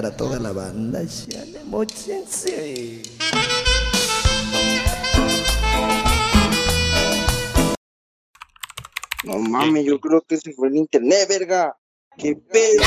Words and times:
para 0.00 0.16
toda 0.16 0.38
la 0.38 0.52
banda. 0.52 1.02
No 9.24 9.38
mames, 9.38 9.84
yo 9.84 10.00
creo 10.00 10.22
que 10.26 10.38
se 10.38 10.54
fue 10.54 10.68
el 10.68 10.76
internet, 10.76 11.28
verga. 11.28 11.76
¡Qué 12.16 12.34
pedo! 12.34 12.82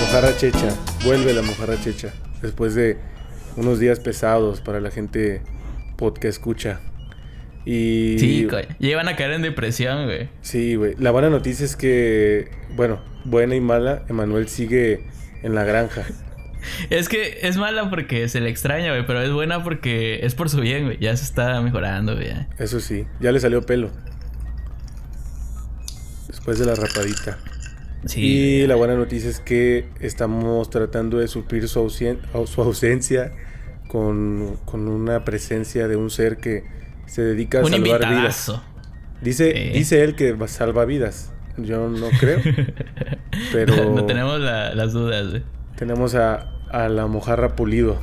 Mojarra 0.00 0.36
Checha, 0.36 0.76
vuelve 1.06 1.32
la 1.32 1.40
Mojarra 1.40 1.82
Checha. 1.82 2.12
Después 2.42 2.74
de 2.74 2.98
unos 3.56 3.78
días 3.78 3.98
pesados 3.98 4.60
para 4.60 4.82
la 4.82 4.90
gente 4.90 5.42
podcast 5.96 6.36
escucha. 6.36 6.80
Y. 7.64 8.16
Sí, 8.18 8.44
güey. 8.44 8.66
Ya 8.78 9.00
a 9.00 9.16
caer 9.16 9.32
en 9.32 9.42
depresión, 9.42 10.06
güey. 10.06 10.28
Sí, 10.40 10.76
güey. 10.76 10.94
La 10.98 11.10
buena 11.10 11.30
noticia 11.30 11.64
es 11.64 11.76
que, 11.76 12.50
bueno, 12.74 13.00
buena 13.24 13.54
y 13.54 13.60
mala, 13.60 14.02
Emanuel 14.08 14.48
sigue 14.48 15.04
en 15.42 15.54
la 15.54 15.64
granja. 15.64 16.06
Es 16.90 17.08
que 17.08 17.38
es 17.40 17.56
mala 17.56 17.88
porque 17.88 18.28
se 18.28 18.38
le 18.38 18.50
extraña, 18.50 18.90
güey, 18.90 19.06
pero 19.06 19.22
es 19.22 19.32
buena 19.32 19.64
porque 19.64 20.20
es 20.26 20.34
por 20.34 20.50
su 20.50 20.60
bien, 20.60 20.84
güey. 20.84 20.98
Ya 20.98 21.16
se 21.16 21.24
está 21.24 21.58
mejorando, 21.62 22.14
güey. 22.14 22.28
Eso 22.58 22.80
sí, 22.80 23.06
ya 23.18 23.32
le 23.32 23.40
salió 23.40 23.64
pelo. 23.64 23.90
Después 26.28 26.58
de 26.58 26.66
la 26.66 26.74
rapadita. 26.74 27.38
Sí. 28.04 28.20
Y 28.20 28.66
la 28.66 28.74
buena 28.74 28.94
noticia 28.94 29.30
es 29.30 29.40
que 29.40 29.86
estamos 30.00 30.68
tratando 30.68 31.18
de 31.18 31.28
suplir 31.28 31.66
su, 31.66 31.88
su 31.88 32.62
ausencia 32.62 33.32
con, 33.88 34.58
con, 34.64 34.88
una 34.88 35.24
presencia 35.24 35.88
de 35.88 35.96
un 35.96 36.10
ser 36.10 36.38
que 36.38 36.64
se 37.10 37.22
dedica 37.22 37.60
a 37.60 37.64
salvar 37.64 38.08
vidas. 38.08 38.52
Dice, 39.20 39.52
dice 39.74 40.04
él 40.04 40.14
que 40.14 40.36
salva 40.46 40.84
vidas. 40.84 41.32
Yo 41.56 41.88
no 41.88 42.08
creo. 42.20 42.38
pero. 43.52 43.90
no 43.94 44.06
tenemos 44.06 44.40
las 44.40 44.92
dudas, 44.92 45.30
güey. 45.30 45.42
Tenemos 45.76 46.14
a, 46.14 46.52
a 46.70 46.88
la 46.88 47.08
mojarra 47.08 47.56
pulido. 47.56 47.98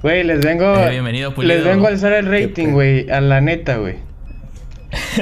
Güey, 0.00 0.24
les 0.24 0.40
vengo. 0.40 0.74
Eh, 0.74 0.90
bienvenido, 0.90 1.34
pulido. 1.34 1.54
Les 1.54 1.64
vengo 1.64 1.86
a 1.86 1.90
alzar 1.90 2.14
el 2.14 2.26
rating, 2.26 2.68
güey. 2.68 3.10
A 3.10 3.20
la 3.20 3.42
neta, 3.42 3.76
güey. 3.76 3.96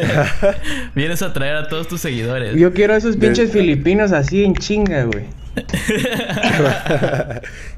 Vienes 0.95 1.23
a 1.23 1.33
traer 1.33 1.57
a 1.57 1.69
todos 1.69 1.89
tus 1.89 2.01
seguidores. 2.01 2.55
Yo 2.55 2.73
quiero 2.73 2.95
a 2.95 2.99
esos 2.99 3.17
pinches 3.17 3.51
filipinos 3.51 4.13
así 4.13 4.45
en 4.45 4.55
chinga, 4.55 5.05
güey. 5.05 5.25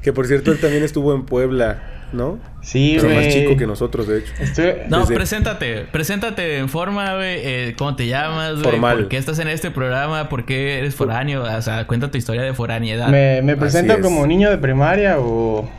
que 0.03 0.13
por 0.13 0.27
cierto, 0.27 0.51
él 0.51 0.59
también 0.59 0.83
estuvo 0.83 1.15
en 1.15 1.25
Puebla, 1.25 1.96
¿no? 2.13 2.39
Sí, 2.61 2.97
Pero 2.99 3.13
más 3.13 3.27
chico 3.29 3.55
que 3.57 3.67
nosotros, 3.67 4.07
de 4.07 4.19
hecho. 4.19 4.63
No, 4.89 5.05
preséntate. 5.05 5.85
Preséntate 5.91 6.57
en 6.57 6.69
forma, 6.69 7.15
güey. 7.15 7.39
Eh, 7.41 7.75
¿Cómo 7.77 7.95
te 7.95 8.07
llamas, 8.07 8.53
güey? 8.53 8.63
Formal. 8.63 8.97
¿Por 8.97 9.07
qué 9.09 9.17
estás 9.17 9.39
en 9.39 9.47
este 9.47 9.71
programa? 9.71 10.29
¿Por 10.29 10.45
qué 10.45 10.79
eres 10.79 10.95
foráneo? 10.95 11.43
O 11.43 11.61
sea, 11.61 11.87
cuenta 11.87 12.11
tu 12.11 12.17
historia 12.17 12.41
de 12.41 12.53
foraniedad. 12.53 13.07
¿Me, 13.09 13.41
me 13.41 13.55
presento 13.55 13.99
como 14.01 14.25
niño 14.25 14.49
de 14.49 14.57
primaria 14.57 15.19
o...? 15.19 15.69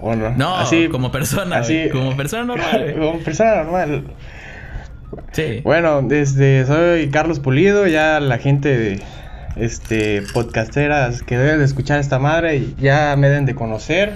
o 0.00 0.16
no? 0.16 0.30
No, 0.30 0.56
así, 0.56 0.88
como 0.88 1.12
persona, 1.12 1.58
así, 1.58 1.88
Como 1.90 2.16
persona 2.16 2.44
normal, 2.44 2.94
Como 2.98 3.18
persona 3.18 3.64
normal. 3.64 4.04
Sí. 5.32 5.60
Bueno, 5.64 6.02
desde 6.02 6.66
soy 6.66 7.10
Carlos 7.10 7.40
Pulido, 7.40 7.86
ya 7.86 8.20
la 8.20 8.38
gente 8.38 8.76
de 8.76 9.02
este 9.56 10.22
podcasteras 10.32 11.22
que 11.22 11.36
deben 11.36 11.58
de 11.58 11.64
escuchar 11.64 11.98
esta 11.98 12.18
madre 12.18 12.64
ya 12.78 13.16
me 13.16 13.28
deben 13.28 13.46
de 13.46 13.54
conocer. 13.54 14.14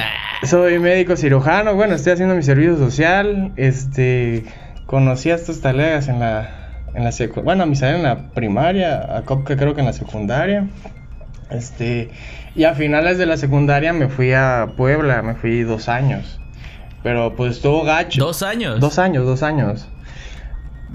Ah. 0.00 0.46
Soy 0.46 0.78
médico 0.78 1.16
cirujano, 1.16 1.74
bueno, 1.74 1.94
estoy 1.94 2.12
haciendo 2.12 2.34
mi 2.34 2.42
servicio 2.42 2.76
social, 2.76 3.52
este 3.56 4.44
conocí 4.86 5.30
a 5.30 5.34
estos 5.34 5.60
talegas 5.60 6.08
en 6.08 6.20
la 6.20 6.64
en 6.94 7.04
la 7.04 7.10
bueno, 7.42 7.64
a 7.64 7.66
mi 7.66 7.76
en 7.80 8.02
la 8.02 8.30
primaria, 8.30 9.16
a 9.16 9.22
Copca 9.22 9.56
creo 9.56 9.74
que 9.74 9.80
en 9.80 9.86
la 9.86 9.92
secundaria. 9.92 10.68
Este, 11.50 12.10
y 12.54 12.64
a 12.64 12.74
finales 12.74 13.18
de 13.18 13.26
la 13.26 13.36
secundaria 13.36 13.92
me 13.92 14.08
fui 14.08 14.32
a 14.32 14.72
Puebla, 14.76 15.22
me 15.22 15.34
fui 15.34 15.62
dos 15.62 15.88
años. 15.88 16.40
Pero 17.02 17.34
pues 17.34 17.56
estuvo 17.56 17.84
gacho. 17.84 18.24
¿Dos 18.24 18.42
años? 18.42 18.80
Dos 18.80 18.98
años, 18.98 19.26
dos 19.26 19.42
años. 19.42 19.88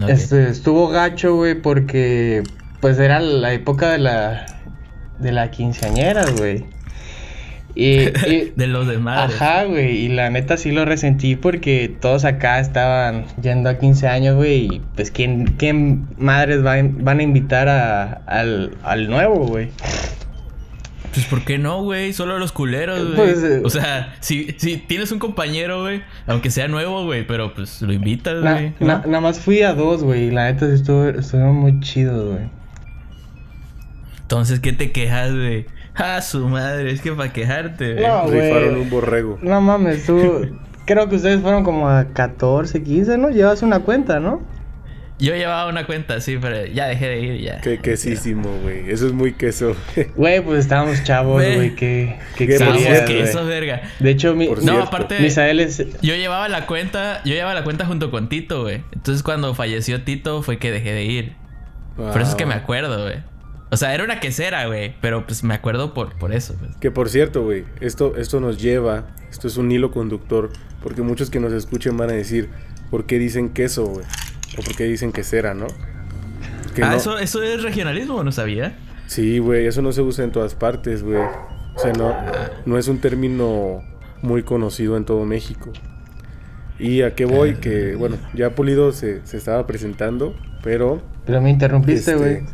Este, 0.07 0.49
estuvo 0.49 0.87
gacho, 0.87 1.35
güey, 1.35 1.55
porque 1.61 2.43
pues 2.79 2.97
era 2.97 3.19
la 3.19 3.51
época 3.51 3.91
de 3.91 3.99
la 3.99 4.45
de 5.19 5.31
la 5.33 5.51
quinceañera, 5.51 6.23
güey. 6.37 6.65
Y, 7.75 7.97
de 8.55 8.67
los 8.67 8.87
demás. 8.87 9.33
Ajá, 9.33 9.65
güey. 9.65 9.97
Y 9.97 10.07
la 10.09 10.29
neta 10.29 10.57
sí 10.57 10.71
lo 10.71 10.85
resentí 10.85 11.35
porque 11.35 11.95
todos 11.99 12.25
acá 12.25 12.59
estaban 12.59 13.25
yendo 13.41 13.69
a 13.69 13.77
15 13.77 14.07
años, 14.07 14.35
güey. 14.35 14.65
Y 14.65 14.81
pues, 14.95 15.11
¿quién, 15.11 15.55
quién 15.57 16.07
madres 16.17 16.63
van, 16.63 17.03
van 17.03 17.19
a 17.19 17.23
invitar 17.23 17.69
a, 17.69 18.13
al, 18.25 18.71
al 18.83 19.09
nuevo, 19.09 19.47
güey? 19.47 19.69
Pues, 21.13 21.25
¿por 21.25 21.43
qué 21.43 21.57
no, 21.57 21.83
güey? 21.83 22.13
Solo 22.13 22.37
los 22.37 22.51
culeros, 22.51 23.15
güey. 23.15 23.15
Pues, 23.15 23.43
eh, 23.43 23.61
o 23.63 23.69
sea, 23.69 24.15
si, 24.19 24.55
si 24.57 24.77
tienes 24.77 25.11
un 25.11 25.19
compañero, 25.19 25.81
güey, 25.81 26.01
aunque 26.27 26.51
sea 26.51 26.67
nuevo, 26.67 27.03
güey, 27.03 27.25
pero 27.25 27.53
pues 27.53 27.81
lo 27.81 27.91
invitas, 27.91 28.41
güey. 28.41 28.73
nada 28.79 29.19
más 29.19 29.39
fui 29.39 29.61
a 29.61 29.73
dos, 29.73 30.03
güey. 30.03 30.25
Y 30.25 30.31
la 30.31 30.51
neta 30.51 30.71
estuvo, 30.71 31.09
estuvo 31.09 31.51
muy 31.51 31.79
chido, 31.79 32.33
güey. 32.33 32.49
Entonces, 34.21 34.59
¿qué 34.59 34.73
te 34.73 34.91
quejas, 34.91 35.33
güey? 35.33 35.65
Ah, 36.03 36.21
su 36.21 36.47
madre, 36.47 36.91
es 36.91 37.01
que 37.01 37.11
para 37.11 37.33
quejarte, 37.33 37.93
güey. 37.93 38.07
No, 38.07 38.27
Rifaron 38.27 38.77
un 38.77 38.89
borrego. 38.89 39.37
No 39.41 39.59
mames, 39.59 40.05
tú. 40.05 40.47
creo 40.85 41.09
que 41.09 41.17
ustedes 41.17 41.41
fueron 41.41 41.63
como 41.63 41.89
a 41.89 42.05
14, 42.13 42.83
15, 42.83 43.17
¿no? 43.17 43.29
Llevas 43.29 43.61
una 43.63 43.81
cuenta, 43.81 44.19
¿no? 44.19 44.41
Yo 45.19 45.35
llevaba 45.35 45.69
una 45.69 45.85
cuenta, 45.85 46.21
sí, 46.21 46.37
pero 46.39 46.65
ya 46.67 46.87
dejé 46.87 47.09
de 47.09 47.19
ir 47.19 47.41
ya. 47.41 47.59
Qué 47.59 47.79
quesísimo, 47.79 48.49
güey. 48.63 48.89
Eso 48.89 49.05
es 49.05 49.11
muy 49.11 49.33
queso. 49.33 49.75
Güey, 50.15 50.39
pues 50.41 50.59
estábamos 50.59 51.03
chavos, 51.03 51.43
güey. 51.43 51.75
Qué, 51.75 52.17
qué, 52.37 52.47
qué 52.47 52.57
queso, 53.05 53.45
verga. 53.45 53.81
De 53.99 54.11
hecho, 54.11 54.33
mi, 54.33 54.47
no, 54.63 54.81
aparte, 54.81 55.19
Misael 55.19 55.59
es... 55.59 55.85
yo 56.01 56.15
llevaba 56.15 56.47
la 56.47 56.65
cuenta, 56.65 57.21
yo 57.25 57.33
llevaba 57.33 57.53
la 57.53 57.65
cuenta 57.65 57.85
junto 57.85 58.11
con 58.11 58.29
Tito, 58.29 58.61
güey. 58.61 58.81
Entonces 58.93 59.21
cuando 59.21 59.53
falleció 59.53 60.03
Tito 60.03 60.41
fue 60.41 60.57
que 60.57 60.71
dejé 60.71 60.93
de 60.93 61.03
ir. 61.03 61.33
Por 61.97 62.21
eso 62.21 62.31
es 62.31 62.35
que 62.35 62.45
me 62.45 62.53
acuerdo, 62.53 63.03
güey. 63.03 63.17
O 63.71 63.77
sea, 63.77 63.93
era 63.93 64.03
una 64.03 64.19
quesera, 64.19 64.65
güey. 64.67 64.95
Pero 65.01 65.25
pues 65.25 65.43
me 65.43 65.53
acuerdo 65.53 65.93
por, 65.93 66.17
por 66.17 66.33
eso. 66.33 66.55
Pues. 66.59 66.75
Que 66.77 66.91
por 66.91 67.09
cierto, 67.09 67.43
güey, 67.43 67.65
esto, 67.81 68.15
esto 68.17 68.39
nos 68.39 68.61
lleva, 68.61 69.07
esto 69.29 69.47
es 69.47 69.57
un 69.57 69.71
hilo 69.71 69.91
conductor. 69.91 70.49
Porque 70.81 71.01
muchos 71.01 71.29
que 71.29 71.39
nos 71.39 71.53
escuchen 71.53 71.97
van 71.97 72.09
a 72.09 72.13
decir, 72.13 72.49
¿por 72.89 73.05
qué 73.05 73.19
dicen 73.19 73.49
queso, 73.49 73.85
güey? 73.85 74.05
O 74.57 74.61
por 74.63 74.75
qué 74.75 74.85
dicen 74.85 75.11
que 75.11 75.23
cera, 75.23 75.53
¿no? 75.53 75.67
ah, 76.81 76.95
Eso, 76.95 77.17
eso 77.19 77.43
es 77.43 77.61
regionalismo, 77.61 78.23
¿no 78.23 78.31
sabía? 78.31 78.77
Sí, 79.07 79.39
güey, 79.39 79.65
eso 79.65 79.81
no 79.81 79.91
se 79.91 80.01
usa 80.01 80.23
en 80.23 80.31
todas 80.31 80.55
partes, 80.55 81.03
güey. 81.03 81.17
O 81.17 81.79
sea, 81.79 81.93
no, 81.93 82.15
no 82.65 82.77
es 82.77 82.87
un 82.87 82.99
término 82.99 83.83
muy 84.21 84.43
conocido 84.43 84.97
en 84.97 85.05
todo 85.05 85.25
México. 85.25 85.71
¿Y 86.77 87.01
a 87.01 87.13
qué 87.13 87.25
voy? 87.25 87.55
Que, 87.55 87.95
bueno, 87.95 88.17
ya 88.33 88.51
Pulido 88.51 88.91
se, 88.93 89.25
se 89.25 89.37
estaba 89.37 89.67
presentando, 89.67 90.33
pero... 90.63 91.01
Pero 91.25 91.41
me 91.41 91.49
interrumpiste, 91.49 92.15
güey. 92.15 92.35
Este, 92.35 92.53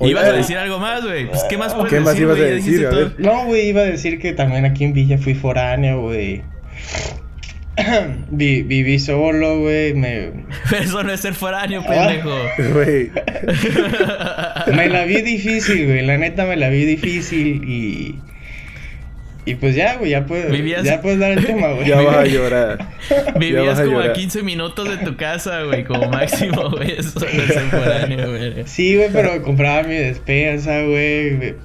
Ibas 0.00 0.24
a 0.24 0.32
decir 0.32 0.56
algo 0.56 0.78
más, 0.78 1.04
güey. 1.04 1.28
Pues, 1.28 1.44
¿qué 1.44 1.58
más 1.58 1.74
puedes 1.74 1.92
¿Qué 1.92 2.00
más 2.00 2.18
ibas 2.18 2.38
a 2.38 2.42
decir? 2.42 2.86
A 2.86 2.90
ver. 2.90 3.14
No, 3.18 3.44
güey, 3.44 3.68
iba 3.68 3.82
a 3.82 3.84
decir 3.84 4.18
que 4.18 4.32
también 4.32 4.64
aquí 4.64 4.84
en 4.84 4.92
Villa 4.92 5.18
fui 5.18 5.34
foráneo, 5.34 6.00
güey. 6.00 6.42
viví 8.30 8.98
solo, 8.98 9.60
güey. 9.60 9.94
Me... 9.94 10.30
Pero 10.70 10.82
eso 10.84 11.02
no 11.02 11.12
es 11.12 11.20
ser 11.20 11.34
foráneo, 11.34 11.84
pendejo. 11.84 12.30
Güey. 12.72 13.10
me 14.74 14.88
la 14.88 15.04
vi 15.04 15.22
difícil, 15.22 15.86
güey. 15.86 16.06
La 16.06 16.16
neta 16.18 16.44
me 16.46 16.56
la 16.56 16.68
vi 16.68 16.84
difícil 16.84 17.64
y. 17.68 18.18
Y 19.50 19.56
pues 19.56 19.74
ya, 19.74 19.96
güey, 19.96 20.12
ya 20.12 20.26
puedes, 20.26 20.84
ya 20.84 21.02
puedes 21.02 21.18
dar 21.18 21.32
el 21.32 21.44
tema, 21.44 21.72
güey. 21.72 21.84
Ya 21.88 22.00
vas 22.00 22.18
a 22.18 22.24
llorar. 22.24 22.88
Vivías 23.40 23.80
como 23.80 23.98
a 23.98 24.12
15 24.12 24.44
minutos 24.44 24.88
de 24.88 24.98
tu 24.98 25.16
casa, 25.16 25.64
güey, 25.64 25.82
como 25.82 26.08
máximo, 26.08 26.70
güey. 26.76 26.92
Eso 26.92 27.18
no 27.18 27.26
es 27.26 27.48
ser 27.48 27.64
foráneo, 27.64 28.30
güey. 28.30 28.62
Sí, 28.66 28.94
güey, 28.94 29.08
pero 29.12 29.42
compraba 29.42 29.82
mi 29.82 29.96
despensa, 29.96 30.82
güey. 30.82 31.56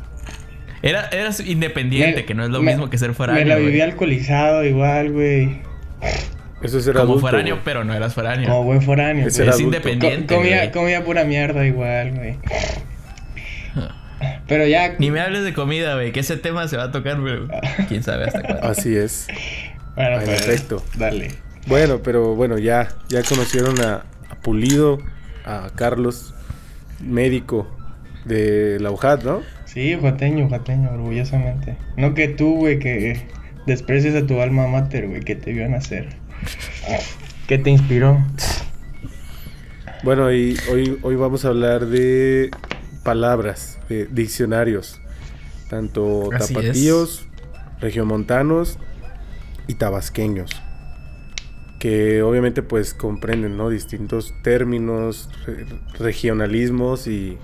Era, 0.82 1.10
eras 1.10 1.40
independiente, 1.42 2.26
que 2.26 2.34
no 2.34 2.44
es 2.44 2.50
lo 2.50 2.64
mismo 2.64 2.90
que 2.90 2.98
ser 2.98 3.14
foráneo. 3.14 3.44
Me 3.44 3.50
la 3.50 3.58
vivía 3.58 3.84
alcoholizado 3.84 4.66
igual, 4.66 5.12
güey. 5.12 5.62
Eso 6.64 6.80
es 6.80 6.86
ser 6.86 6.96
Como 6.96 7.20
foráneo, 7.20 7.60
pero 7.64 7.84
no 7.84 7.94
eras 7.94 8.16
foráneo. 8.16 8.50
Como 8.50 8.64
buen 8.64 8.82
foráneo. 8.82 9.28
Es, 9.28 9.38
es 9.38 9.60
independiente. 9.60 10.34
comía, 10.34 10.72
comía, 10.72 11.04
pura 11.04 11.24
mierda 11.24 11.68
igual, 11.68 12.14
güey. 12.14 12.38
Pero 14.48 14.68
ya. 14.68 14.96
Ni 15.00 15.12
me 15.12 15.20
hables 15.20 15.44
de 15.44 15.54
comida, 15.54 15.96
güey. 15.96 16.12
Que 16.12 16.22
ese 16.22 16.38
tema 16.38 16.68
se 16.68 16.78
va 16.78 16.84
a 16.84 16.92
tocar, 16.92 17.20
güey. 17.20 17.40
Quién 17.88 18.04
sabe 18.04 18.26
hasta 18.26 18.42
cuándo. 18.42 18.68
Así 18.68 18.96
es. 18.96 19.28
Bueno, 19.96 20.24
perfecto. 20.26 20.84
Pues, 20.86 21.00
dale. 21.00 21.32
Bueno, 21.68 22.02
pero 22.04 22.36
bueno, 22.36 22.58
ya, 22.58 22.90
ya 23.10 23.24
conocieron 23.24 23.82
a, 23.82 24.04
a 24.30 24.36
Pulido, 24.42 25.00
a 25.46 25.70
Carlos, 25.76 26.34
médico 27.02 27.68
de 28.26 28.78
la 28.80 28.92
UJAT, 28.92 29.24
¿no? 29.24 29.42
Sí, 29.66 29.96
ujateño, 29.96 30.46
ujateño, 30.46 30.92
orgullosamente. 30.92 31.78
No 31.98 32.14
que 32.14 32.28
tú, 32.28 32.56
güey, 32.56 32.80
que 32.80 33.26
desprecias 33.66 34.16
a 34.16 34.28
tu 34.28 34.42
alma 34.42 34.68
mater, 34.68 35.08
güey, 35.08 35.22
que 35.22 35.36
te 35.36 35.54
vio 35.54 35.68
nacer. 35.68 36.10
¿Qué 37.48 37.58
te 37.58 37.70
inspiró? 37.72 38.24
Bueno, 40.04 40.32
y 40.32 40.58
hoy, 40.72 41.00
hoy 41.02 41.16
vamos 41.16 41.46
a 41.46 41.48
hablar 41.50 41.88
de 41.88 42.52
palabras, 43.06 43.78
de 43.88 44.08
diccionarios, 44.08 45.00
tanto 45.70 46.30
tapatíos, 46.38 47.26
regiomontanos 47.80 48.80
y 49.68 49.76
tabasqueños, 49.76 50.50
que 51.80 52.24
obviamente 52.24 52.64
pues 52.64 52.96
comprenden, 52.96 53.58
¿no? 53.58 53.70
Distintos 53.70 54.34
términos, 54.44 55.30
regionalismos 56.00 57.06
y, 57.08 57.38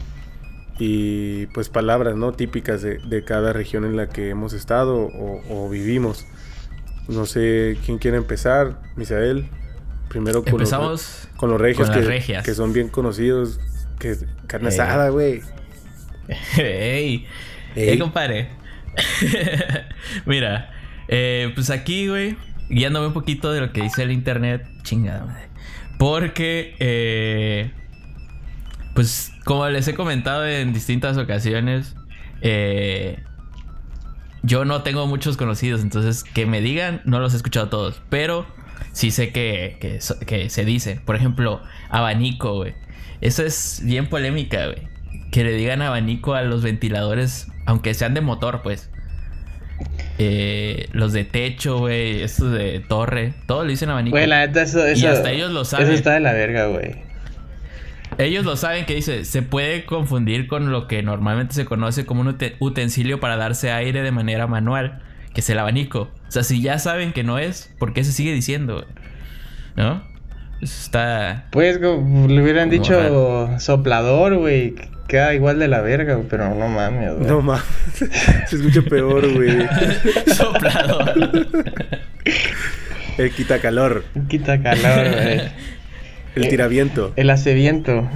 y 0.79 1.45
pues 1.47 1.69
palabras, 1.69 2.15
¿no? 2.15 2.33
Típicas 2.33 2.81
de, 2.81 3.23
cada 3.23 3.53
región 3.53 3.85
en 3.85 3.95
la 3.95 4.09
que 4.09 4.29
hemos 4.29 4.53
estado 4.53 5.11
o, 5.13 5.69
vivimos. 5.69 6.25
No 7.07 7.27
sé 7.27 7.77
quién 7.85 7.99
quiere 7.99 8.17
empezar, 8.17 8.81
Misael. 8.95 9.47
Primero 10.09 10.43
con, 10.43 10.53
Empezamos 10.53 10.91
los, 10.91 11.29
con 11.37 11.51
los 11.51 11.61
regios 11.61 11.89
que, 11.89 12.41
que, 12.43 12.53
son 12.53 12.73
bien 12.73 12.89
conocidos. 12.89 13.59
Que 14.01 14.17
carne 14.47 14.69
asada, 14.69 15.09
güey. 15.09 15.41
Ey, 16.57 17.27
ey, 17.75 17.99
compadre. 17.99 18.49
Mira, 20.25 20.71
eh, 21.07 21.51
pues 21.53 21.69
aquí, 21.69 22.07
güey, 22.07 22.35
guiándome 22.67 23.07
un 23.07 23.13
poquito 23.13 23.53
de 23.53 23.59
lo 23.59 23.71
que 23.71 23.83
dice 23.83 24.01
el 24.01 24.11
internet, 24.11 24.65
chingada 24.81 25.25
madre. 25.25 25.49
Porque, 25.99 26.75
eh, 26.79 27.71
pues, 28.95 29.33
como 29.45 29.69
les 29.69 29.87
he 29.87 29.93
comentado 29.93 30.47
en 30.47 30.73
distintas 30.73 31.17
ocasiones, 31.17 31.95
eh, 32.41 33.19
yo 34.41 34.65
no 34.65 34.81
tengo 34.81 35.05
muchos 35.05 35.37
conocidos, 35.37 35.81
entonces 35.81 36.23
que 36.23 36.47
me 36.47 36.59
digan, 36.59 37.03
no 37.05 37.19
los 37.19 37.35
he 37.35 37.37
escuchado 37.37 37.69
todos, 37.69 38.01
pero 38.09 38.47
sí 38.93 39.11
sé 39.11 39.31
que, 39.31 39.77
que, 39.79 39.99
que 40.25 40.49
se 40.49 40.65
dice. 40.65 40.99
Por 41.05 41.15
ejemplo, 41.15 41.61
abanico, 41.91 42.55
güey. 42.55 42.73
Eso 43.21 43.43
es 43.45 43.81
bien 43.83 44.07
polémica, 44.07 44.65
güey. 44.65 44.87
Que 45.31 45.43
le 45.43 45.53
digan 45.53 45.81
abanico 45.81 46.33
a 46.33 46.41
los 46.41 46.63
ventiladores, 46.63 47.47
aunque 47.65 47.93
sean 47.93 48.13
de 48.13 48.21
motor, 48.21 48.61
pues. 48.63 48.89
Eh, 50.17 50.89
los 50.91 51.13
de 51.13 51.23
techo, 51.23 51.79
güey, 51.79 52.21
estos 52.21 52.51
de 52.51 52.79
torre, 52.79 53.33
todo 53.47 53.63
le 53.63 53.71
dicen 53.71 53.89
abanico. 53.89 54.15
Güey, 54.15 54.27
la 54.27 54.45
neta, 54.45 54.63
eso, 54.63 54.79
y 54.91 55.05
hasta 55.05 55.31
ellos 55.31 55.51
lo 55.51 55.65
saben. 55.65 55.87
Eso 55.87 55.95
está 55.95 56.13
de 56.13 56.19
la 56.19 56.33
verga, 56.33 56.65
güey. 56.67 56.95
Ellos 58.17 58.45
lo 58.45 58.57
saben 58.57 58.85
que 58.85 58.93
dice, 58.93 59.25
se 59.25 59.41
puede 59.41 59.85
confundir 59.85 60.47
con 60.47 60.71
lo 60.71 60.87
que 60.87 61.01
normalmente 61.01 61.53
se 61.53 61.65
conoce 61.65 62.05
como 62.05 62.21
un 62.21 62.37
utensilio 62.59 63.19
para 63.19 63.37
darse 63.37 63.71
aire 63.71 64.01
de 64.01 64.11
manera 64.11 64.47
manual, 64.47 65.01
que 65.33 65.41
es 65.41 65.49
el 65.49 65.57
abanico. 65.57 66.11
O 66.27 66.31
sea, 66.31 66.43
si 66.43 66.61
ya 66.61 66.77
saben 66.77 67.13
que 67.13 67.23
no 67.23 67.39
es, 67.39 67.73
¿por 67.79 67.93
qué 67.93 68.03
se 68.03 68.11
sigue 68.11 68.33
diciendo? 68.33 68.85
¿No? 69.75 70.10
Está. 70.61 71.45
Pues 71.51 71.79
le 71.79 71.87
hubieran 71.89 72.69
dicho 72.69 73.49
soplador, 73.59 74.37
güey. 74.37 74.75
Queda 75.07 75.33
igual 75.33 75.59
de 75.59 75.67
la 75.67 75.81
verga, 75.81 76.19
pero 76.29 76.55
no 76.55 76.67
mames, 76.69 77.15
güey. 77.15 77.27
No 77.27 77.41
mames. 77.41 77.65
Se 78.47 78.55
escucha 78.55 78.81
peor, 78.81 79.29
güey. 79.33 79.67
soplador. 80.33 81.13
El 83.17 83.31
quitacalor. 83.31 84.05
El 84.15 84.27
quitacalor, 84.27 85.11
güey. 85.11 85.41
El 86.35 86.47
tiraviento. 86.47 87.11
El 87.17 87.29
haceviento. 87.29 88.09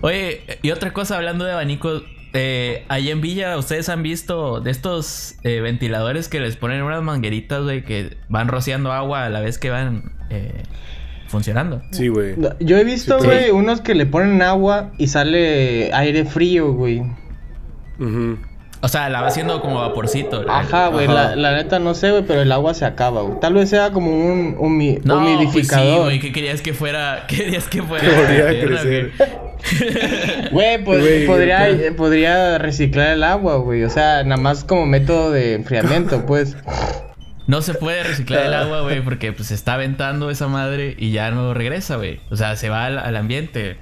Oye, 0.00 0.42
y 0.62 0.70
otra 0.70 0.92
cosa 0.92 1.16
hablando 1.16 1.44
de 1.44 1.52
abanicos, 1.52 2.04
eh, 2.34 2.84
ahí 2.88 3.10
en 3.10 3.20
Villa, 3.20 3.56
¿ustedes 3.56 3.88
han 3.88 4.02
visto 4.02 4.60
de 4.60 4.70
estos 4.70 5.36
eh, 5.42 5.60
ventiladores 5.60 6.28
que 6.28 6.40
les 6.40 6.56
ponen 6.56 6.82
unas 6.82 7.02
mangueritas, 7.02 7.62
güey, 7.62 7.84
que 7.84 8.16
van 8.28 8.48
rociando 8.48 8.92
agua 8.92 9.24
a 9.24 9.28
la 9.28 9.40
vez 9.40 9.58
que 9.58 9.70
van 9.70 10.12
eh, 10.30 10.62
funcionando? 11.28 11.82
Sí, 11.90 12.08
güey. 12.08 12.34
Yo 12.60 12.78
he 12.78 12.84
visto, 12.84 13.18
güey, 13.18 13.50
unos 13.50 13.80
que 13.80 13.94
le 13.94 14.06
ponen 14.06 14.40
agua 14.42 14.92
y 14.98 15.08
sale 15.08 15.92
aire 15.92 16.24
frío, 16.24 16.72
güey. 16.72 17.02
O 18.84 18.88
sea, 18.88 19.08
la 19.08 19.20
va 19.20 19.28
haciendo 19.28 19.60
como 19.60 19.76
vaporcito. 19.76 20.44
Ajá, 20.48 20.88
güey. 20.88 21.06
La, 21.06 21.36
neta 21.54 21.78
no 21.78 21.94
sé, 21.94 22.10
güey, 22.10 22.24
pero 22.26 22.42
el 22.42 22.50
agua 22.50 22.74
se 22.74 22.84
acaba, 22.84 23.22
güey. 23.22 23.38
Tal 23.38 23.54
vez 23.54 23.70
sea 23.70 23.92
como 23.92 24.10
un 24.10 24.56
humidificador. 24.58 25.52
Pues 25.52 25.68
sí, 25.68 25.98
güey. 26.00 26.20
¿Qué 26.20 26.32
querías 26.32 26.62
que 26.62 26.74
fuera? 26.74 27.26
¿Qué 27.28 27.36
querías 27.36 27.68
que 27.68 27.82
fuera? 27.82 28.08
Que 28.08 28.10
podría 28.10 28.46
crecer. 28.48 29.12
Güey, 30.52 30.84
pues, 30.84 31.26
podría, 31.26 31.68
podría 31.96 32.58
reciclar 32.58 33.10
el 33.10 33.24
agua, 33.24 33.56
güey. 33.56 33.84
O 33.84 33.90
sea, 33.90 34.22
nada 34.24 34.40
más 34.40 34.64
como 34.64 34.86
método 34.86 35.30
de 35.30 35.54
enfriamiento, 35.54 36.26
pues. 36.26 36.56
No 37.46 37.60
se 37.62 37.74
puede 37.74 38.02
reciclar 38.04 38.46
el 38.46 38.54
agua, 38.54 38.82
güey, 38.82 39.02
porque 39.02 39.32
pues 39.32 39.48
se 39.48 39.54
está 39.54 39.74
aventando 39.74 40.30
esa 40.30 40.46
madre 40.46 40.94
y 40.98 41.10
ya 41.10 41.30
no 41.30 41.54
regresa, 41.54 41.96
güey. 41.96 42.20
O 42.30 42.36
sea, 42.36 42.56
se 42.56 42.68
va 42.68 42.86
al 42.86 43.16
ambiente. 43.16 43.76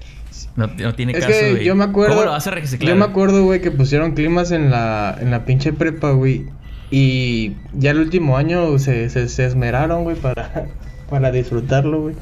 No, 0.57 0.95
tiene 0.95 1.13
es 1.13 1.21
caso, 1.21 1.31
que 1.31 1.65
yo 1.65 1.75
me 1.75 1.85
acuerdo. 1.85 2.15
¿Cómo 2.15 2.27
lo 2.27 2.33
vas 2.33 2.47
a 2.47 2.51
reciclar? 2.51 2.91
Yo 2.91 2.97
me 2.97 3.05
acuerdo, 3.05 3.45
güey, 3.45 3.61
que 3.61 3.71
pusieron 3.71 4.13
climas 4.13 4.51
en 4.51 4.71
la, 4.71 5.17
en 5.21 5.31
la 5.31 5.45
pinche 5.45 5.73
prepa, 5.73 6.11
güey. 6.11 6.47
Y 6.91 7.57
ya 7.73 7.93
el 7.93 7.99
último 7.99 8.37
año 8.37 8.79
se, 8.79 9.09
se, 9.09 9.45
esmeraron, 9.45 10.05
güey, 10.05 10.17
para, 10.17 10.67
para 11.11 11.31
disfrutarlo, 11.31 12.03
güey. 12.03 12.15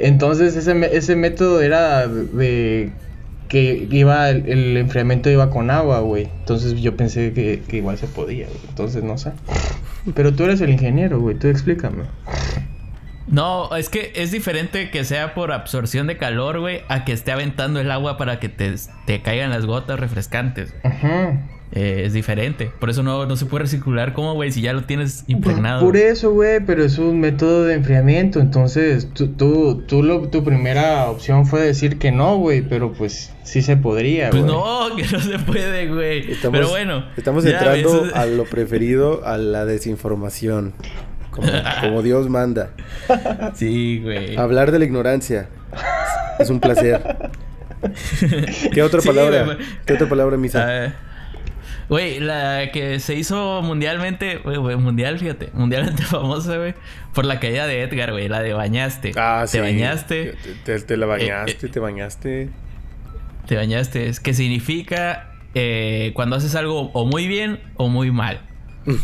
Entonces 0.00 0.56
ese, 0.56 0.96
ese 0.96 1.16
método 1.16 1.60
era 1.60 2.06
de 2.06 2.90
que 3.48 3.88
iba 3.90 4.28
el, 4.30 4.76
enfriamiento 4.76 5.30
iba 5.30 5.50
con 5.50 5.70
agua, 5.70 6.00
güey. 6.00 6.28
Entonces 6.40 6.74
yo 6.80 6.96
pensé 6.96 7.32
que, 7.32 7.62
que 7.66 7.78
igual 7.78 7.98
se 7.98 8.06
podía, 8.06 8.46
güey. 8.46 8.58
Entonces 8.68 9.02
no 9.02 9.18
sé. 9.18 9.32
Pero 10.14 10.34
tú 10.34 10.44
eres 10.44 10.60
el 10.60 10.70
ingeniero, 10.70 11.18
güey. 11.20 11.36
Tú 11.36 11.48
explícame. 11.48 12.04
No, 13.26 13.74
es 13.76 13.90
que 13.90 14.12
es 14.14 14.30
diferente 14.30 14.90
que 14.90 15.04
sea 15.04 15.34
por 15.34 15.52
absorción 15.52 16.06
de 16.06 16.16
calor, 16.16 16.60
güey, 16.60 16.80
a 16.88 17.04
que 17.04 17.12
esté 17.12 17.30
aventando 17.32 17.78
el 17.78 17.90
agua 17.90 18.16
para 18.16 18.40
que 18.40 18.48
te, 18.48 18.74
te 19.06 19.20
caigan 19.20 19.50
las 19.50 19.66
gotas 19.66 20.00
refrescantes. 20.00 20.74
Ajá. 20.82 21.38
Eh, 21.72 22.04
es 22.06 22.14
diferente. 22.14 22.70
Por 22.78 22.88
eso 22.88 23.02
no, 23.02 23.26
no 23.26 23.36
se 23.36 23.44
puede 23.44 23.64
recircular 23.64 24.14
como, 24.14 24.34
güey, 24.34 24.50
si 24.52 24.62
ya 24.62 24.72
lo 24.72 24.84
tienes 24.84 25.24
impregnado. 25.26 25.84
Por, 25.84 25.96
eso, 25.96 26.32
güey, 26.32 26.60
pero 26.64 26.82
es 26.82 26.98
un 26.98 27.20
método 27.20 27.64
de 27.64 27.74
enfriamiento. 27.74 28.40
Entonces, 28.40 29.08
tú, 29.12 29.28
tú, 29.28 29.82
tú 29.86 30.02
lo, 30.02 30.28
tu 30.28 30.42
primera 30.44 31.10
opción 31.10 31.46
fue 31.46 31.60
decir 31.60 31.98
que 31.98 32.10
no, 32.10 32.38
güey, 32.38 32.62
pero 32.62 32.92
pues 32.92 33.34
sí 33.42 33.60
se 33.60 33.76
podría, 33.76 34.30
pues 34.30 34.44
güey. 34.44 34.54
Pues 34.54 34.90
no, 34.90 34.96
que 34.96 35.16
no 35.16 35.20
se 35.20 35.38
puede, 35.38 35.88
güey. 35.88 36.26
pero 36.50 36.68
bueno. 36.70 37.04
Estamos 37.16 37.44
entrando 37.44 38.06
a 38.14 38.24
lo 38.24 38.44
preferido, 38.44 39.26
a 39.26 39.36
la 39.36 39.64
desinformación. 39.66 40.74
Como, 41.80 42.02
Dios 42.02 42.28
manda. 42.28 42.70
Sí, 43.54 44.00
güey. 44.02 44.36
Hablar 44.36 44.72
de 44.72 44.80
la 44.80 44.86
ignorancia 44.86 45.48
es 46.40 46.50
un 46.50 46.58
placer. 46.58 47.00
¿Qué 48.72 48.82
otra 48.82 49.00
palabra? 49.00 49.56
¿Qué 49.86 49.92
otra 49.92 50.08
palabra, 50.08 50.36
Misa? 50.36 50.94
Güey, 51.88 52.20
la 52.20 52.70
que 52.72 53.00
se 53.00 53.14
hizo 53.14 53.62
mundialmente, 53.62 54.38
güey, 54.38 54.76
mundial, 54.76 55.18
fíjate, 55.18 55.50
mundialmente 55.54 56.02
famosa, 56.04 56.56
güey, 56.56 56.74
por 57.14 57.24
la 57.24 57.40
caída 57.40 57.66
de 57.66 57.82
Edgar, 57.82 58.12
güey, 58.12 58.28
la 58.28 58.42
de 58.42 58.52
bañaste. 58.52 59.12
Ah, 59.16 59.46
te 59.50 59.60
Bañaste. 59.60 60.34
Te, 60.64 60.96
la 60.96 61.06
bañaste, 61.06 61.66
eh, 61.66 61.70
te 61.70 61.80
bañaste. 61.80 62.50
Te 63.46 63.56
bañaste. 63.56 64.08
Es 64.08 64.20
que 64.20 64.34
significa 64.34 65.32
eh, 65.54 66.12
cuando 66.14 66.36
haces 66.36 66.54
algo 66.54 66.90
o 66.92 67.06
muy 67.06 67.26
bien 67.26 67.60
o 67.76 67.88
muy 67.88 68.10
mal 68.10 68.42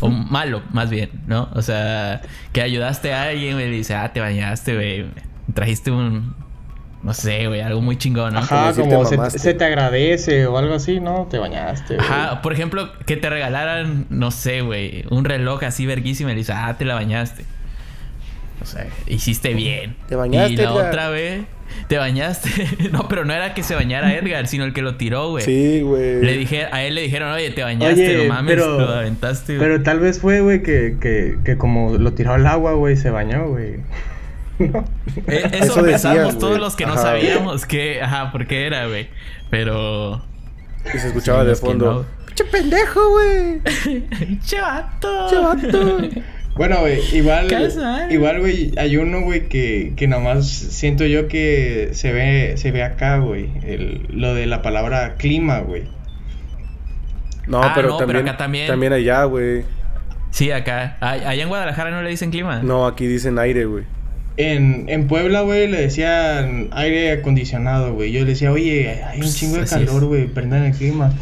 o 0.01 0.09
malo, 0.09 0.63
más 0.73 0.91
bien, 0.91 1.11
¿no? 1.27 1.49
O 1.55 1.63
sea, 1.63 2.23
que 2.53 2.63
ayudaste 2.63 3.13
a 3.13 3.25
alguien, 3.25 3.61
y 3.61 3.65
dice, 3.65 3.95
ah, 3.95 4.13
te 4.13 4.21
bañaste, 4.21 4.75
güey. 4.75 5.07
Trajiste 5.53 5.91
un. 5.91 6.35
No 7.05 7.13
sé, 7.13 7.47
güey, 7.49 7.61
algo 7.61 7.83
muy 7.83 7.99
chingón, 7.99 8.33
¿no? 8.33 8.39
Ajá, 8.39 8.73
como, 8.73 9.05
se, 9.05 9.53
te 9.53 9.65
agradece 9.65 10.47
o 10.47 10.57
algo 10.57 10.75
así, 10.75 11.01
¿no? 11.01 11.29
Te 11.31 11.39
bañaste. 11.39 11.99
Ajá, 11.99 12.41
por 12.41 12.55
ejemplo, 12.55 12.91
que 13.05 13.19
te 13.19 13.29
regalaran, 13.29 14.07
no 14.09 14.31
sé, 14.31 14.63
güey, 14.63 15.05
un 15.11 15.27
reloj 15.27 15.65
así 15.65 15.85
verguísimo 15.85 16.31
y 16.31 16.33
le 16.33 16.39
dices, 16.39 16.57
ah, 16.59 16.75
te 16.79 16.87
la 16.87 16.95
bañaste. 16.95 17.45
O 18.63 18.65
sea, 18.65 18.87
hiciste 19.07 19.53
bien. 19.53 19.97
Te 20.09 20.17
bañaste. 20.17 20.55
Y 20.55 20.57
la 20.57 20.73
otra 20.73 21.11
vez. 21.11 21.43
Te 21.89 21.99
bañaste. 21.99 22.49
no, 22.93 23.07
pero 23.07 23.27
no 23.27 23.35
era 23.35 23.53
que 23.53 23.63
se 23.63 23.75
bañara 23.75 24.15
Edgar, 24.15 24.47
sino 24.47 24.65
el 24.65 24.73
que 24.73 24.81
lo 24.81 24.97
tiró, 24.97 25.29
güey. 25.29 25.45
Sí, 25.45 25.83
güey. 25.83 26.23
Le 26.23 26.39
dije, 26.39 26.69
a 26.73 26.85
él 26.85 26.95
le 26.95 27.03
dijeron, 27.03 27.31
oye, 27.33 27.51
te 27.51 27.63
bañaste, 27.63 28.29
no 28.29 28.33
mames, 28.33 28.55
pero, 28.55 28.81
lo 28.81 28.89
aventaste, 28.89 29.59
Pero 29.59 29.83
tal 29.83 30.01
vez 30.01 30.21
fue, 30.21 30.41
güey, 30.41 30.63
que, 30.63 30.97
que, 30.99 31.37
que 31.45 31.59
como 31.59 31.99
lo 31.99 32.15
tiró 32.15 32.33
al 32.33 32.47
agua, 32.47 32.73
güey, 32.73 32.97
se 32.97 33.11
bañó, 33.11 33.49
güey. 33.49 33.81
Eh, 34.59 35.51
eso, 35.63 35.83
pensamos 35.83 36.39
todos 36.39 36.59
los 36.59 36.77
que 36.77 36.87
no 36.87 36.97
sabíamos 36.97 37.67
que, 37.67 38.03
ajá, 38.03 38.31
por 38.33 38.47
qué 38.47 38.67
era, 38.67 38.87
güey. 38.87 39.09
Pero. 39.51 40.23
Y 40.95 40.99
se 40.99 41.09
escuchaba 41.09 41.45
de 41.45 41.55
fondo. 41.55 42.07
¡Pinche 42.27 42.45
pendejo, 42.45 43.11
güey! 43.11 43.61
¡Che 44.45 44.61
vato! 44.61 45.31
¡Che 45.31 45.39
vato! 45.39 46.09
Bueno, 46.57 46.81
güey, 46.81 47.01
igual, 47.17 47.49
igual, 48.11 48.39
güey, 48.39 48.73
hay 48.77 48.97
uno, 48.97 49.23
güey, 49.23 49.49
que, 49.49 49.93
que 49.97 50.07
nomás 50.07 50.47
siento 50.47 51.05
yo 51.05 51.27
que 51.27 51.91
se 51.95 52.13
ve, 52.13 52.55
se 52.57 52.71
ve 52.71 52.85
acá, 52.85 53.19
güey, 53.19 53.51
lo 54.09 54.35
de 54.35 54.47
la 54.47 54.63
palabra 54.63 55.17
clima, 55.17 55.59
güey. 55.59 55.89
No, 57.49 57.61
ah, 57.61 57.73
pero, 57.75 57.97
también, 57.97 58.29
acá 58.29 58.37
también. 58.37 58.67
También 58.69 58.93
allá, 58.93 59.25
güey. 59.25 59.65
Sí, 60.31 60.51
acá. 60.51 60.97
Allá 61.01 61.43
en 61.43 61.49
Guadalajara 61.49 61.91
no 61.91 62.03
le 62.03 62.11
dicen 62.11 62.31
clima. 62.31 62.61
No, 62.63 62.87
aquí 62.87 63.07
dicen 63.07 63.39
aire, 63.39 63.65
güey. 63.65 63.85
En, 64.37 64.87
en 64.89 65.07
Puebla, 65.07 65.43
güey, 65.43 65.69
le 65.69 65.81
decían 65.81 66.69
aire 66.73 67.13
acondicionado, 67.13 67.95
güey. 67.95 68.11
Yo 68.11 68.21
le 68.21 68.27
decía, 68.27 68.51
oye, 68.51 69.03
hay 69.05 69.21
un 69.21 69.33
chingo 69.33 69.59
de 69.59 69.67
calor, 69.67 70.05
güey, 70.07 70.27
prendan 70.27 70.65
el 70.65 70.73
clima. 70.75 71.13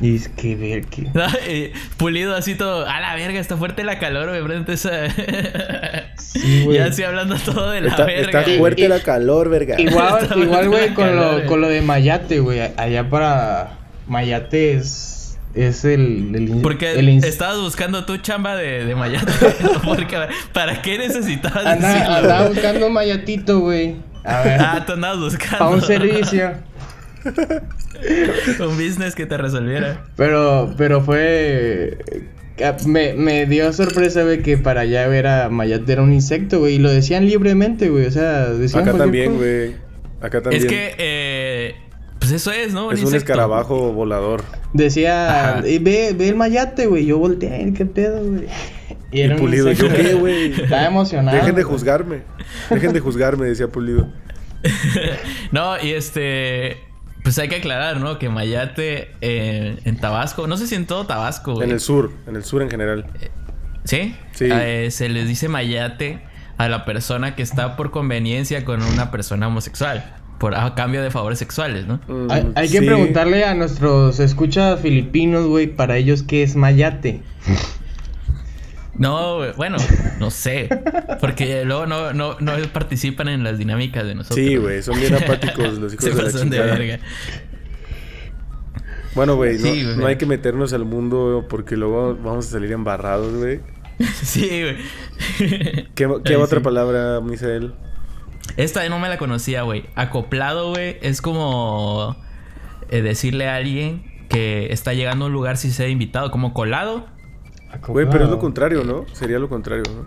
Y 0.00 0.16
es 0.16 0.28
que 0.28 0.56
ver 0.56 0.84
que. 0.86 1.08
pulido 1.96 2.34
así 2.34 2.54
todo. 2.54 2.86
A 2.86 3.00
la 3.00 3.14
verga, 3.16 3.40
está 3.40 3.56
fuerte 3.56 3.84
la 3.84 3.98
calor, 3.98 4.28
güey. 4.28 4.42
Prende 4.42 4.72
esa. 4.72 4.90
Sí, 6.16 6.62
güey. 6.64 6.78
Ya 6.78 6.86
estoy 6.86 7.04
hablando 7.04 7.34
todo 7.36 7.70
de 7.70 7.80
la 7.80 7.96
verga. 7.96 8.40
Está 8.40 8.58
fuerte 8.58 8.88
la 8.88 9.00
calor, 9.00 9.48
verga. 9.48 9.80
Igual, 9.80 10.28
igual, 10.36 10.68
güey, 10.68 10.94
con, 10.94 11.16
lo, 11.16 11.44
con 11.46 11.60
lo 11.60 11.68
de 11.68 11.82
Mayate, 11.82 12.38
güey. 12.38 12.60
Allá 12.76 13.10
para 13.10 13.78
Mayate 14.06 14.74
es 14.74 15.19
es 15.54 15.84
el, 15.84 16.32
el 16.34 16.60
Porque 16.62 17.18
estabas 17.24 17.60
buscando 17.60 18.04
tu 18.04 18.16
chamba 18.18 18.54
de, 18.56 18.84
de 18.84 18.94
mayate. 18.94 19.32
¿para 20.52 20.80
qué 20.82 20.98
necesitabas 20.98 21.66
Andaba 21.66 22.48
buscando 22.48 22.88
mayatito, 22.90 23.60
güey. 23.60 23.96
A 24.24 24.42
ver. 24.42 24.60
Ah, 24.60 24.84
tú 24.86 24.92
andabas 24.92 25.18
buscando. 25.18 25.58
Para 25.58 25.70
un 25.70 25.82
servicio. 25.82 26.52
un 28.60 28.76
business 28.76 29.14
que 29.14 29.26
te 29.26 29.36
resolviera. 29.36 30.04
Pero, 30.16 30.72
pero 30.76 31.00
fue. 31.00 31.98
Me, 32.86 33.14
me 33.14 33.46
dio 33.46 33.72
sorpresa, 33.72 34.22
güey, 34.22 34.42
que 34.42 34.58
para 34.58 34.82
allá 34.82 35.08
ver 35.08 35.26
a 35.26 35.48
Mayate 35.48 35.92
era 35.92 36.02
un 36.02 36.12
insecto, 36.12 36.60
güey. 36.60 36.74
Y 36.74 36.78
lo 36.78 36.90
decían 36.90 37.24
libremente, 37.26 37.88
güey. 37.88 38.06
O 38.06 38.10
sea, 38.10 38.50
decían. 38.50 38.86
Acá 38.86 38.98
también, 38.98 39.36
güey. 39.36 39.74
Acá 40.20 40.42
también. 40.42 40.62
Es 40.62 40.68
que, 40.68 40.94
eh 40.98 41.74
pues 42.30 42.42
eso 42.42 42.52
es, 42.52 42.72
¿no? 42.72 42.92
es 42.92 43.02
un 43.02 43.14
escarabajo 43.14 43.92
volador. 43.92 44.44
Decía, 44.72 45.60
ve, 45.62 46.14
ve 46.16 46.28
el 46.28 46.36
mayate, 46.36 46.86
güey. 46.86 47.04
Yo 47.04 47.18
volteé, 47.18 47.72
qué 47.76 47.84
pedo, 47.86 48.24
güey. 48.24 48.46
Y, 49.10 49.22
era 49.22 49.34
Pulido, 49.34 49.72
¿yo 49.72 49.88
qué, 49.88 50.14
güey? 50.14 50.52
Estaba 50.52 50.86
emocionado. 50.86 51.36
Dejen 51.36 51.56
de 51.56 51.64
juzgarme. 51.64 52.22
Dejen 52.70 52.92
de 52.92 53.00
juzgarme, 53.00 53.46
decía 53.46 53.66
Pulido. 53.66 54.08
no, 55.52 55.82
y 55.82 55.90
este. 55.90 56.76
Pues 57.24 57.36
hay 57.40 57.48
que 57.48 57.56
aclarar, 57.56 57.98
¿no? 58.00 58.18
Que 58.20 58.28
Mayate 58.28 59.10
en 59.20 59.96
Tabasco, 59.96 60.46
no 60.46 60.56
sé 60.56 60.68
si 60.68 60.76
en 60.76 60.86
todo 60.86 61.06
Tabasco, 61.06 61.54
güey. 61.54 61.66
En 61.66 61.74
el 61.74 61.80
sur, 61.80 62.12
en 62.28 62.36
el 62.36 62.44
sur 62.44 62.62
en 62.62 62.70
general. 62.70 63.06
¿Sí? 63.84 64.14
Sí. 64.32 64.48
Eh, 64.50 64.88
se 64.92 65.08
les 65.08 65.26
dice 65.26 65.48
Mayate 65.48 66.22
a 66.58 66.68
la 66.68 66.84
persona 66.84 67.34
que 67.34 67.42
está 67.42 67.76
por 67.76 67.90
conveniencia 67.90 68.64
con 68.64 68.82
una 68.82 69.10
persona 69.10 69.48
homosexual 69.48 70.19
por 70.40 70.54
a 70.54 70.74
cambio 70.74 71.02
de 71.02 71.10
favores 71.10 71.38
sexuales, 71.38 71.86
¿no? 71.86 72.00
Mm, 72.08 72.52
hay, 72.54 72.70
que 72.70 72.80
preguntarle 72.80 73.44
a 73.44 73.54
nuestros 73.54 74.18
escuchas 74.20 74.80
filipinos, 74.80 75.46
güey, 75.46 75.66
para 75.66 75.98
ellos 75.98 76.22
qué 76.22 76.42
es 76.42 76.56
mayate. 76.56 77.20
No, 78.98 79.40
bueno, 79.56 79.78
no 80.18 80.30
sé. 80.30 80.68
Porque 81.22 81.64
luego 81.64 81.86
no, 81.86 82.12
no, 82.12 82.36
no 82.38 82.52
participan 82.70 83.28
en 83.28 83.42
las 83.42 83.56
dinámicas 83.56 84.04
de 84.04 84.14
nosotros. 84.14 84.46
Sí, 84.46 84.56
güey, 84.56 84.82
son 84.82 85.00
bien 85.00 85.14
apáticos 85.14 85.78
los 85.78 85.94
hijos 85.94 86.04
de 86.14 86.22
la 86.22 86.30
chingada. 86.30 86.66
De 86.66 86.78
verga. 86.78 86.98
Bueno, 89.14 89.36
güey, 89.36 89.56
no, 89.96 90.04
hay 90.04 90.16
que 90.16 90.26
meternos 90.26 90.74
al 90.74 90.84
mundo 90.84 91.46
porque 91.48 91.78
luego 91.78 92.14
vamos 92.22 92.48
a 92.48 92.50
salir 92.50 92.72
embarrados, 92.72 93.34
güey. 93.36 93.60
Sí, 94.22 94.64
güey. 94.64 94.76
¿Qué, 95.94 96.08
qué 96.22 96.36
otra 96.36 96.60
palabra, 96.60 97.22
Misael? 97.22 97.72
Esta 98.56 98.88
no 98.88 98.98
me 98.98 99.08
la 99.08 99.18
conocía, 99.18 99.62
güey. 99.62 99.84
Acoplado, 99.94 100.70
güey, 100.70 100.98
es 101.02 101.22
como 101.22 102.16
eh, 102.88 103.02
decirle 103.02 103.48
a 103.48 103.56
alguien 103.56 104.04
que 104.28 104.72
está 104.72 104.94
llegando 104.94 105.24
a 105.24 105.28
un 105.28 105.32
lugar 105.32 105.56
si 105.56 105.70
sea 105.70 105.88
invitado, 105.88 106.30
como 106.30 106.54
colado. 106.54 107.06
Güey, 107.86 108.06
pero 108.10 108.24
es 108.24 108.30
lo 108.30 108.38
contrario, 108.38 108.84
¿no? 108.84 109.06
Sería 109.12 109.38
lo 109.38 109.48
contrario, 109.48 109.84
¿no? 109.94 110.06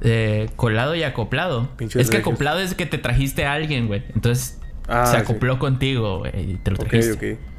Eh, 0.00 0.48
colado 0.56 0.94
y 0.94 1.02
acoplado. 1.02 1.68
es 1.78 2.10
que 2.10 2.18
acoplado 2.18 2.60
es 2.60 2.74
que 2.74 2.86
te 2.86 2.98
trajiste 2.98 3.44
a 3.44 3.52
alguien, 3.52 3.86
güey. 3.88 4.04
Entonces 4.14 4.60
ah, 4.86 5.06
se 5.06 5.16
acopló 5.16 5.58
contigo, 5.58 6.20
güey, 6.20 6.52
y 6.52 6.54
te 6.56 6.70
lo 6.70 6.76
trajiste. 6.76 7.34
Ok, 7.34 7.38
ok. 7.38 7.57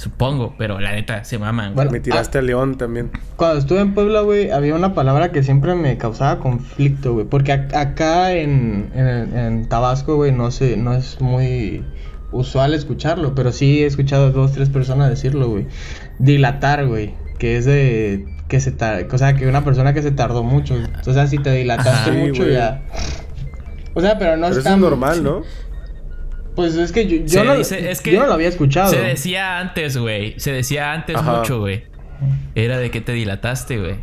Supongo, 0.00 0.54
pero 0.56 0.80
la 0.80 0.92
neta 0.92 1.24
se 1.24 1.38
maman. 1.38 1.74
Bueno, 1.74 1.90
me 1.90 2.00
tiraste 2.00 2.38
a 2.38 2.40
León 2.40 2.78
también. 2.78 3.10
Cuando 3.36 3.58
estuve 3.58 3.80
en 3.80 3.92
Puebla, 3.92 4.22
güey, 4.22 4.50
había 4.50 4.74
una 4.74 4.94
palabra 4.94 5.30
que 5.30 5.42
siempre 5.42 5.74
me 5.74 5.98
causaba 5.98 6.40
conflicto, 6.40 7.12
güey. 7.12 7.26
Porque 7.26 7.52
acá 7.52 8.32
en, 8.32 8.90
en, 8.94 9.68
Tabasco, 9.68 10.16
güey, 10.16 10.32
no, 10.32 10.50
sé, 10.52 10.78
no 10.78 10.94
es 10.94 11.20
muy 11.20 11.84
usual 12.32 12.72
escucharlo. 12.72 13.34
Pero 13.34 13.52
sí 13.52 13.82
he 13.82 13.86
escuchado 13.86 14.28
a 14.28 14.30
dos, 14.30 14.52
tres 14.52 14.70
personas 14.70 15.10
decirlo, 15.10 15.50
güey. 15.50 15.66
Dilatar, 16.18 16.86
güey. 16.86 17.14
Que 17.38 17.58
es 17.58 17.66
de... 17.66 18.24
Que 18.48 18.58
se 18.58 18.74
o 19.12 19.18
sea, 19.18 19.34
que 19.34 19.46
una 19.48 19.66
persona 19.66 19.92
que 19.92 20.00
se 20.00 20.12
tardó 20.12 20.42
mucho. 20.42 20.76
O 21.06 21.12
sea, 21.12 21.26
si 21.26 21.36
te 21.36 21.52
dilataste 21.52 22.12
mucho 22.12 22.48
ya... 22.48 22.80
O 23.92 24.00
sea, 24.00 24.18
pero 24.18 24.38
no 24.38 24.46
pero 24.46 24.58
es 24.60 24.64
tan... 24.64 24.80
normal, 24.80 25.22
¿no? 25.22 25.42
Pues 26.60 26.74
es 26.76 26.92
que 26.92 27.06
yo, 27.26 27.44
no, 27.44 27.54
es 27.54 28.00
que 28.02 28.12
yo 28.12 28.20
no 28.20 28.26
lo 28.26 28.34
había 28.34 28.48
escuchado. 28.48 28.90
Se 28.90 29.00
decía 29.00 29.58
antes, 29.58 29.96
güey. 29.96 30.38
Se 30.38 30.52
decía 30.52 30.92
antes 30.92 31.16
mucho, 31.22 31.60
güey. 31.60 31.84
Era 32.54 32.78
de 32.78 32.90
que 32.90 33.00
te 33.00 33.12
dilataste, 33.12 33.78
güey. 33.78 33.94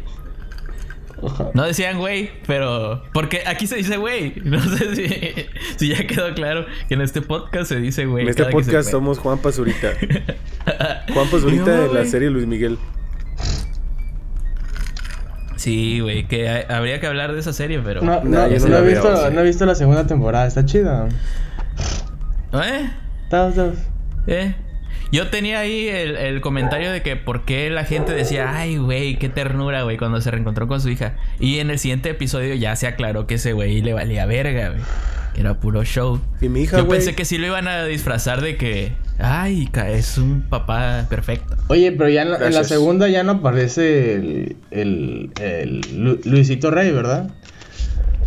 No 1.54 1.66
decían 1.66 2.00
güey, 2.00 2.32
pero. 2.48 3.04
Porque 3.14 3.44
aquí 3.46 3.68
se 3.68 3.76
dice 3.76 3.98
güey. 3.98 4.34
No 4.44 4.60
sé 4.60 4.96
si, 4.96 5.08
si, 5.78 5.90
ya 5.90 6.08
quedó 6.08 6.34
claro 6.34 6.66
que 6.88 6.96
en 6.96 7.02
este 7.02 7.22
podcast 7.22 7.70
se 7.70 7.80
dice 7.80 8.06
güey. 8.08 8.24
En 8.24 8.30
este 8.30 8.46
podcast 8.46 8.90
somos 8.90 9.20
Juan 9.20 9.38
Pazurita. 9.38 9.94
Juan 11.14 11.30
Pazurita 11.30 11.82
de 11.82 11.94
la 11.94 12.06
serie 12.06 12.32
Luis 12.32 12.48
Miguel. 12.48 12.80
Sí, 15.58 16.00
güey, 16.00 16.28
que 16.28 16.66
habría 16.70 17.00
que 17.00 17.06
hablar 17.06 17.34
de 17.34 17.40
esa 17.40 17.54
serie, 17.54 17.82
pero. 17.84 18.02
No, 18.02 18.24
no, 18.24 18.46
he, 18.46 18.50
visto, 18.50 18.70
no 19.32 19.42
he 19.42 19.44
visto 19.44 19.66
la 19.66 19.76
segunda 19.76 20.08
temporada, 20.08 20.48
está 20.48 20.66
chida. 20.66 21.08
¿Eh? 22.54 22.90
¿Eh? 24.28 24.56
Yo 25.12 25.30
tenía 25.30 25.60
ahí 25.60 25.88
el, 25.88 26.42
comentario 26.42 26.92
de 26.92 27.02
que 27.02 27.16
por 27.16 27.46
qué 27.46 27.70
la 27.70 27.86
gente 27.86 28.14
decía, 28.14 28.58
ay, 28.58 28.78
güey, 28.78 29.18
qué 29.18 29.30
ternura, 29.30 29.84
güey, 29.84 29.98
cuando 29.98 30.20
se 30.20 30.32
reencontró 30.32 30.68
con 30.68 30.82
su 30.82 30.90
hija. 30.90 31.16
Y 31.40 31.60
en 31.60 31.70
el 31.70 31.80
siguiente 31.80 32.10
episodio 32.10 32.56
ya 32.56 32.76
se 32.76 32.88
aclaró 32.88 33.26
que 33.26 33.36
ese 33.36 33.54
güey 33.54 33.82
le 33.82 33.94
valía 33.94 34.26
verga, 34.26 34.70
güey. 34.70 34.82
Que 35.34 35.42
era 35.42 35.60
puro 35.60 35.84
show. 35.86 36.20
Y 36.42 36.50
mi 36.50 36.64
hija, 36.64 36.78
Yo 36.78 36.88
pensé 36.88 37.16
que 37.16 37.24
sí 37.24 37.38
lo 37.38 37.48
iban 37.48 37.70
a 37.70 37.86
disfrazar 37.86 38.42
de 38.42 38.58
que, 38.58 38.92
ay, 39.18 39.70
es 39.88 40.18
un 40.18 40.42
papá 40.42 41.06
perfecto. 41.10 41.56
Oye, 41.68 41.92
pero 41.94 42.10
ya 42.10 42.24
en 42.24 42.54
la, 42.54 42.64
segunda 42.66 43.08
ya 43.08 43.24
no 43.24 43.34
aparece 43.34 44.16
el, 44.16 44.58
el, 44.72 45.32
el 45.40 46.22
Luisito 46.26 46.70
Rey, 46.70 46.92
¿verdad? 46.92 47.30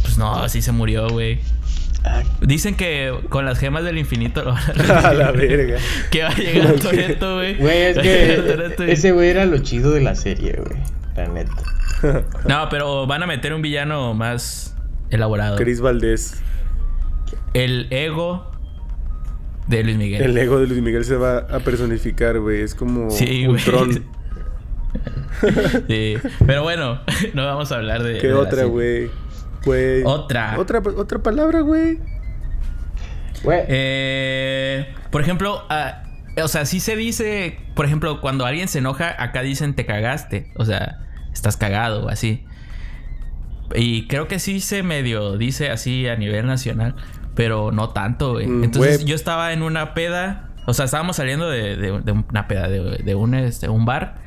Pues 0.02 0.16
no, 0.16 0.34
así 0.36 0.62
se 0.62 0.72
murió, 0.72 1.08
güey. 1.10 1.40
Dicen 2.40 2.74
que 2.74 3.12
con 3.28 3.44
las 3.44 3.58
gemas 3.58 3.84
del 3.84 3.98
infinito 3.98 4.42
lo 4.42 4.52
van 4.52 4.90
a... 4.90 4.98
a 5.08 5.14
la 5.14 5.32
verga. 5.32 5.78
que 6.10 6.22
va 6.22 6.30
a 6.30 6.34
llegar 6.34 6.74
Toreto, 6.76 7.36
güey. 7.36 7.56
Güey, 7.56 7.82
es 7.82 7.98
que 7.98 8.92
ese 8.92 9.12
güey 9.12 9.28
era 9.28 9.44
lo 9.44 9.58
chido 9.58 9.92
de 9.92 10.00
la 10.00 10.14
serie, 10.14 10.58
güey. 10.64 10.80
La 11.16 11.28
neta. 11.28 11.52
No, 12.48 12.68
pero 12.70 13.06
van 13.06 13.22
a 13.22 13.26
meter 13.26 13.52
un 13.52 13.60
villano 13.60 14.14
más 14.14 14.74
elaborado. 15.10 15.56
Cris 15.56 15.82
Valdés. 15.82 16.40
El 17.52 17.88
ego 17.90 18.50
de 19.66 19.84
Luis 19.84 19.96
Miguel. 19.96 20.22
El 20.22 20.38
ego 20.38 20.58
de 20.58 20.66
Luis 20.66 20.80
Miguel 20.80 21.04
se 21.04 21.16
va 21.16 21.38
a 21.38 21.60
personificar, 21.60 22.40
güey. 22.40 22.62
Es 22.62 22.74
como 22.74 23.10
sí, 23.10 23.46
un 23.46 23.58
tron. 23.58 23.92
sí. 25.88 26.14
Pero 26.46 26.62
bueno, 26.62 27.00
no 27.34 27.44
vamos 27.44 27.70
a 27.70 27.76
hablar 27.76 28.02
de. 28.02 28.18
¿Qué 28.18 28.32
otra, 28.32 28.64
güey? 28.64 29.10
Otra. 30.04 30.58
Otra, 30.58 30.82
otra 30.96 31.18
palabra, 31.18 31.60
güey. 31.60 31.98
Eh, 33.44 34.92
por 35.10 35.22
ejemplo, 35.22 35.62
ah, 35.70 36.02
o 36.42 36.48
sea, 36.48 36.66
sí 36.66 36.80
se 36.80 36.96
dice, 36.96 37.58
por 37.74 37.86
ejemplo, 37.86 38.20
cuando 38.20 38.46
alguien 38.46 38.68
se 38.68 38.78
enoja, 38.78 39.14
acá 39.22 39.42
dicen 39.42 39.74
te 39.74 39.86
cagaste. 39.86 40.52
O 40.56 40.64
sea, 40.64 41.00
estás 41.32 41.56
cagado 41.56 42.06
o 42.06 42.08
así. 42.08 42.44
Y 43.74 44.06
creo 44.08 44.26
que 44.28 44.38
sí 44.38 44.60
se 44.60 44.82
medio 44.82 45.38
dice 45.38 45.70
así 45.70 46.08
a 46.08 46.16
nivel 46.16 46.46
nacional, 46.46 46.96
pero 47.34 47.70
no 47.72 47.90
tanto, 47.90 48.32
güey. 48.32 48.46
Mm, 48.46 48.64
Entonces 48.64 49.04
yo 49.04 49.14
estaba 49.14 49.52
en 49.52 49.62
una 49.62 49.94
peda, 49.94 50.50
o 50.66 50.74
sea, 50.74 50.86
estábamos 50.86 51.16
saliendo 51.16 51.48
de, 51.48 51.92
una 51.92 52.48
peda, 52.48 52.68
de, 52.68 53.14
un, 53.14 53.34
este, 53.34 53.68
un 53.68 53.84
bar. 53.84 54.18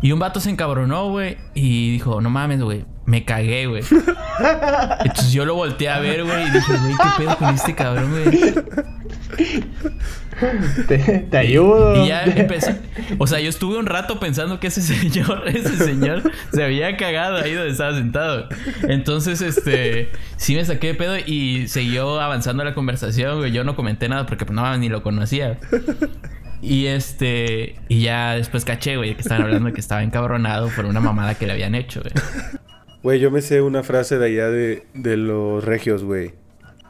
Y 0.00 0.12
un 0.12 0.18
vato 0.18 0.40
se 0.40 0.48
encabronó, 0.50 1.10
güey, 1.10 1.38
y 1.54 1.90
dijo, 1.90 2.20
no 2.20 2.30
mames, 2.30 2.62
güey, 2.62 2.84
me 3.08 3.24
cagué, 3.24 3.66
güey. 3.66 3.82
Entonces 5.00 5.32
yo 5.32 5.46
lo 5.46 5.54
volteé 5.54 5.88
a 5.88 5.98
ver, 5.98 6.24
güey, 6.24 6.46
y 6.46 6.50
dije, 6.50 6.72
güey, 6.76 6.92
¿qué 6.92 7.08
pedo 7.16 7.38
con 7.38 7.54
este 7.54 7.74
cabrón, 7.74 8.10
güey? 8.10 8.54
Te, 11.30 11.36
ayudo. 11.38 12.04
Y 12.04 12.08
ya 12.08 12.24
empecé. 12.24 12.78
O 13.16 13.26
sea, 13.26 13.40
yo 13.40 13.48
estuve 13.48 13.78
un 13.78 13.86
rato 13.86 14.20
pensando 14.20 14.60
que 14.60 14.66
ese 14.66 14.82
señor, 14.82 15.44
ese 15.48 15.74
señor, 15.78 16.30
se 16.52 16.62
había 16.62 16.98
cagado 16.98 17.38
ahí 17.38 17.54
donde 17.54 17.70
estaba 17.70 17.94
sentado. 17.94 18.46
Entonces, 18.82 19.40
este, 19.40 20.10
sí 20.36 20.54
me 20.54 20.66
saqué 20.66 20.88
de 20.88 20.94
pedo 20.94 21.16
y 21.16 21.66
siguió 21.68 22.20
avanzando 22.20 22.62
la 22.62 22.74
conversación, 22.74 23.38
güey. 23.38 23.52
Yo 23.52 23.64
no 23.64 23.74
comenté 23.74 24.10
nada 24.10 24.26
porque 24.26 24.44
pues, 24.44 24.54
no, 24.54 24.76
ni 24.76 24.90
lo 24.90 25.02
conocía. 25.02 25.58
Y 26.60 26.86
este, 26.86 27.76
y 27.88 28.02
ya 28.02 28.34
después 28.34 28.66
caché, 28.66 28.98
güey, 28.98 29.14
que 29.14 29.22
estaban 29.22 29.44
hablando 29.44 29.72
que 29.72 29.80
estaba 29.80 30.02
encabronado 30.02 30.68
por 30.76 30.84
una 30.84 31.00
mamada 31.00 31.36
que 31.36 31.46
le 31.46 31.52
habían 31.54 31.74
hecho, 31.74 32.02
güey. 32.02 32.12
Güey, 33.08 33.20
yo 33.20 33.30
me 33.30 33.40
sé 33.40 33.62
una 33.62 33.82
frase 33.82 34.18
de 34.18 34.26
allá 34.26 34.50
de, 34.50 34.82
de 34.92 35.16
los 35.16 35.64
regios, 35.64 36.04
güey. 36.04 36.32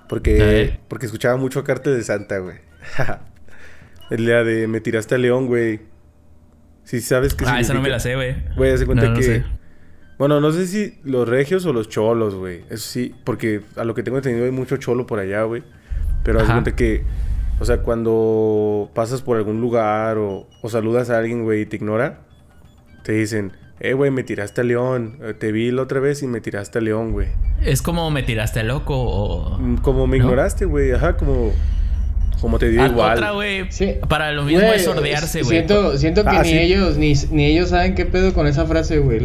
Porque, 0.09 0.81
porque 0.89 1.07
escuchaba 1.07 1.37
mucho 1.37 1.63
Carte 1.63 1.91
de 1.91 2.03
Santa, 2.03 2.39
güey. 2.39 2.57
El 4.11 4.27
día 4.27 4.43
de 4.43 4.67
me 4.67 4.81
tiraste 4.81 5.15
a 5.15 5.19
León, 5.19 5.47
güey. 5.47 5.79
Si 6.83 7.01
sabes 7.01 7.35
que 7.35 7.45
Ah, 7.47 7.61
esa 7.61 7.73
no 7.73 7.81
me 7.81 7.89
la 7.89 8.01
sé, 8.01 8.17
güey. 8.17 8.35
Güey, 8.57 8.73
hace 8.73 8.85
cuenta 8.85 9.15
que. 9.15 9.45
Bueno, 10.19 10.41
no 10.41 10.51
sé 10.51 10.67
si 10.67 10.99
los 11.05 11.29
regios 11.29 11.65
o 11.67 11.73
los 11.73 11.89
cholos, 11.89 12.35
güey. 12.35 12.65
Eso 12.69 12.89
sí, 12.89 13.15
porque 13.23 13.61
a 13.77 13.85
lo 13.85 13.95
que 13.95 14.03
tengo 14.03 14.17
entendido 14.17 14.45
hay 14.45 14.51
mucho 14.51 14.77
cholo 14.77 15.07
por 15.07 15.21
allá, 15.21 15.45
güey. 15.45 15.63
Pero 16.25 16.41
hace 16.41 16.51
cuenta 16.51 16.75
que. 16.75 17.05
O 17.61 17.65
sea, 17.65 17.83
cuando 17.83 18.91
pasas 18.93 19.23
por 19.23 19.37
algún 19.37 19.61
lugar 19.61 20.19
o, 20.19 20.49
o 20.63 20.69
saludas 20.69 21.11
a 21.11 21.19
alguien, 21.19 21.45
güey, 21.45 21.61
y 21.61 21.67
te 21.67 21.77
ignora, 21.77 22.23
te 23.05 23.13
dicen, 23.13 23.53
eh, 23.81 23.93
güey, 23.93 24.11
me 24.11 24.23
tiraste 24.23 24.63
a 24.63 24.65
León. 24.65 25.19
Eh, 25.23 25.35
te 25.35 25.53
vi 25.53 25.71
la 25.71 25.83
otra 25.83 26.01
vez 26.01 26.23
y 26.23 26.27
me 26.27 26.41
tiraste 26.41 26.79
a 26.79 26.81
León, 26.83 27.13
güey. 27.13 27.29
Es 27.63 27.83
como 27.83 28.11
me 28.11 28.23
tiraste 28.23 28.61
a 28.61 28.63
loco 28.65 28.95
o... 28.97 29.59
Mm, 29.59 29.77
como 29.77 30.07
me 30.07 30.17
ignoraste, 30.17 30.65
güey. 30.65 30.93
Ajá, 30.93 31.17
como... 31.17 31.53
Como 32.41 32.59
te 32.59 32.69
dio 32.69 32.87
igual. 32.87 33.17
Otra, 33.17 33.33
güey. 33.33 33.67
Sí. 33.71 33.95
Para 34.09 34.33
lo 34.33 34.45
mismo 34.45 34.63
es 34.63 34.85
sordearse, 34.85 35.43
güey. 35.43 35.57
Siento, 35.57 35.99
siento 35.99 36.23
que 36.23 36.37
ah, 36.37 36.43
ni 36.45 36.53
ellos, 36.53 36.97
ni, 36.97 37.15
ni, 37.33 37.47
ellos 37.47 37.71
saben 37.71 37.97
qué 37.97 38.07
pedo 38.07 38.33
con 38.33 38.47
esa 38.47 38.65
frase, 38.65 38.99
güey. 38.99 39.25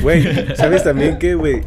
Güey, 0.00 0.56
¿sabes 0.56 0.82
también 0.82 1.18
qué, 1.18 1.34
güey? 1.34 1.60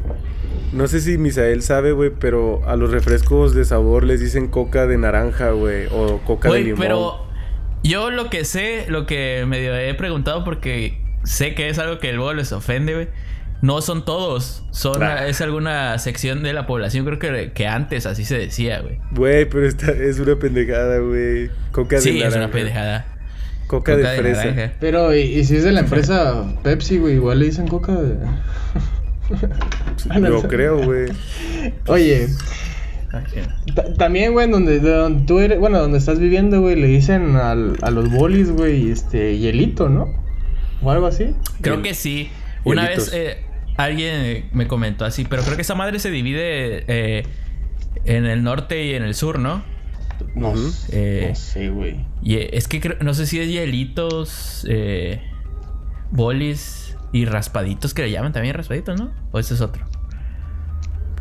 No 0.73 0.87
sé 0.87 1.01
si 1.01 1.19
Misael 1.19 1.61
sabe, 1.61 1.91
güey, 1.91 2.11
pero 2.19 2.67
a 2.67 2.75
los 2.75 2.89
refrescos 2.89 3.53
de 3.53 3.63
sabor 3.63 4.03
les 4.03 4.19
dicen 4.19 4.47
coca 4.47 4.87
de 4.87 4.97
naranja, 4.97 5.51
güey, 5.51 5.85
o 5.91 6.19
coca 6.25 6.51
de 6.51 6.61
limón. 6.61 6.79
pero 6.79 7.27
yo 7.83 8.09
lo 8.09 8.31
que 8.31 8.43
sé, 8.43 8.85
lo 8.89 9.05
que 9.05 9.45
medio 9.47 9.75
he 9.77 9.93
preguntado 9.93 10.43
porque 10.43 11.04
sé 11.25 11.53
que 11.53 11.69
es 11.69 11.79
algo 11.79 11.99
que 11.99 12.13
luego 12.13 12.33
les 12.33 12.51
ofende, 12.51 12.93
güey. 12.93 13.07
No 13.61 13.81
son 13.81 14.05
todos, 14.05 14.63
son 14.71 15.01
es 15.01 15.41
alguna 15.41 15.97
sección 15.97 16.43
de 16.43 16.53
la 16.53 16.67
población, 16.67 17.05
creo 17.05 17.19
que, 17.19 17.51
que 17.53 17.67
antes 17.67 18.05
así 18.05 18.25
se 18.25 18.37
decía, 18.37 18.81
güey. 18.81 18.99
Güey, 19.11 19.49
pero 19.49 19.65
esta 19.65 19.91
es 19.91 20.19
una 20.19 20.35
pendejada, 20.35 20.99
güey. 20.99 21.49
Coca 21.71 21.99
sí, 21.99 22.11
de 22.11 22.19
naranja. 22.19 22.31
Sí, 22.31 22.37
es 22.37 22.43
una 22.45 22.51
pendejada. 22.51 23.05
Coca, 23.67 23.97
de, 23.97 24.17
fresa. 24.17 24.73
Pero, 24.79 25.15
¿y, 25.15 25.43
si 25.45 25.55
es 25.55 25.63
de 25.63 25.71
la 25.71 25.79
empresa 25.79 26.45
Pepsi, 26.61 26.99
güey? 26.99 27.15
Igual 27.15 27.39
le 27.39 27.45
dicen 27.45 27.67
coca 27.67 27.93
de... 27.93 28.15
Yo 30.21 30.43
creo, 30.47 30.83
güey. 30.83 31.11
Oye, 31.87 32.27
también, 33.97 34.33
güey, 34.33 34.49
donde, 34.49 34.79
donde, 34.79 35.25
tú 35.25 35.39
eres, 35.39 35.59
bueno, 35.59 35.79
donde 35.79 35.97
estás 35.97 36.19
viviendo, 36.19 36.61
güey, 36.61 36.75
le 36.75 36.87
dicen 36.87 37.35
al, 37.35 37.77
a 37.81 37.89
los 37.89 38.11
bolis, 38.11 38.51
güey, 38.51 38.91
este, 38.91 39.37
hielito, 39.37 39.89
¿no? 39.89 40.24
¿O 40.81 40.91
algo 40.91 41.07
así? 41.07 41.33
Creo 41.61 41.81
que 41.81 41.93
sí. 41.93 42.29
Una 42.63 42.87
vez 42.87 43.11
eh, 43.13 43.43
alguien 43.77 44.49
me 44.53 44.67
comentó 44.67 45.05
así, 45.05 45.25
pero 45.25 45.43
creo 45.43 45.55
que 45.55 45.61
esa 45.61 45.75
madre 45.75 45.99
se 45.99 46.09
divide 46.11 46.85
eh, 46.87 47.23
en 48.05 48.25
el 48.25 48.43
norte 48.43 48.83
y 48.83 48.93
en 48.93 49.03
el 49.03 49.15
sur, 49.15 49.39
¿no? 49.39 49.63
No, 50.33 50.53
eh, 50.91 51.27
no 51.29 51.35
sé, 51.35 51.69
güey. 51.69 52.05
Y 52.23 52.37
es 52.37 52.67
que 52.67 52.97
no 53.01 53.13
sé 53.13 53.27
si 53.27 53.39
es 53.39 53.49
hielitos, 53.49 54.65
bolis 56.11 56.97
y 57.11 57.25
raspaditos 57.25 57.93
que 57.93 58.03
le 58.03 58.11
llaman 58.11 58.33
también 58.33 58.55
raspaditos, 58.55 58.99
¿no? 58.99 59.11
¿O 59.31 59.39
ese 59.39 59.53
es 59.53 59.61
otro? 59.61 59.85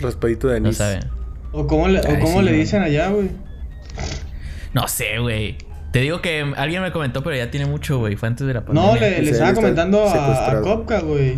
Raspadito 0.00 0.48
de 0.48 0.56
anís. 0.56 0.78
No 0.78 0.84
saben. 0.84 1.04
¿O 1.52 1.66
cómo 1.66 1.86
le, 1.88 2.00
o 2.00 2.18
cómo 2.20 2.42
le 2.42 2.52
dicen 2.52 2.82
allá, 2.82 3.10
güey? 3.10 3.30
No 4.72 4.88
sé, 4.88 5.18
güey. 5.20 5.56
Te 5.94 6.00
digo 6.00 6.20
que 6.20 6.40
alguien 6.56 6.82
me 6.82 6.90
comentó, 6.90 7.22
pero 7.22 7.36
ya 7.36 7.52
tiene 7.52 7.66
mucho, 7.66 7.98
güey. 7.98 8.16
Fue 8.16 8.26
antes 8.26 8.44
de 8.44 8.52
la 8.52 8.64
pandemia. 8.64 8.94
No, 8.94 8.98
le, 8.98 9.30
estaba 9.30 9.54
comentando 9.54 10.02
a, 10.02 10.50
a 10.50 10.60
Kopka, 10.60 10.98
güey. 11.02 11.36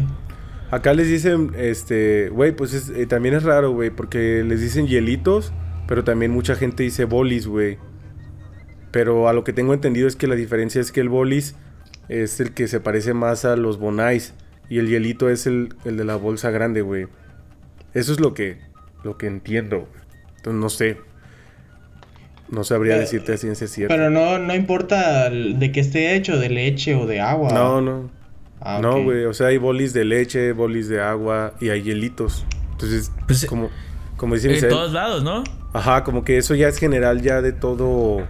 Acá 0.71 0.95
les 0.95 1.09
dicen, 1.09 1.53
este, 1.59 2.31
güey, 2.31 2.53
pues 2.53 2.89
eh, 2.89 3.05
también 3.05 3.35
es 3.35 3.43
raro, 3.43 3.73
güey, 3.73 3.91
porque 3.91 4.43
les 4.45 4.63
dicen 4.63 4.87
hielitos, 4.87 5.53
pero 5.87 6.05
también 6.05 6.31
mucha 6.31 6.57
gente 6.57 6.85
dice 6.85 7.05
bolis, 7.05 7.47
güey. 7.47 7.77
Pero 8.93 9.29
a 9.29 9.35
lo 9.35 9.45
que 9.45 9.53
tengo 9.53 9.75
entendido 9.75 10.09
es 10.09 10.17
que 10.17 10.27
la 10.27 10.37
diferencia 10.37 10.81
es 10.81 10.91
que 10.91 11.03
el 11.03 11.11
bolis 11.11 11.55
es 12.09 12.41
el 12.41 12.55
que 12.55 12.67
se 12.67 12.81
parece 12.81 13.13
más 13.13 13.45
a 13.45 13.57
los 13.57 13.79
bonais 13.79 14.33
y 14.71 14.79
el 14.79 14.89
hielito 14.89 15.29
es 15.29 15.47
el, 15.47 15.75
el 15.85 15.99
de 15.99 16.05
la 16.07 16.17
bolsa 16.17 16.51
grande, 16.51 16.81
güey. 16.81 17.09
Eso 17.93 18.11
es 18.11 18.21
lo 18.21 18.33
que, 18.33 18.57
lo 19.05 19.19
que 19.19 19.27
entiendo. 19.27 19.87
Entonces 20.37 20.61
no 20.63 20.71
sé. 20.71 20.97
No 22.49 22.65
sabría 22.65 22.97
decirte 22.97 23.33
a 23.33 23.37
ciencia 23.37 23.67
cierta. 23.67 23.95
Pero 23.95 24.11
no, 24.11 24.39
no 24.39 24.55
importa 24.55 25.31
de 25.31 25.73
qué 25.73 25.81
esté 25.81 26.15
hecho, 26.15 26.39
de 26.39 26.49
leche 26.49 26.95
o 26.95 27.07
de 27.07 27.21
agua. 27.21 27.53
No, 27.53 27.81
no. 27.81 28.11
Ah, 28.61 28.79
no, 28.81 29.03
güey. 29.03 29.25
O 29.25 29.35
sea, 29.35 29.49
hay 29.49 29.59
bolis 29.59 29.93
de 29.93 30.05
leche, 30.05 30.53
bolis 30.53 30.89
de 30.89 31.01
agua 31.01 31.55
y 31.61 31.71
hay 31.71 31.83
hielitos. 31.83 32.45
Entonces, 32.73 33.11
pues, 33.27 33.47
como, 33.47 33.71
como 34.17 34.35
dicen... 34.35 34.53
En 34.53 34.69
todos 34.69 34.93
lados, 34.93 35.23
¿no? 35.23 35.45
Ajá, 35.73 36.05
como 36.05 36.25
que 36.25 36.39
eso 36.39 36.55
ya 36.55 36.69
es 36.69 36.79
general 36.79 37.23
ya 37.23 37.43
de 37.43 37.53
todo... 37.53 38.27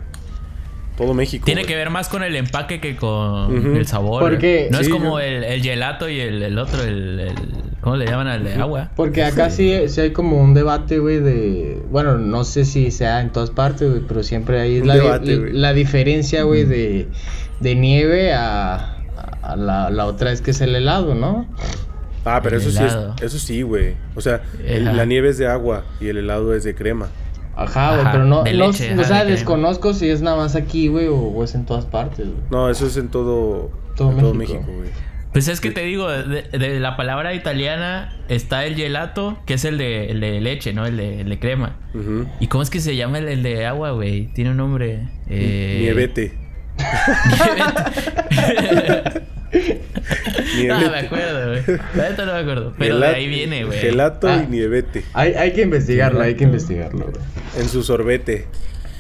Todo 0.97 1.13
México. 1.13 1.45
Tiene 1.45 1.67
que 1.67 1.77
ver 1.77 1.91
más 1.91 2.09
con 2.09 2.23
el 2.23 2.35
empaque 2.37 2.81
que 2.81 2.97
con 2.97 3.77
el 3.77 3.87
sabor. 3.87 4.23
Porque... 4.23 4.69
No 4.71 4.81
es 4.81 4.89
como 4.89 5.21
el, 5.21 5.45
el, 5.45 5.63
gelato 5.63 6.09
y 6.09 6.21
el, 6.21 6.43
el 6.43 6.59
otro, 6.59 6.83
el 6.83 7.31
¿Cómo 7.87 7.99
le 7.99 8.07
llaman 8.07 8.27
al 8.27 8.43
de 8.43 8.55
agua? 8.55 8.91
Porque 8.97 9.23
acá 9.23 9.49
sí, 9.49 9.73
sí 9.87 10.01
hay 10.01 10.13
como 10.13 10.43
un 10.43 10.55
debate, 10.55 10.99
güey, 10.99 11.21
de... 11.21 11.81
Bueno, 11.89 12.19
no 12.19 12.43
sé 12.43 12.65
si 12.65 12.91
sea 12.91 13.21
en 13.21 13.31
todas 13.31 13.51
partes, 13.51 13.89
güey, 13.89 14.03
pero 14.09 14.25
siempre 14.25 14.61
hay 14.61 14.83
la, 14.83 15.21
la, 15.23 15.73
diferencia, 15.73 16.43
güey, 16.43 16.65
de, 16.65 17.07
de 17.61 17.75
nieve 17.77 18.35
a, 18.35 19.05
a 19.41 19.55
la, 19.55 19.91
la, 19.91 20.07
otra 20.07 20.33
es 20.33 20.41
que 20.43 20.51
es 20.51 20.61
el 20.63 20.75
helado, 20.75 21.15
¿no? 21.15 21.47
Ah, 22.25 22.41
pero 22.43 22.57
eso 22.57 22.73
sí, 22.73 22.83
es, 22.83 23.23
eso 23.23 23.39
sí, 23.39 23.63
güey. 23.63 23.95
O 24.17 24.21
sea, 24.21 24.43
la 24.65 25.05
nieve 25.05 25.29
es 25.29 25.39
de 25.39 25.47
agua 25.47 25.85
y 26.01 26.09
el 26.09 26.17
helado 26.17 26.57
es 26.57 26.65
de 26.65 26.75
crema. 26.75 27.07
Ajá, 27.55 28.01
güey, 28.01 28.09
pero 28.11 28.25
no, 28.25 28.43
no 28.43 28.67
o 28.67 29.05
sea, 29.05 29.25
desconozco 29.25 29.95
si 29.95 30.09
es 30.11 30.23
nada 30.23 30.39
más 30.39 30.57
aquí, 30.57 30.89
güey, 30.89 31.07
o, 31.07 31.45
es 31.45 31.55
en 31.55 31.65
todas 31.65 31.87
partes, 31.87 32.27
güey. 32.27 32.41
No, 32.51 32.69
eso 32.69 32.89
es 32.89 32.97
en 32.97 33.11
todo, 33.11 33.71
todo 33.95 34.11
México, 34.11 34.35
México 34.35 34.65
güey. 34.67 35.06
Pues 35.37 35.49
es 35.49 35.61
que 35.61 35.71
te 35.71 35.83
digo, 35.83 36.11
de, 36.11 36.81
la 36.81 36.97
palabra 36.97 37.35
italiana 37.35 38.17
está 38.31 38.65
el 38.65 38.75
gelato, 38.75 39.39
que 39.45 39.53
es 39.53 39.67
el 39.67 39.77
de, 39.77 40.41
leche, 40.41 40.73
¿no? 40.73 40.87
El 40.87 40.97
de, 40.97 41.39
crema. 41.39 41.77
¿Y 42.41 42.47
cómo 42.47 42.63
es 42.63 42.71
que 42.71 42.81
se 42.81 42.97
llama 42.97 43.19
el, 43.19 43.43
de 43.43 43.67
agua, 43.67 43.91
güey? 43.91 44.29
Tiene 44.29 44.53
un 44.53 44.57
nombre. 44.57 45.01
Eh... 45.29 45.81
Nievete. 45.83 46.33
no 50.69 50.91
me 50.91 50.99
acuerdo, 51.01 51.51
güey. 51.51 51.63
La 51.95 52.09
neta 52.09 52.25
no 52.25 52.33
me 52.33 52.39
acuerdo. 52.39 52.73
Pero 52.79 52.99
de 52.99 53.07
ahí 53.07 53.29
viene, 53.29 53.65
güey. 53.65 53.79
Gelato 53.79 54.29
y 54.29 54.31
ah. 54.31 54.47
nievete. 54.49 55.05
Hay, 55.13 55.35
hay 55.35 55.53
que 55.53 55.61
investigarlo, 55.61 56.23
hay 56.23 56.37
que 56.37 56.45
investigarlo, 56.45 57.11
güey. 57.11 57.23
En 57.59 57.69
su 57.69 57.83
sorbete. 57.83 58.47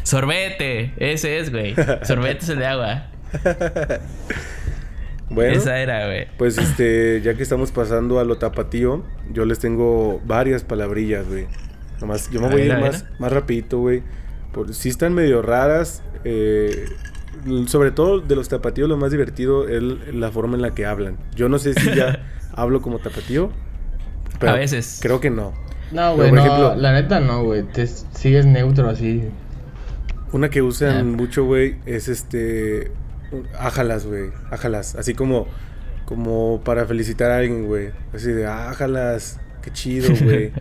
Sorbete, 0.02 0.92
ese 0.98 1.38
es, 1.38 1.50
güey. 1.50 1.74
Sorbete 2.02 2.44
es 2.44 2.50
el 2.50 2.58
de 2.58 2.66
agua. 2.66 3.06
Bueno, 5.28 5.56
esa 5.56 5.78
era, 5.78 6.06
güey. 6.06 6.28
Pues 6.38 6.56
este, 6.58 7.20
ya 7.22 7.34
que 7.34 7.42
estamos 7.42 7.72
pasando 7.72 8.20
a 8.20 8.24
lo 8.24 8.38
tapatío, 8.38 9.04
yo 9.32 9.44
les 9.44 9.58
tengo 9.58 10.20
varias 10.24 10.62
palabrillas, 10.62 11.26
güey. 11.26 11.46
Nomás, 12.00 12.30
yo 12.30 12.40
me 12.40 12.48
voy 12.48 12.62
a, 12.62 12.64
ir 12.64 12.78
más, 12.78 13.04
más 13.18 13.32
rapidito, 13.32 13.78
güey. 13.78 14.02
Por, 14.52 14.74
si 14.74 14.88
están 14.88 15.14
medio 15.14 15.42
raras. 15.42 16.02
Eh, 16.24 16.86
sobre 17.66 17.90
todo 17.90 18.20
de 18.20 18.34
los 18.34 18.48
tapatíos, 18.48 18.88
lo 18.88 18.96
más 18.96 19.10
divertido 19.10 19.68
es 19.68 19.82
la 20.14 20.30
forma 20.30 20.56
en 20.56 20.62
la 20.62 20.74
que 20.74 20.86
hablan. 20.86 21.16
Yo 21.34 21.48
no 21.48 21.58
sé 21.58 21.74
si 21.74 21.94
ya 21.94 22.26
hablo 22.52 22.80
como 22.80 22.98
tapatío. 22.98 23.50
Pero 24.38 24.52
a 24.52 24.56
veces. 24.56 25.00
Creo 25.02 25.20
que 25.20 25.30
no. 25.30 25.52
No, 25.92 26.16
güey, 26.16 26.32
no, 26.32 26.74
la 26.74 26.92
neta 26.92 27.20
no, 27.20 27.44
güey. 27.44 27.62
Te 27.62 27.86
sigues 27.86 28.46
neutro 28.46 28.88
así. 28.88 29.22
Una 30.32 30.50
que 30.50 30.62
usan 30.62 31.12
mucho, 31.12 31.44
güey, 31.44 31.76
es 31.86 32.08
este 32.08 32.90
ájalas, 33.58 34.06
güey. 34.06 34.30
Ájalas. 34.50 34.94
Así 34.96 35.14
como, 35.14 35.46
como 36.04 36.60
para 36.64 36.86
felicitar 36.86 37.30
a 37.30 37.38
alguien, 37.38 37.66
güey. 37.66 37.90
Así 38.14 38.30
de, 38.32 38.46
ájalas. 38.46 39.40
Qué 39.62 39.72
chido, 39.72 40.14
güey. 40.24 40.52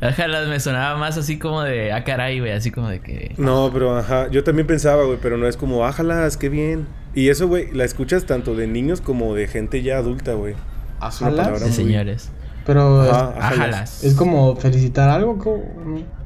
ájalas 0.00 0.48
me 0.48 0.60
sonaba 0.60 0.98
más 0.98 1.16
así 1.16 1.38
como 1.38 1.62
de, 1.62 1.92
ah, 1.92 2.04
caray, 2.04 2.40
güey. 2.40 2.52
Así 2.52 2.70
como 2.70 2.88
de 2.88 3.00
que. 3.00 3.34
No, 3.38 3.70
pero 3.72 3.96
ajá. 3.96 4.28
Yo 4.28 4.44
también 4.44 4.66
pensaba, 4.66 5.04
güey, 5.04 5.18
pero 5.20 5.36
no 5.36 5.46
es 5.46 5.56
como, 5.56 5.84
ájalas, 5.86 6.36
qué 6.36 6.48
bien. 6.48 6.86
Y 7.14 7.28
eso, 7.28 7.48
güey, 7.48 7.70
la 7.72 7.84
escuchas 7.84 8.24
tanto 8.24 8.54
de 8.54 8.66
niños 8.66 9.00
como 9.00 9.34
de 9.34 9.46
gente 9.48 9.82
ya 9.82 9.98
adulta, 9.98 10.34
güey. 10.34 10.54
Ájalas. 11.00 11.60
De 11.60 11.72
señores. 11.72 12.30
Pero. 12.64 13.02
ájalas. 13.02 14.04
Es 14.04 14.14
como 14.14 14.56
felicitar 14.56 15.08
algo, 15.08 15.38
como. 15.38 16.21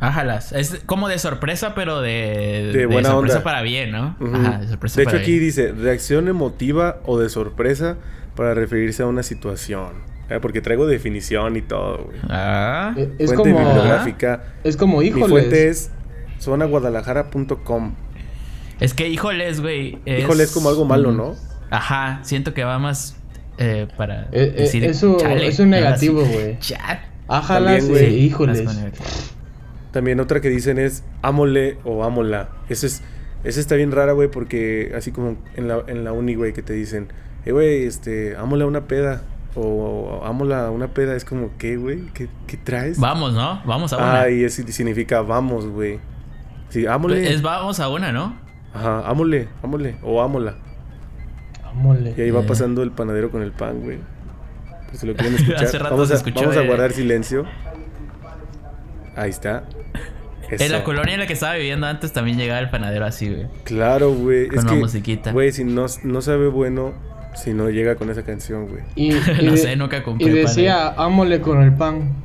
Ájalas. 0.00 0.52
Es 0.52 0.82
como 0.86 1.08
de 1.08 1.18
sorpresa, 1.18 1.74
pero 1.74 2.00
de, 2.00 2.70
de, 2.72 2.86
buena 2.86 3.10
sorpresa 3.10 3.42
para 3.42 3.62
bien, 3.62 3.92
¿no? 3.92 4.16
Ajá, 4.34 4.58
de 4.58 4.68
sorpresa 4.68 5.00
De 5.00 5.04
hecho, 5.04 5.16
aquí 5.16 5.38
dice 5.38 5.72
reacción 5.72 6.28
emotiva 6.28 7.00
o 7.04 7.18
de 7.18 7.28
sorpresa 7.28 7.96
para 8.34 8.54
referirse 8.54 9.02
a 9.02 9.06
una 9.06 9.22
situación. 9.22 10.16
Eh, 10.28 10.38
porque 10.42 10.60
traigo 10.60 10.86
definición 10.86 11.56
y 11.56 11.62
todo, 11.62 12.04
güey. 12.06 12.18
Ah. 12.28 12.94
Eh, 12.96 13.14
es 13.18 13.32
como, 13.32 13.44
bibliográfica. 13.44 14.44
Es 14.64 14.76
como 14.76 15.02
híjoles. 15.02 15.28
Mi 15.28 15.30
fuente 15.30 15.68
es 15.68 15.90
zonaguadalajara.com. 16.40 17.94
Es 18.80 18.92
que 18.92 19.08
híjoles, 19.08 19.60
güey. 19.60 19.98
Es... 20.04 20.24
Híjoles 20.24 20.50
como 20.50 20.68
algo 20.68 20.84
malo, 20.84 21.12
¿no? 21.12 21.34
Ajá, 21.70 22.20
siento 22.22 22.54
que 22.54 22.64
va 22.64 22.78
más 22.78 23.16
eh, 23.58 23.88
para 23.96 24.24
eh, 24.24 24.28
eh, 24.32 24.54
decir 24.58 24.84
eso, 24.84 25.16
chale, 25.18 25.46
es 25.46 25.58
un 25.58 25.70
negativo, 25.70 26.24
güey. 26.24 26.58
Ájalas, 27.28 27.78
También, 27.78 27.88
güey. 27.88 28.10
güey, 28.10 28.24
híjoles. 28.24 28.64
También 29.96 30.20
otra 30.20 30.42
que 30.42 30.50
dicen 30.50 30.78
es 30.78 31.04
ámole 31.22 31.78
o 31.84 32.04
ámola. 32.04 32.50
Esa 32.68 32.86
es, 32.86 33.02
esa 33.44 33.60
está 33.60 33.76
bien 33.76 33.92
rara, 33.92 34.12
güey, 34.12 34.28
porque 34.30 34.92
así 34.94 35.10
como 35.10 35.38
en 35.54 35.68
la, 35.68 35.82
en 35.86 36.04
la 36.04 36.12
uni, 36.12 36.34
güey, 36.34 36.52
que 36.52 36.60
te 36.60 36.74
dicen, 36.74 37.08
eh, 37.46 37.52
güey, 37.52 37.84
este, 37.86 38.36
ámola 38.36 38.66
una 38.66 38.82
peda. 38.82 39.22
O 39.54 40.20
ámola 40.22 40.70
una 40.70 40.88
peda. 40.88 41.16
Es 41.16 41.24
como, 41.24 41.48
¿qué, 41.56 41.78
güey? 41.78 42.08
¿Qué, 42.12 42.28
¿Qué 42.46 42.58
traes? 42.58 43.00
Vamos, 43.00 43.32
¿no? 43.32 43.62
Vamos 43.64 43.94
a 43.94 43.96
una. 43.96 44.20
Ah, 44.20 44.28
y 44.28 44.44
eso 44.44 44.62
significa 44.68 45.22
vamos, 45.22 45.66
güey. 45.66 45.98
Sí, 46.68 46.86
ámole. 46.86 47.32
Es 47.32 47.40
vamos 47.40 47.80
a 47.80 47.88
una, 47.88 48.12
¿no? 48.12 48.36
Ajá, 48.74 49.00
ámole, 49.08 49.48
ámole. 49.62 49.96
O 50.02 50.20
ámola. 50.20 50.56
Ámole. 51.64 52.12
Y 52.18 52.20
ahí 52.20 52.30
va 52.30 52.40
Eh. 52.42 52.46
pasando 52.46 52.82
el 52.82 52.90
panadero 52.90 53.30
con 53.30 53.40
el 53.40 53.52
pan, 53.52 53.80
güey. 53.80 53.98
Pues 54.88 55.00
si 55.00 55.06
lo 55.06 55.14
quieren 55.14 55.34
Hace 55.36 55.52
escuchar. 55.54 55.72
rato 55.84 55.94
vamos 55.94 56.08
se 56.08 56.12
a, 56.12 56.16
escuchó, 56.18 56.40
vamos 56.40 56.56
a 56.58 56.60
guardar 56.66 56.92
silencio. 56.92 57.46
Ahí 59.16 59.30
está. 59.30 59.64
En 60.50 60.72
la 60.72 60.84
colonia 60.84 61.14
en 61.14 61.20
la 61.20 61.26
que 61.26 61.32
estaba 61.32 61.54
viviendo 61.54 61.86
antes 61.86 62.12
también 62.12 62.38
llegaba 62.38 62.60
el 62.60 62.70
panadero 62.70 63.04
así, 63.04 63.28
güey. 63.28 63.46
Claro, 63.64 64.12
güey. 64.12 64.48
Con 64.48 64.58
Es 64.58 64.64
una 64.64 64.72
que, 64.74 64.78
musiquita. 64.78 65.32
güey, 65.32 65.52
si 65.52 65.64
no, 65.64 65.86
no 66.04 66.22
sabe 66.22 66.48
bueno, 66.48 66.94
si 67.34 67.52
no 67.52 67.68
llega 67.70 67.96
con 67.96 68.10
esa 68.10 68.22
canción, 68.22 68.68
güey. 68.68 68.82
Y, 68.94 69.12
y 69.40 69.44
No 69.44 69.52
de- 69.52 69.56
sé, 69.58 69.76
nunca 69.76 70.02
compré 70.02 70.26
Y 70.26 70.30
pan 70.30 70.36
decía, 70.44 70.88
ámole 70.96 71.40
con 71.40 71.62
el 71.62 71.72
pan. 71.74 72.24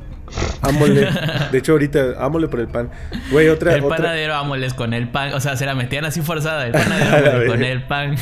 Ámole. 0.62 1.08
De 1.52 1.58
hecho, 1.58 1.72
ahorita, 1.72 2.14
ámole 2.24 2.48
por 2.48 2.60
el 2.60 2.68
pan. 2.68 2.90
Güey, 3.30 3.48
otra. 3.48 3.74
El 3.74 3.84
otra... 3.84 3.96
panadero 3.98 4.34
ámoles 4.34 4.72
con 4.72 4.94
el 4.94 5.08
pan. 5.08 5.34
O 5.34 5.40
sea, 5.40 5.56
se 5.56 5.66
la 5.66 5.74
metían 5.74 6.04
así 6.06 6.22
forzada. 6.22 6.64
El 6.66 6.72
panadero 6.72 7.46
con 7.52 7.62
el 7.62 7.82
pan. 7.82 8.16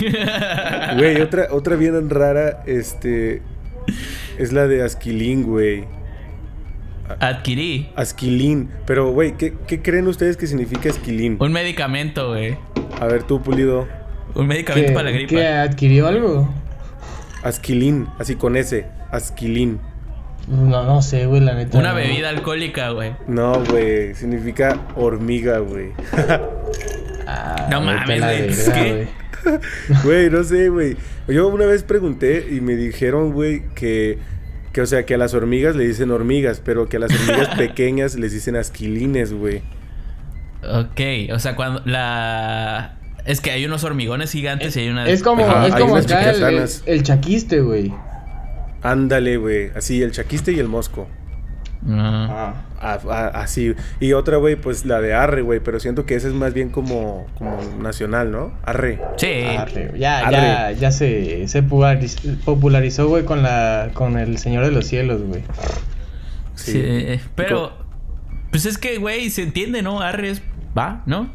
Güey, 0.96 1.20
otra, 1.20 1.46
otra 1.50 1.76
bien 1.76 2.10
rara, 2.10 2.62
este. 2.66 3.42
Es 4.38 4.52
la 4.52 4.66
de 4.66 4.82
Asquilín, 4.82 5.44
güey. 5.44 5.84
Adquirí 7.20 7.90
Asquilín. 7.96 8.70
Pero, 8.87 9.11
güey, 9.12 9.37
¿qué, 9.37 9.55
qué 9.66 9.83
creen 9.83 10.07
ustedes 10.09 10.37
que 10.37 10.46
significa 10.46 10.90
Asquilín? 10.90 11.37
un 11.40 11.53
medicamento, 11.53 12.29
güey. 12.29 12.57
A 13.01 13.07
ver, 13.07 13.23
tú, 13.25 13.42
Pulido. 13.42 13.88
Un 14.35 14.46
medicamento 14.46 14.88
¿Que, 14.88 14.94
para 14.94 15.11
la 15.11 15.16
gripa. 15.16 15.31
que 15.31 15.46
adquirió 15.46 16.07
algo? 16.07 16.49
Asquilín, 17.42 18.07
así 18.18 18.37
con 18.37 18.57
S. 18.57 18.87
Asquilín. 19.11 19.81
No, 20.49 20.85
no 20.85 21.03
sé, 21.03 21.27
güey, 21.27 21.40
la 21.40 21.55
neta. 21.55 21.79
Una 21.79 21.90
no. 21.90 21.94
bebida 21.96 22.29
alcohólica, 22.29 22.90
güey. 22.90 23.12
No, 23.27 23.62
güey. 23.64 24.14
Significa 24.14 24.79
hormiga, 24.96 25.59
güey. 25.59 25.90
Ah, 27.27 27.68
No 27.70 27.81
mames, 27.81 28.18
la 28.20 28.27
güey, 28.27 28.40
verga, 28.40 28.53
es 28.53 28.70
que- 28.70 28.92
güey. 28.92 29.20
Güey, 30.05 30.29
no 30.31 30.44
sé, 30.44 30.68
güey. 30.68 30.96
Yo 31.27 31.49
una 31.49 31.64
vez 31.64 31.83
pregunté 31.83 32.46
y 32.51 32.61
me 32.61 32.77
dijeron, 32.77 33.33
güey, 33.33 33.62
que, 33.75 34.18
que, 34.72 34.83
o 34.83 34.87
sea, 34.87 35.04
que 35.04 35.14
a 35.14 35.18
las 35.18 35.35
hormigas 35.35 35.76
le 35.76 35.87
dicen 35.87 36.11
hormigas, 36.11 36.61
pero 36.64 36.88
que 36.88 36.96
a 36.96 37.00
las 37.00 37.12
hormigas 37.12 37.54
pequeñas 37.56 38.14
les 38.16 38.33
dicen 38.33 38.56
asquilines, 38.56 39.33
güey. 39.33 39.62
Ok, 40.62 41.33
o 41.33 41.38
sea, 41.38 41.56
cuando 41.56 41.83
la... 41.85 42.96
Es 43.24 43.40
que 43.40 43.50
hay 43.50 43.64
unos 43.66 43.85
hormigones 43.85 44.33
gigantes 44.33 44.76
y 44.76 44.80
hay 44.80 44.88
una... 44.88 45.09
Es 45.09 45.22
como, 45.22 45.44
Ajá, 45.44 45.66
es 45.66 45.74
como 45.74 45.96
acá 45.96 46.30
el, 46.30 46.42
el, 46.42 46.68
el 46.87 47.02
chaquiste, 47.02 47.61
güey. 47.61 47.92
Ándale, 48.83 49.37
güey. 49.37 49.70
Así, 49.74 50.02
el 50.02 50.12
chaquiste 50.12 50.52
y 50.52 50.59
el 50.59 50.68
mosco. 50.68 51.06
Ah. 51.88 52.54
Así. 53.34 53.74
Y 54.00 54.12
otra, 54.12 54.36
güey, 54.36 54.56
pues 54.56 54.84
la 54.84 55.00
de 55.00 55.14
arre, 55.14 55.42
güey. 55.42 55.60
Pero 55.60 55.80
siento 55.80 56.06
que 56.06 56.14
esa 56.14 56.28
es 56.28 56.34
más 56.34 56.52
bien 56.54 56.68
como, 56.70 57.26
como 57.38 57.58
nacional, 57.80 58.30
¿no? 58.32 58.52
Arre. 58.64 59.00
Sí. 59.16 59.44
Arre, 59.56 59.92
ya, 59.98 60.18
Arre. 60.20 60.32
ya, 60.36 60.72
ya 60.72 60.90
se, 60.92 61.46
se 61.48 61.62
populariz- 61.62 62.38
popularizó, 62.44 63.08
güey, 63.08 63.24
con 63.24 63.42
la, 63.42 63.90
con 63.94 64.18
el 64.18 64.38
Señor 64.38 64.64
de 64.64 64.72
los 64.72 64.86
Cielos, 64.86 65.22
güey. 65.22 65.42
Sí. 66.54 66.72
Sí, 66.72 67.20
pero... 67.34 67.72
Pues 68.50 68.66
es 68.66 68.78
que, 68.78 68.98
güey, 68.98 69.30
se 69.30 69.42
entiende, 69.44 69.80
¿no? 69.80 70.00
Arres, 70.00 70.42
va, 70.76 71.02
¿no? 71.06 71.30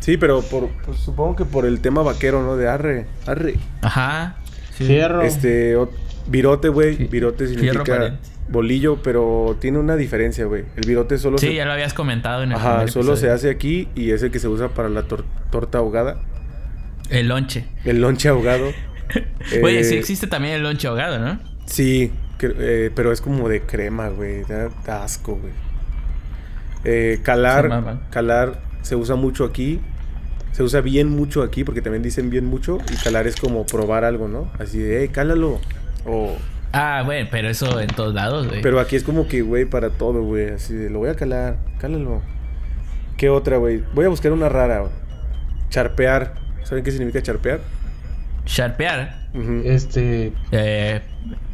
Sí, 0.00 0.16
pero 0.16 0.40
por, 0.42 0.70
pues, 0.84 0.98
supongo 0.98 1.36
que 1.36 1.44
por 1.44 1.66
el 1.66 1.80
tema 1.80 2.02
vaquero, 2.02 2.42
¿no? 2.42 2.56
De 2.56 2.68
arre. 2.68 3.06
Arre. 3.26 3.54
Ajá. 3.82 4.36
Sí. 4.76 4.84
Fierro. 4.86 5.22
Este, 5.22 5.76
o- 5.76 5.90
virote, 6.26 6.68
güey. 6.70 6.96
Virote 7.08 7.46
significa. 7.48 8.14
Bolillo, 8.48 9.02
pero 9.02 9.56
tiene 9.60 9.78
una 9.78 9.96
diferencia, 9.96 10.44
güey. 10.44 10.64
El 10.76 10.86
virote 10.86 11.18
solo 11.18 11.38
Sí, 11.38 11.48
se... 11.48 11.54
ya 11.54 11.64
lo 11.64 11.72
habías 11.72 11.94
comentado 11.94 12.42
en 12.42 12.50
el 12.52 12.56
Ajá, 12.58 12.86
solo 12.88 13.16
se 13.16 13.30
hace 13.30 13.50
aquí 13.50 13.88
y 13.94 14.10
es 14.10 14.22
el 14.22 14.30
que 14.30 14.38
se 14.38 14.48
usa 14.48 14.68
para 14.68 14.88
la 14.88 15.02
tor- 15.08 15.24
torta 15.50 15.78
ahogada. 15.78 16.16
El 17.10 17.28
lonche. 17.28 17.66
El 17.84 18.00
lonche 18.00 18.28
ahogado. 18.28 18.70
Oye, 19.62 19.80
Eh, 19.80 19.84
sí 19.84 19.96
existe 19.96 20.26
también 20.26 20.54
el 20.54 20.62
lonche 20.62 20.88
ahogado, 20.88 21.18
¿no? 21.18 21.38
Sí, 21.66 22.10
eh, 22.40 22.90
pero 22.94 23.12
es 23.12 23.20
como 23.20 23.48
de 23.48 23.62
crema, 23.62 24.08
güey. 24.08 24.42
Da, 24.44 24.68
da 24.86 25.04
asco, 25.04 25.36
güey. 25.36 25.52
Eh, 26.84 27.20
calar, 27.22 28.00
calar 28.10 28.60
se 28.82 28.96
usa 28.96 29.14
mucho 29.16 29.44
aquí. 29.44 29.80
Se 30.52 30.62
usa 30.62 30.80
bien 30.82 31.08
mucho 31.08 31.42
aquí 31.42 31.64
porque 31.64 31.80
también 31.80 32.02
dicen 32.02 32.28
bien 32.28 32.44
mucho. 32.46 32.78
Y 32.92 32.96
calar 32.96 33.26
es 33.26 33.36
como 33.36 33.64
probar 33.64 34.04
algo, 34.04 34.28
¿no? 34.28 34.50
Así 34.58 34.78
de, 34.78 35.00
hey, 35.00 35.08
cálalo. 35.08 35.60
O, 36.04 36.36
Ah, 36.72 37.02
bueno, 37.04 37.28
pero 37.30 37.48
eso 37.48 37.80
en 37.80 37.88
todos 37.88 38.14
lados, 38.14 38.48
güey. 38.48 38.62
pero 38.62 38.80
aquí 38.80 38.96
es 38.96 39.04
como 39.04 39.28
que, 39.28 39.42
güey, 39.42 39.64
para 39.66 39.90
todo, 39.90 40.22
güey. 40.22 40.50
Así 40.50 40.74
de, 40.74 40.88
lo 40.90 41.00
voy 41.00 41.10
a 41.10 41.14
calar, 41.14 41.56
cálalo. 41.78 42.22
¿Qué 43.18 43.28
otra, 43.28 43.58
güey? 43.58 43.82
Voy 43.94 44.06
a 44.06 44.08
buscar 44.08 44.32
una 44.32 44.48
rara. 44.48 44.80
güey. 44.80 44.92
Charpear. 45.68 46.34
¿Saben 46.64 46.82
qué 46.84 46.90
significa 46.90 47.22
charpear? 47.22 47.60
Sharpear. 48.46 49.28
Ujú. 49.34 49.62
Este. 49.64 50.32
Eh, 50.50 51.00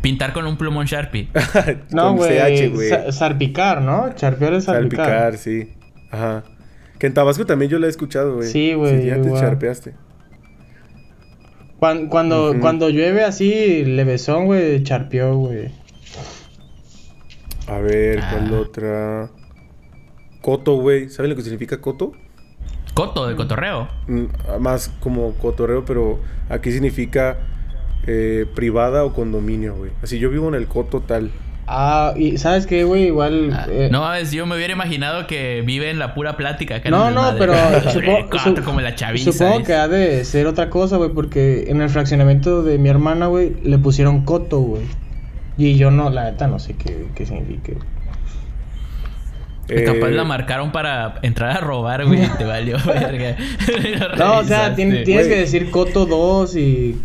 pintar 0.00 0.32
con 0.32 0.46
un 0.46 0.56
plumón 0.56 0.86
Sharpie. 0.86 1.28
No, 1.90 2.08
Con 2.08 2.16
güey. 2.18 2.30
CH, 2.38 2.70
güey. 2.74 2.88
sa- 2.88 3.12
Salpicar, 3.12 3.82
¿no? 3.82 4.12
Charpear 4.14 4.54
es 4.54 4.64
salpicar. 4.64 5.06
Salpicar, 5.06 5.36
sí. 5.36 5.72
Ajá. 6.10 6.44
Que 6.98 7.06
en 7.06 7.14
Tabasco 7.14 7.44
también 7.46 7.70
yo 7.70 7.78
la 7.78 7.86
he 7.86 7.90
escuchado, 7.90 8.36
güey. 8.36 8.48
Sí, 8.48 8.72
güey, 8.74 9.06
ya 9.06 9.20
te 9.20 9.30
charpeaste. 9.32 9.94
Cuan- 11.78 12.08
Cuando, 12.08 12.50
Ujú. 12.50 12.60
cuando 12.60 12.88
llueve 12.90 13.24
así, 13.24 13.84
levesón, 13.84 14.46
güey, 14.46 14.82
charpeó, 14.82 15.36
güey. 15.36 15.70
A 17.68 17.78
ver, 17.78 18.20
¿cuál 18.30 18.50
Ah. 18.54 18.58
otra? 18.60 19.30
Coto, 20.40 20.74
güey. 20.76 21.08
¿Saben 21.10 21.30
lo 21.30 21.36
que 21.36 21.42
significa 21.42 21.80
coto? 21.80 22.12
Coto 22.94 23.28
de 23.28 23.36
cotorreo. 23.36 23.88
Mm, 24.08 24.24
Más 24.60 24.88
como 25.00 25.34
cotorreo, 25.34 25.84
pero 25.84 26.18
aquí 26.48 26.72
significa 26.72 27.38
eh, 28.10 28.46
privada 28.54 29.04
o 29.04 29.12
condominio, 29.12 29.74
güey. 29.76 29.90
Así 30.02 30.18
yo 30.18 30.30
vivo 30.30 30.48
en 30.48 30.54
el 30.54 30.66
coto 30.66 31.00
tal. 31.02 31.30
Ah, 31.70 32.14
y 32.16 32.38
¿sabes 32.38 32.66
qué, 32.66 32.84
güey? 32.84 33.08
Igual. 33.08 33.50
Ah, 33.52 33.66
eh, 33.70 33.88
no 33.92 34.00
mames, 34.00 34.32
yo 34.32 34.46
me 34.46 34.56
hubiera 34.56 34.72
imaginado 34.72 35.26
que 35.26 35.62
vive 35.66 35.90
en 35.90 35.98
la 35.98 36.14
pura 36.14 36.36
plática. 36.38 36.76
acá 36.76 36.88
No, 36.88 37.10
no, 37.10 37.34
pero 37.38 37.52
supongo, 37.92 38.38
su- 38.38 38.64
como 38.64 38.80
la 38.80 38.94
chaviza. 38.94 39.32
supongo 39.32 39.64
que 39.64 39.74
ha 39.74 39.86
de 39.86 40.24
ser 40.24 40.46
otra 40.46 40.70
cosa, 40.70 40.96
güey, 40.96 41.10
porque 41.10 41.66
en 41.68 41.82
el 41.82 41.90
fraccionamiento 41.90 42.62
de 42.62 42.78
mi 42.78 42.88
hermana, 42.88 43.26
güey, 43.26 43.52
le 43.62 43.76
pusieron 43.78 44.24
coto, 44.24 44.60
güey. 44.60 44.82
Y 45.58 45.76
yo 45.76 45.90
no, 45.90 46.08
la 46.08 46.24
neta, 46.24 46.46
no 46.46 46.58
sé 46.58 46.74
qué, 46.74 47.06
qué 47.14 47.26
significa. 47.26 47.72
Eh, 49.68 49.84
Capaz 49.84 50.08
la 50.08 50.24
marcaron 50.24 50.72
para 50.72 51.16
entrar 51.22 51.50
a 51.54 51.60
robar, 51.60 52.06
güey. 52.06 52.24
y 52.24 52.28
Te 52.38 52.44
valió, 52.44 52.78
verga. 52.86 53.36
No, 54.16 54.38
o 54.38 54.44
sea, 54.44 54.74
tien- 54.74 54.90
Revisaste. 54.90 55.04
tienes 55.04 55.28
que 55.28 55.36
decir 55.36 55.70
coto 55.70 56.06
2 56.06 56.56
y 56.56 56.98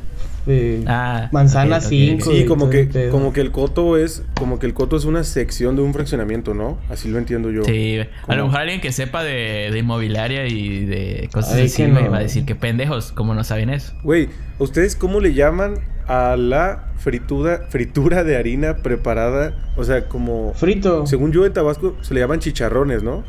eh, 0.48 0.84
Ah, 0.88 1.30
manzana 1.32 1.78
ok, 1.78 1.84
ok, 1.84 1.90
5. 1.90 2.32
Sí, 2.32 2.46
como 2.46 2.70
que, 2.70 3.10
como 3.10 3.32
que 3.34 3.42
el 3.42 3.52
coto 3.52 3.98
es, 3.98 4.24
como 4.36 4.60
que 4.60 4.66
el 4.66 4.74
coto 4.74 4.98
es 4.98 5.06
una 5.06 5.24
sección 5.24 5.76
de 5.76 5.82
un 5.82 5.94
fraccionamiento, 5.94 6.54
¿no? 6.54 6.78
Así 6.90 7.10
lo 7.10 7.18
entiendo 7.18 7.50
yo. 7.52 7.64
Sí, 7.64 8.00
a 8.00 8.08
Como- 8.26 8.38
lo 8.38 8.46
mejor 8.48 8.62
alguien 8.62 8.82
que 8.82 8.92
sepa 8.92 9.24
de, 9.24 9.70
de 9.72 9.80
inmobiliaria 9.80 10.46
y 10.48 10.86
de 10.86 11.30
cosas 11.32 11.54
Ay, 11.56 11.66
así 11.66 11.84
me 11.84 12.08
va 12.10 12.18
a 12.18 12.22
decir 12.22 12.46
que 12.46 12.56
pendejos, 12.56 13.12
¿cómo 13.12 13.34
no 13.34 13.44
saben 13.44 13.70
eso? 13.70 13.94
Güey, 14.04 14.30
¿ustedes 14.60 14.96
cómo 14.96 15.20
le 15.20 15.34
llaman 15.34 15.76
a 16.08 16.36
la 16.38 16.92
fritura, 16.98 17.66
fritura 17.70 18.24
de 18.26 18.36
harina 18.36 18.78
preparada? 18.78 19.72
O 19.78 19.84
sea, 19.84 20.08
como... 20.10 20.54
Frito. 20.56 21.06
Según 21.08 21.32
yo 21.32 21.46
en 21.46 21.54
Tabasco 21.54 21.96
se 22.02 22.14
le 22.14 22.20
llaman 22.20 22.40
chicharrones, 22.40 23.02
¿no? 23.04 23.24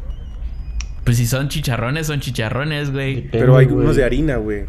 Pues 1.04 1.18
si 1.18 1.26
son 1.26 1.48
chicharrones, 1.48 2.06
son 2.06 2.20
chicharrones, 2.20 2.90
güey. 2.90 3.16
Depende, 3.16 3.38
Pero 3.38 3.56
hay 3.56 3.66
güey. 3.66 3.84
unos 3.84 3.96
de 3.96 4.04
harina, 4.04 4.36
güey. 4.36 4.64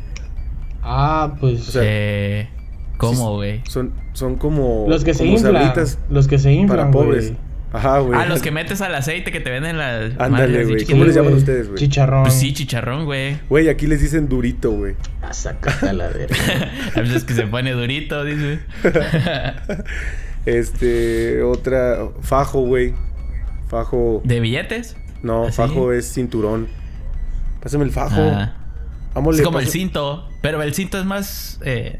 Ah, 0.85 1.35
pues. 1.39 1.69
O 1.69 1.71
sea, 1.71 1.81
Eh, 1.83 2.49
¿Cómo, 2.97 3.33
güey? 3.35 3.61
Son, 3.67 3.91
son 4.13 4.35
como... 4.35 4.85
los 4.87 5.03
que 5.03 5.13
se 5.13 5.25
inflan. 5.25 5.73
Los 6.09 6.27
que 6.27 6.39
se 6.39 6.53
inflan. 6.53 6.77
para 6.77 6.91
pobres. 6.91 7.31
güey. 7.31 7.45
Ajá, 7.73 7.99
güey. 7.99 8.17
Ah, 8.17 8.25
los 8.25 8.41
que 8.41 8.51
metes 8.51 8.79
al 8.79 8.95
aceite 8.95 9.33
que 9.33 9.41
te 9.41 9.49
venden 9.49 9.77
las 9.77 10.13
Ándale, 10.17 10.63
güey. 10.63 10.85
¿Cómo 10.85 11.03
les 11.03 11.15
llaman 11.15 11.33
ustedes, 11.33 11.67
güey? 11.67 11.77
Chicharrón. 11.79 12.23
Pues 12.23 12.35
sí, 12.35 12.53
chicharrón, 12.53 13.03
güey. 13.03 13.37
Güey, 13.49 13.67
aquí 13.67 13.85
les 13.87 13.99
dicen 13.99 14.29
durito, 14.29 14.71
güey. 14.71 14.95
Ah, 15.21 15.33
sácate 15.33 15.89
a 15.89 15.93
la 15.93 16.07
verga. 16.07 16.35
A 16.95 17.01
veces 17.01 17.25
que 17.25 17.33
se 17.33 17.47
pone 17.47 17.73
durito, 17.73 18.23
dice. 18.23 18.59
Este, 20.45 21.41
otra... 21.41 21.97
Fajo, 22.21 22.61
güey. 22.61 22.93
Fajo... 23.67 24.21
¿De 24.23 24.39
billetes? 24.39 24.95
No, 25.23 25.47
¿Así? 25.47 25.57
fajo 25.57 25.91
es 25.91 26.05
cinturón. 26.13 26.67
Pásame 27.61 27.83
el 27.85 27.91
fajo. 27.91 28.21
Ah. 28.21 28.53
Vámonos, 29.15 29.39
es 29.39 29.45
como 29.45 29.59
el 29.59 29.67
cinto, 29.67 30.27
pero 30.41 30.61
el 30.61 30.73
cinto 30.73 30.99
es 30.99 31.05
más... 31.05 31.59
Eh, 31.63 31.99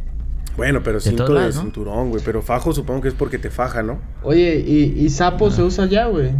Bueno, 0.58 0.84
pero 0.84 1.00
cinto 1.00 1.26
de, 1.34 1.52
cinturón, 1.52 2.10
güey. 2.10 2.22
Pero 2.24 2.42
fajo 2.42 2.74
supongo 2.74 3.02
que 3.02 3.08
es 3.08 3.14
porque 3.14 3.38
te 3.40 3.50
faja, 3.50 3.82
¿no? 3.82 4.00
Oye, 4.22 4.64
¿y, 4.66 4.94
y 5.04 5.10
sapo 5.10 5.50
se 5.50 5.64
usa 5.64 5.86
ya, 5.88 6.06
güey? 6.08 6.32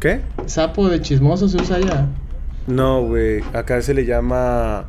¿Qué? 0.00 0.20
¿Sapo 0.46 0.88
de 0.88 1.00
chismoso 1.00 1.48
se 1.48 1.56
usa 1.56 1.80
ya? 1.80 2.06
No, 2.66 3.02
güey. 3.02 3.42
Acá 3.52 3.80
se 3.82 3.94
le 3.94 4.04
llama. 4.04 4.84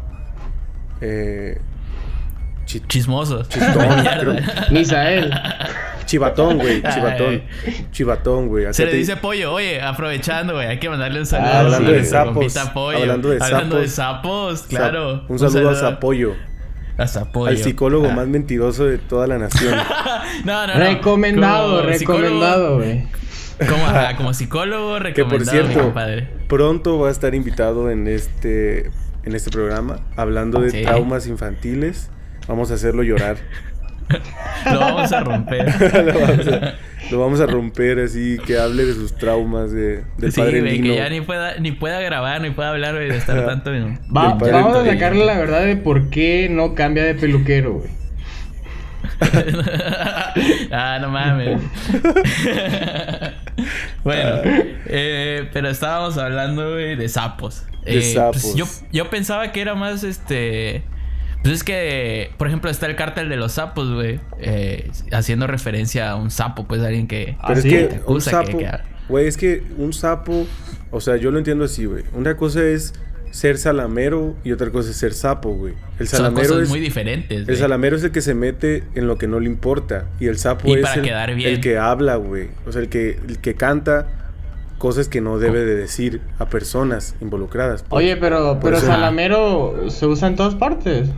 Eh, 1.02 1.60
chismoso. 2.66 3.44
Chistón. 3.44 3.88
Misael. 4.72 5.32
Chivatón, 6.16 6.58
güey. 6.58 6.82
Chivatón. 6.94 7.44
Chivatón, 7.92 8.48
güey. 8.48 8.74
Se 8.74 8.86
le 8.86 8.94
dice 8.94 9.18
pollo. 9.18 9.52
Oye, 9.52 9.82
aprovechando, 9.82 10.54
güey. 10.54 10.68
Hay 10.68 10.80
que 10.80 10.90
mandarle 10.90 11.20
un 11.20 11.26
saludo. 11.26 11.50
Ah, 11.52 11.60
hablando, 11.60 11.92
de 11.92 12.06
sapos, 12.06 12.56
hablando 12.58 13.30
de 13.30 13.40
sapos. 13.40 13.52
Hablando 13.52 13.78
de 13.80 13.88
sapos. 13.90 14.62
claro. 14.64 15.26
Un 15.28 15.40
saludo, 15.40 15.72
a 15.72 15.76
Zapollo. 15.76 16.36
A 16.98 17.08
Zapollo. 17.08 17.50
Al 17.50 17.58
psicólogo 17.58 18.08
ah. 18.10 18.14
más 18.14 18.28
mentiroso 18.28 18.86
de 18.86 18.98
toda 18.98 19.28
la 19.28 19.38
nación. 19.38 19.76
no, 20.46 20.68
no, 20.68 20.74
no. 20.74 20.80
Recomendado, 20.80 21.82
recomendado, 21.84 22.78
güey. 22.78 23.08
Como, 23.58 23.86
como 24.18 24.34
psicólogo 24.34 25.00
recomendado, 25.00 25.38
Que 25.54 25.62
por 25.62 25.94
cierto, 25.94 25.94
pronto 26.48 27.00
va 27.00 27.10
a 27.10 27.12
estar 27.12 27.36
invitado 27.36 27.92
en 27.92 28.08
este 28.08 28.92
en 29.24 29.34
este 29.34 29.50
programa 29.50 30.00
hablando 30.16 30.62
de 30.62 30.84
traumas 30.84 31.28
infantiles. 31.28 32.10
Vamos 32.48 32.72
a 32.72 32.76
hacerlo 32.76 33.04
llorar. 33.04 33.38
lo 34.72 34.80
vamos 34.80 35.12
a 35.12 35.20
romper. 35.22 35.66
lo, 37.12 37.20
vamos 37.20 37.40
a, 37.40 37.46
romper 37.46 38.00
así, 38.00 38.38
que 38.46 38.58
hable 38.58 38.86
de 38.86 38.94
sus 38.94 39.16
traumas 39.16 39.72
de, 39.72 40.04
del 40.18 40.32
sí, 40.32 40.40
padre 40.40 40.82
que 40.82 40.96
ya 40.96 41.10
ni 41.10 41.22
pueda, 41.22 41.58
ni 41.60 41.72
pueda 41.72 42.00
grabar, 42.02 42.42
ni 42.42 42.52
pueda 42.52 42.70
hablar, 42.70 42.96
de 42.96 43.16
estar 43.16 43.46
tanto 43.46 43.72
vamos 44.10 44.78
a 44.78 44.86
sacarle 44.86 45.26
la 45.26 45.38
verdad 45.38 45.66
de 45.66 45.78
por 45.78 46.10
qué 46.10 46.48
no 46.50 46.76
cambia 46.76 47.04
de 47.04 47.16
peluquero, 47.16 47.74
güey. 47.76 47.90
ah, 50.72 50.98
no 51.00 51.10
mames. 51.10 51.62
bueno, 54.04 54.42
eh, 54.88 55.48
pero 55.54 55.70
estábamos 55.70 56.18
hablando, 56.18 56.76
de 56.76 57.08
sapos. 57.08 57.66
De 57.86 57.92
eh, 57.92 57.94
pues, 57.94 58.14
sapos. 58.14 58.56
yo, 58.56 58.66
yo 58.92 59.10
pensaba 59.10 59.52
que 59.52 59.62
era 59.62 59.76
más 59.76 60.04
este 60.04 60.84
pues 61.46 61.58
es 61.58 61.64
que, 61.64 62.32
por 62.38 62.48
ejemplo, 62.48 62.72
está 62.72 62.88
el 62.88 62.96
cártel 62.96 63.30
de 63.30 63.36
los 63.36 63.52
sapos, 63.52 63.94
güey. 63.94 64.20
Eh, 64.40 64.90
haciendo 65.12 65.46
referencia 65.46 66.10
a 66.10 66.16
un 66.16 66.32
sapo, 66.32 66.66
pues 66.66 66.82
alguien 66.82 67.08
que. 67.08 67.38
Pero 67.46 67.60
es 67.60 67.66
que 67.66 68.02
un 68.08 68.20
sapo. 68.20 68.60
Güey, 69.10 69.28
es 69.28 69.38
que 69.38 69.62
un 69.78 69.94
sapo. 69.94 70.48
O 70.90 71.00
sea, 71.02 71.18
yo 71.18 71.30
lo 71.30 71.38
entiendo 71.38 71.66
así, 71.66 71.86
güey. 71.86 72.04
Una 72.14 72.36
cosa 72.36 72.64
es 72.64 72.96
ser 73.30 73.60
salamero 73.60 74.36
y 74.44 74.54
otra 74.54 74.72
cosa 74.72 74.90
es 74.90 74.98
ser 74.98 75.14
sapo, 75.14 75.54
güey. 75.54 75.76
El 76.00 76.08
salamero 76.08 76.48
Son 76.48 76.64
es 76.64 76.70
muy 76.70 76.80
diferentes. 76.80 77.48
El 77.48 77.58
salamero 77.58 77.96
es 77.96 78.04
el 78.04 78.10
que 78.12 78.22
se 78.22 78.34
mete 78.34 78.84
en 78.96 79.06
lo 79.06 79.20
que 79.20 79.28
no 79.28 79.40
le 79.40 79.46
importa 79.46 80.08
y 80.20 80.26
el 80.26 80.40
sapo 80.40 80.76
es 80.76 80.84
el, 80.96 81.06
el, 81.46 81.62
que 81.62 81.78
habla, 81.78 82.16
güey. 82.16 82.48
O 82.66 82.72
sea, 82.72 82.82
el 82.82 82.90
que 82.90 83.20
el 83.28 83.38
que 83.38 83.54
canta 83.54 84.08
cosas 84.78 85.08
que 85.08 85.22
no 85.22 85.38
debe 85.38 85.64
de 85.64 85.76
decir 85.76 86.22
a 86.40 86.50
personas 86.50 87.16
involucradas. 87.22 87.84
Pues. 87.84 88.04
Oye, 88.04 88.18
pero 88.18 88.60
pero 88.62 88.80
salamero 88.80 89.90
se 89.90 90.06
usa 90.06 90.28
en 90.28 90.36
todas 90.36 90.56
partes. 90.56 91.10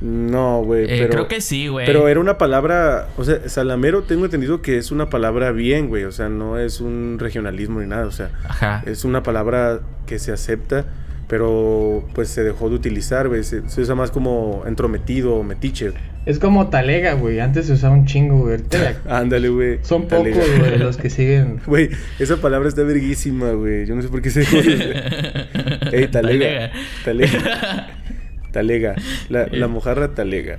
No, 0.00 0.62
güey, 0.62 0.84
eh, 0.84 0.96
pero... 0.98 1.10
Creo 1.10 1.28
que 1.28 1.40
sí, 1.40 1.68
güey. 1.68 1.86
Pero 1.86 2.08
era 2.08 2.20
una 2.20 2.38
palabra... 2.38 3.08
O 3.16 3.24
sea, 3.24 3.48
salamero 3.48 4.02
tengo 4.02 4.24
entendido 4.24 4.62
que 4.62 4.78
es 4.78 4.90
una 4.90 5.10
palabra 5.10 5.52
bien, 5.52 5.88
güey. 5.88 6.04
O 6.04 6.12
sea, 6.12 6.28
no 6.28 6.58
es 6.58 6.80
un 6.80 7.18
regionalismo 7.18 7.80
ni 7.80 7.86
nada. 7.86 8.06
O 8.06 8.12
sea, 8.12 8.82
es 8.86 9.04
una 9.04 9.22
palabra 9.22 9.80
que 10.06 10.18
se 10.18 10.32
acepta, 10.32 10.86
pero 11.28 12.04
pues 12.14 12.28
se 12.28 12.42
dejó 12.42 12.70
de 12.70 12.76
utilizar, 12.76 13.28
güey. 13.28 13.44
Se, 13.44 13.60
usa 13.60 13.94
más 13.94 14.10
como 14.10 14.64
entrometido 14.66 15.34
o 15.34 15.42
metiche. 15.42 15.92
Es 16.24 16.38
como 16.38 16.68
talega, 16.68 17.12
güey. 17.12 17.40
Antes 17.40 17.66
se 17.66 17.74
usaba 17.74 17.94
un 17.94 18.06
chingo, 18.06 18.38
güey. 18.38 18.58
Ándale, 19.08 19.50
güey. 19.50 19.78
Son 19.82 20.08
pocos, 20.08 20.32
güey, 20.58 20.78
los 20.78 20.96
que 20.96 21.10
siguen. 21.10 21.60
Güey, 21.66 21.90
esa 22.18 22.38
palabra 22.38 22.68
está 22.68 22.82
verguísima, 22.82 23.52
güey. 23.52 23.84
Yo 23.84 23.94
no 23.94 24.02
sé 24.02 24.08
por 24.08 24.22
qué 24.22 24.30
se... 24.30 24.40
Ey, 25.92 26.08
talega. 26.08 26.72
Talega. 27.04 27.38
Talega. 27.38 27.99
La, 28.52 29.46
la 29.50 29.68
mojarra 29.68 30.14
talega. 30.14 30.58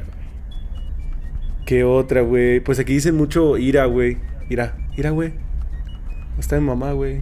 ¿Qué 1.66 1.84
otra, 1.84 2.22
güey? 2.22 2.60
Pues 2.60 2.80
aquí 2.80 2.94
dicen 2.94 3.16
mucho 3.16 3.58
ira, 3.58 3.86
güey. 3.86 4.18
Ira, 4.50 4.76
ira, 4.98 5.12
güey. 5.12 5.30
¿Dónde 5.30 6.42
está 6.42 6.60
mi 6.60 6.66
mamá, 6.66 6.92
güey? 6.94 7.22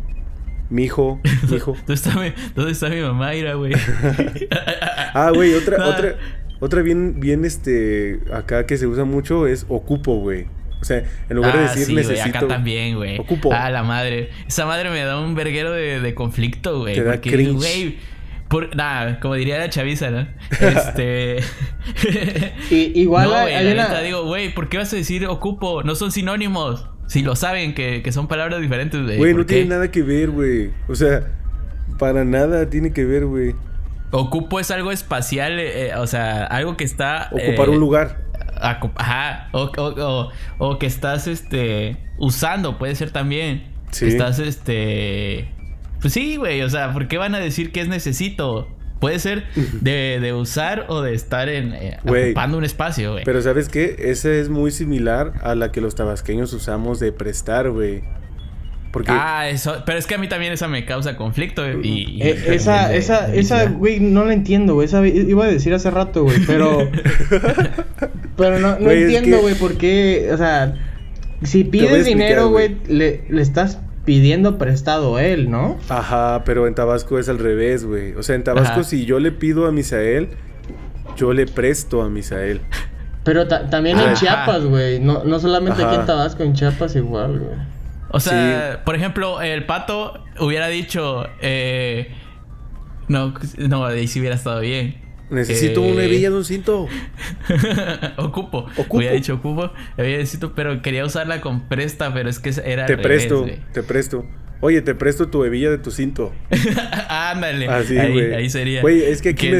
Mi 0.69 0.83
hijo, 0.83 1.19
mi 1.49 1.57
hijo. 1.57 1.75
¿Dónde 1.87 1.93
está 1.93 2.19
mi, 2.19 2.33
¿Dónde 2.55 2.71
está 2.71 2.89
mi 2.89 3.01
mamá, 3.01 3.35
ira, 3.35 3.55
güey? 3.55 3.73
ah, 5.13 5.31
güey, 5.33 5.53
otra, 5.53 5.87
otra, 5.87 6.15
otra 6.59 6.81
bien, 6.81 7.19
bien, 7.19 7.43
este, 7.43 8.19
acá 8.31 8.65
que 8.65 8.77
se 8.77 8.85
usa 8.87 9.03
mucho 9.03 9.47
es 9.47 9.65
ocupo, 9.67 10.15
güey. 10.15 10.45
O 10.81 10.85
sea, 10.85 11.03
en 11.29 11.35
lugar 11.35 11.57
de 11.57 11.65
ah, 11.65 11.69
decir 11.69 11.85
sí, 11.87 11.95
necesito. 11.95 12.37
acá 12.37 12.47
también, 12.47 12.95
güey. 12.95 13.19
Ocupo. 13.19 13.51
Ah, 13.51 13.69
la 13.69 13.83
madre. 13.83 14.29
Esa 14.47 14.65
madre 14.65 14.89
me 14.89 15.03
da 15.03 15.19
un 15.19 15.35
verguero 15.35 15.71
de, 15.71 15.99
de 15.99 16.13
conflicto, 16.13 16.79
güey. 16.79 16.95
Te 16.95 17.03
da 17.03 17.13
porque, 17.13 17.51
güey 17.51 17.97
por, 18.49 18.75
nada, 18.75 19.19
como 19.19 19.35
diría 19.35 19.59
la 19.59 19.69
chaviza, 19.69 20.09
¿no? 20.09 20.27
Este. 20.59 21.37
y, 22.71 22.99
igual 22.99 23.29
no, 23.29 23.35
hay, 23.35 23.71
una... 23.71 24.01
digo, 24.01 24.25
güey, 24.25 24.53
¿por 24.53 24.69
qué 24.69 24.79
vas 24.79 24.91
a 24.91 24.95
decir 24.95 25.27
ocupo? 25.27 25.83
No 25.83 25.95
son 25.95 26.11
sinónimos. 26.11 26.89
Si 27.07 27.21
lo 27.21 27.35
saben, 27.35 27.73
que, 27.73 28.01
que 28.03 28.11
son 28.11 28.27
palabras 28.27 28.59
diferentes, 28.59 29.01
güey. 29.01 29.17
Güey, 29.17 29.33
no 29.33 29.45
tiene 29.45 29.65
nada 29.65 29.89
que 29.89 30.01
ver, 30.01 30.31
güey. 30.31 30.71
O 30.87 30.95
sea, 30.95 31.31
para 31.97 32.25
nada 32.25 32.69
tiene 32.69 32.91
que 32.91 33.05
ver, 33.05 33.25
güey. 33.25 33.55
Ocupo 34.11 34.59
es 34.59 34.71
algo 34.71 34.91
espacial, 34.91 35.59
eh, 35.59 35.91
o 35.95 36.07
sea, 36.07 36.45
algo 36.45 36.75
que 36.75 36.83
está. 36.83 37.29
Ocupar 37.31 37.69
un 37.69 37.75
eh, 37.75 37.79
lugar. 37.79 38.25
Ajá. 38.59 39.49
O, 39.51 39.71
o, 39.77 40.29
o, 40.57 40.79
que 40.79 40.87
estás 40.87 41.27
este 41.27 41.97
usando, 42.17 42.79
puede 42.79 42.95
ser 42.95 43.11
también. 43.11 43.75
Sí. 43.91 44.07
estás 44.07 44.39
este 44.39 45.49
pues 46.01 46.13
sí, 46.13 46.37
güey, 46.37 46.61
o 46.61 46.69
sea, 46.69 46.93
¿por 46.93 47.07
qué 47.07 47.17
van 47.17 47.35
a 47.35 47.39
decir 47.39 47.71
que 47.71 47.81
es 47.81 47.87
necesito? 47.87 48.67
Puede 48.99 49.19
ser 49.19 49.45
de, 49.79 50.19
de 50.21 50.33
usar 50.33 50.85
o 50.89 51.01
de 51.01 51.13
estar 51.13 51.47
en 51.47 51.73
eh, 51.73 51.99
ocupando 52.05 52.57
un 52.57 52.65
espacio, 52.65 53.13
güey. 53.13 53.23
Pero 53.23 53.41
¿sabes 53.41 53.69
qué? 53.69 53.95
Esa 53.97 54.29
es 54.31 54.49
muy 54.49 54.71
similar 54.71 55.33
a 55.41 55.55
la 55.55 55.71
que 55.71 55.79
los 55.79 55.95
tabasqueños 55.95 56.51
usamos 56.51 56.99
de 56.99 57.13
prestar, 57.13 57.69
güey. 57.69 58.03
Porque... 58.91 59.11
Ah, 59.13 59.47
eso, 59.47 59.83
pero 59.85 59.99
es 59.99 60.07
que 60.07 60.15
a 60.15 60.17
mí 60.17 60.27
también 60.27 60.51
esa 60.51 60.67
me 60.67 60.83
causa 60.83 61.15
conflicto 61.15 61.63
y... 61.81 62.19
Eh, 62.21 62.43
esa, 62.47 62.93
esa, 62.93 63.33
esa, 63.33 63.69
güey, 63.69 63.99
no 63.99 64.25
la 64.25 64.33
entiendo, 64.33 64.73
güey. 64.73 64.85
Esa 64.85 65.05
iba 65.07 65.45
a 65.45 65.47
decir 65.47 65.73
hace 65.73 65.91
rato, 65.91 66.23
güey, 66.23 66.39
pero... 66.45 66.89
pero 68.35 68.59
no, 68.59 68.79
no 68.79 68.91
entiendo, 68.91 69.39
güey, 69.39 69.55
por 69.55 69.77
qué, 69.77 70.29
o 70.33 70.37
sea, 70.37 70.75
si 71.43 71.63
pides 71.63 72.05
dinero, 72.05 72.49
güey, 72.49 72.77
le, 72.87 73.23
le 73.29 73.41
estás 73.41 73.79
pidiendo 74.05 74.57
prestado 74.57 75.19
él, 75.19 75.51
¿no? 75.51 75.77
Ajá, 75.89 76.43
pero 76.45 76.67
en 76.67 76.75
Tabasco 76.75 77.19
es 77.19 77.29
al 77.29 77.39
revés, 77.39 77.85
güey. 77.85 78.13
O 78.13 78.23
sea, 78.23 78.35
en 78.35 78.43
Tabasco 78.43 78.83
si 78.83 79.05
yo 79.05 79.19
le 79.19 79.31
pido 79.31 79.67
a 79.67 79.71
Misael, 79.71 80.29
yo 81.15 81.33
le 81.33 81.45
presto 81.45 82.01
a 82.01 82.09
Misael. 82.09 82.61
Pero 83.23 83.47
también 83.47 83.99
en 83.99 84.13
Chiapas, 84.13 84.63
güey. 84.63 84.99
No, 84.99 85.23
no 85.23 85.39
solamente 85.39 85.83
aquí 85.83 85.95
en 85.95 86.05
Tabasco, 86.05 86.43
en 86.43 86.53
Chiapas 86.53 86.95
igual, 86.95 87.39
güey. 87.39 87.57
O 88.11 88.19
sea, 88.19 88.81
por 88.85 88.95
ejemplo, 88.95 89.41
el 89.41 89.65
pato 89.65 90.23
hubiera 90.39 90.67
dicho, 90.67 91.27
eh, 91.41 92.11
no, 93.07 93.33
no, 93.57 93.85
ahí 93.85 94.07
sí 94.07 94.19
hubiera 94.19 94.35
estado 94.35 94.61
bien. 94.61 95.08
Necesito 95.29 95.81
una 95.81 96.03
hebilla 96.03 96.29
de 96.29 96.35
un 96.35 96.45
cinto. 96.45 96.87
ocupo. 98.17 98.65
Ocupo. 98.77 98.97
Había 98.97 99.11
dicho 99.11 99.35
ocupo. 99.35 99.71
Había 99.97 100.17
dicho, 100.17 100.53
pero 100.55 100.81
quería 100.81 101.05
usarla 101.05 101.41
con 101.41 101.67
presta, 101.67 102.13
pero 102.13 102.29
es 102.29 102.39
que 102.39 102.53
era. 102.63 102.85
Te 102.85 102.97
presto, 102.97 103.45
te 103.73 103.83
presto. 103.83 104.25
Oye, 104.61 104.81
te 104.81 104.93
presto 104.93 105.29
tu 105.29 105.45
hebilla 105.45 105.69
de 105.69 105.77
tu 105.77 105.91
cinto. 105.91 106.33
Ándale. 107.09 107.67
Así, 107.67 107.95
güey. 107.95 108.33
Ahí, 108.33 108.49
sería. 108.49 108.81
Güey, 108.81 109.03
es 109.03 109.21
que 109.21 109.29
aquí. 109.29 109.51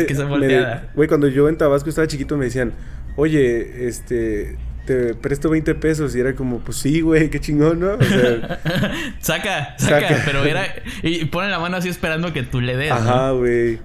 Güey, 0.94 1.08
cuando 1.08 1.28
yo 1.28 1.48
en 1.48 1.58
Tabasco 1.58 1.90
estaba 1.90 2.08
chiquito 2.08 2.38
me 2.38 2.46
decían, 2.46 2.74
oye, 3.16 3.88
este. 3.88 4.58
Te 4.86 5.14
presto 5.14 5.52
20 5.52 5.76
pesos 5.76 6.16
y 6.16 6.20
era 6.20 6.34
como, 6.34 6.62
pues 6.62 6.78
sí, 6.78 7.02
güey, 7.02 7.30
qué 7.30 7.40
chingón, 7.40 7.80
¿no? 7.80 7.94
O 7.94 8.04
sea, 8.04 8.60
saca, 9.20 9.76
saca, 9.78 10.24
pero 10.26 10.44
era. 10.44 10.66
Y 11.04 11.26
pone 11.26 11.48
la 11.48 11.60
mano 11.60 11.78
así 11.78 11.90
esperando 11.90 12.34
que 12.34 12.42
tú 12.42 12.60
le 12.60 12.76
des. 12.76 12.92
Ajá, 12.92 13.30
güey. 13.32 13.78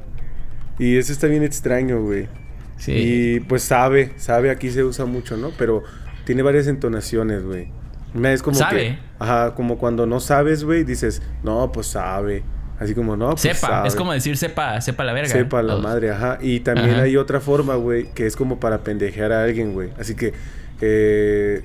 Y 0.78 0.96
eso 0.96 1.12
está 1.12 1.26
bien 1.26 1.42
extraño, 1.42 2.02
güey. 2.02 2.28
Sí. 2.78 2.92
Y 2.92 3.40
pues 3.40 3.62
sabe, 3.62 4.12
sabe 4.16 4.50
aquí 4.50 4.70
se 4.70 4.82
usa 4.82 5.04
mucho, 5.04 5.37
¿no? 5.37 5.50
Pero 5.56 5.82
tiene 6.24 6.42
varias 6.42 6.66
entonaciones, 6.66 7.44
güey. 7.44 7.70
Una 8.14 8.32
es 8.32 8.42
como 8.42 8.56
¿Sabe? 8.56 8.76
que, 8.76 8.98
ajá, 9.18 9.54
como 9.54 9.78
cuando 9.78 10.06
no 10.06 10.20
sabes, 10.20 10.64
güey, 10.64 10.84
dices, 10.84 11.22
"No, 11.42 11.70
pues 11.72 11.88
sabe." 11.88 12.44
Así 12.78 12.94
como, 12.94 13.16
"No, 13.16 13.30
pues 13.30 13.42
sepa, 13.42 13.87
es 13.87 13.94
como 13.94 14.12
decir 14.12 14.37
sepa, 14.37 14.80
sepa 14.80 15.04
la 15.04 15.12
verga." 15.12 15.28
Sepa 15.28 15.62
la 15.62 15.76
madre, 15.76 16.10
ajá. 16.10 16.38
Y 16.40 16.60
también 16.60 16.96
hay 16.96 17.16
otra 17.16 17.40
forma, 17.40 17.74
güey, 17.76 18.12
que 18.14 18.26
es 18.26 18.37
como 18.37 18.60
para 18.60 18.78
pendejear 18.84 19.32
a 19.32 19.44
alguien, 19.44 19.72
güey. 19.72 19.90
Así 19.98 20.14
que 20.14 20.32
eh, 20.80 21.62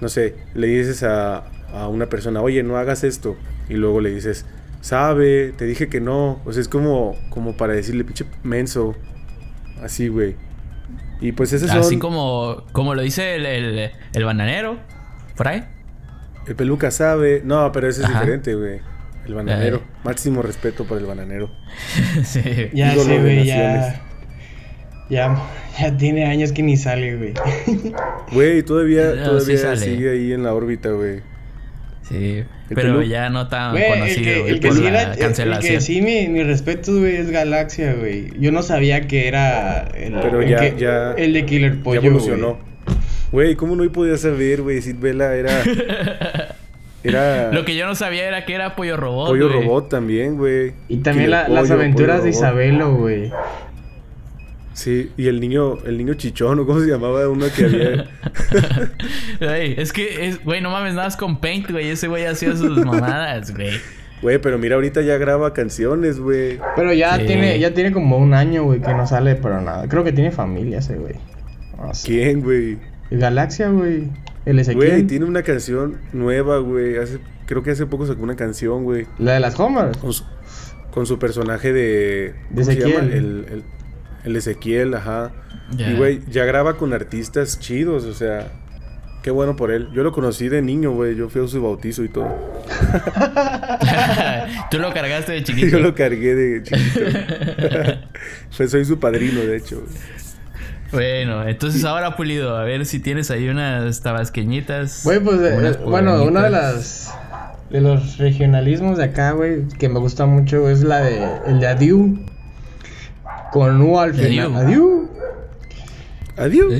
no 0.00 0.08
sé, 0.08 0.34
le 0.54 0.66
dices 0.66 1.02
a, 1.02 1.44
a 1.72 1.88
una 1.88 2.06
persona, 2.06 2.42
"Oye, 2.42 2.62
no 2.62 2.76
hagas 2.76 3.04
esto." 3.04 3.36
Y 3.68 3.74
luego 3.74 4.00
le 4.00 4.10
dices, 4.10 4.46
sabe, 4.80 5.52
te 5.56 5.64
dije 5.64 5.88
que 5.88 6.00
no. 6.00 6.40
O 6.44 6.52
sea, 6.52 6.60
es 6.60 6.68
como, 6.68 7.16
como 7.30 7.56
para 7.56 7.74
decirle, 7.74 8.04
pinche 8.04 8.24
menso. 8.42 8.94
Así, 9.82 10.08
güey. 10.08 10.36
Y 11.20 11.32
pues 11.32 11.52
ese 11.52 11.68
son... 11.68 11.78
Así 11.78 11.98
como, 11.98 12.64
como 12.72 12.94
lo 12.94 13.02
dice 13.02 13.36
el, 13.36 13.46
el, 13.46 14.24
bananero, 14.24 14.78
por 15.36 15.48
ahí. 15.48 15.64
El 16.46 16.54
peluca 16.54 16.90
sabe. 16.90 17.42
No, 17.44 17.70
pero 17.72 17.88
ese 17.88 18.02
es 18.02 18.08
diferente, 18.08 18.54
güey. 18.54 18.80
El 19.26 19.34
bananero. 19.34 19.82
Máximo 20.04 20.42
respeto 20.42 20.84
por 20.84 20.98
el 20.98 21.06
bananero. 21.06 21.50
sí. 22.24 22.70
Ya 22.72 22.94
sí, 22.94 23.18
güey, 23.18 23.44
ya... 23.44 24.04
Ya, 25.10 25.42
ya 25.78 25.96
tiene 25.96 26.26
años 26.26 26.52
que 26.52 26.62
ni 26.62 26.76
sale, 26.76 27.16
güey. 27.16 27.32
Güey, 28.30 28.62
todavía, 28.62 29.14
todavía 29.24 29.74
sigue 29.76 30.10
ahí 30.10 30.32
en 30.32 30.42
la 30.42 30.52
órbita, 30.52 30.90
güey. 30.90 31.22
Sí, 32.02 32.44
pero 32.74 33.02
ya 33.02 33.30
no 33.30 33.48
tan 33.48 33.76
conocido, 33.76 34.46
el 34.46 34.60
que, 34.60 34.72
sí 34.72 34.86
era, 34.86 35.14
El 35.14 35.58
que 35.60 35.80
sí, 35.80 36.02
mi, 36.02 36.28
mi 36.28 36.42
respeto, 36.42 36.98
güey, 36.98 37.16
es 37.16 37.30
Galaxia, 37.30 37.94
güey. 37.94 38.32
Yo 38.38 38.52
no 38.52 38.62
sabía 38.62 39.06
que 39.06 39.28
era 39.28 39.88
el, 39.94 40.14
pero 40.14 40.42
ya, 40.42 40.76
ya, 40.76 41.12
el 41.12 41.32
de 41.32 41.46
Killer 41.46 41.82
Pollo, 41.82 42.00
Ya 42.00 42.06
evolucionó. 42.06 42.58
Güey, 43.32 43.56
¿cómo 43.56 43.76
no 43.76 43.90
podía 43.92 44.16
saber, 44.16 44.62
güey? 44.62 44.80
Sid 44.80 44.96
Vela 44.98 45.34
era... 45.34 45.52
Era... 47.04 47.52
Lo 47.52 47.64
que 47.64 47.76
yo 47.76 47.86
no 47.86 47.94
sabía 47.94 48.26
era 48.26 48.44
que 48.44 48.54
era 48.54 48.74
Pollo 48.74 48.96
Robot, 48.96 49.28
Pollo 49.28 49.48
Robot 49.48 49.88
también, 49.88 50.36
güey. 50.36 50.72
Y 50.88 50.96
también 50.96 51.30
las 51.30 51.70
aventuras 51.70 52.24
de 52.24 52.30
Isabelo, 52.30 52.92
güey. 52.96 53.30
Sí, 54.78 55.10
y 55.16 55.26
el 55.26 55.40
niño, 55.40 55.78
el 55.86 55.98
niño 55.98 56.14
chichón, 56.14 56.64
cómo 56.64 56.78
se 56.78 56.86
llamaba 56.86 57.28
uno 57.28 57.46
que 57.52 57.64
había. 57.64 58.06
es 59.76 59.92
que, 59.92 60.28
es, 60.28 60.44
güey, 60.44 60.60
no 60.60 60.70
mames, 60.70 60.94
nada 60.94 61.08
más 61.08 61.16
con 61.16 61.40
Paint, 61.40 61.68
güey. 61.68 61.88
Ese 61.88 62.06
güey 62.06 62.26
hacía 62.26 62.54
sus 62.54 62.78
mamadas, 62.86 63.52
güey. 63.52 63.72
Güey, 64.22 64.38
pero 64.38 64.56
mira, 64.56 64.76
ahorita 64.76 65.02
ya 65.02 65.18
graba 65.18 65.52
canciones, 65.52 66.20
güey. 66.20 66.60
Pero 66.76 66.92
ya 66.92 67.18
tiene, 67.18 67.58
ya 67.58 67.74
tiene 67.74 67.90
como 67.90 68.18
un 68.18 68.34
año, 68.34 68.62
güey, 68.62 68.80
que 68.80 68.94
no 68.94 69.04
sale 69.04 69.34
para 69.34 69.60
nada. 69.60 69.88
Creo 69.88 70.04
que 70.04 70.12
tiene 70.12 70.30
familia 70.30 70.78
ese, 70.78 70.94
güey. 70.94 71.16
¿Quién, 72.04 72.42
güey? 72.42 72.78
Galaxia, 73.10 73.70
güey. 73.70 74.04
El 74.44 74.60
Ezequiel. 74.60 74.90
Güey, 74.90 75.02
tiene 75.08 75.24
una 75.24 75.42
canción 75.42 75.98
nueva, 76.12 76.58
güey. 76.58 76.98
Hace, 76.98 77.18
creo 77.46 77.64
que 77.64 77.72
hace 77.72 77.86
poco 77.86 78.06
sacó 78.06 78.22
una 78.22 78.36
canción, 78.36 78.84
güey. 78.84 79.08
La 79.18 79.32
de 79.32 79.40
las 79.40 79.58
Homers. 79.58 79.98
Con 79.98 81.04
su, 81.04 81.18
personaje 81.18 81.72
de. 81.72 82.34
¿Cómo 82.50 82.64
se 82.64 82.76
llama? 82.76 83.00
El, 83.06 83.44
el, 83.50 83.64
el 84.28 84.36
Ezequiel, 84.36 84.94
ajá. 84.94 85.32
Y, 85.76 85.94
güey, 85.94 86.22
ya 86.30 86.44
graba 86.44 86.76
con 86.76 86.92
artistas 86.92 87.58
chidos, 87.58 88.04
o 88.04 88.14
sea... 88.14 88.52
Qué 89.22 89.30
bueno 89.32 89.56
por 89.56 89.72
él. 89.72 89.88
Yo 89.92 90.04
lo 90.04 90.12
conocí 90.12 90.48
de 90.48 90.62
niño, 90.62 90.92
güey. 90.92 91.16
Yo 91.16 91.28
fui 91.28 91.44
a 91.44 91.48
su 91.48 91.60
bautizo 91.60 92.04
y 92.04 92.08
todo. 92.08 92.28
Tú 94.70 94.78
lo 94.78 94.94
cargaste 94.94 95.32
de 95.32 95.42
chiquito. 95.44 95.66
Yo 95.66 95.80
lo 95.80 95.94
cargué 95.94 96.34
de 96.34 96.62
chiquito. 96.62 97.00
pues 98.56 98.70
soy 98.70 98.84
su 98.84 99.00
padrino, 99.00 99.40
de 99.40 99.56
hecho. 99.56 99.82
Bueno, 100.92 101.46
entonces 101.46 101.84
ahora 101.84 102.16
Pulido, 102.16 102.56
a 102.56 102.64
ver 102.64 102.86
si 102.86 103.00
tienes 103.00 103.30
ahí 103.30 103.48
unas 103.48 104.00
tabasqueñitas. 104.00 105.02
Güey, 105.04 105.20
pues, 105.20 105.40
eh, 105.42 105.78
bueno, 105.84 106.22
una 106.22 106.44
de 106.44 106.50
las 106.50 107.12
de 107.70 107.82
los 107.82 108.16
regionalismos 108.16 108.96
de 108.96 109.04
acá, 109.04 109.32
güey, 109.32 109.68
que 109.78 109.90
me 109.90 109.98
gusta 109.98 110.24
mucho 110.24 110.70
es 110.70 110.82
la 110.82 111.02
de 111.02 111.28
el 111.46 111.60
de 111.60 111.66
Adiu 111.66 112.18
con 113.52 113.80
U 113.82 113.98
al 113.98 114.14
final. 114.14 114.54
Adiós. 114.54 115.08
Adiós. 116.36 116.72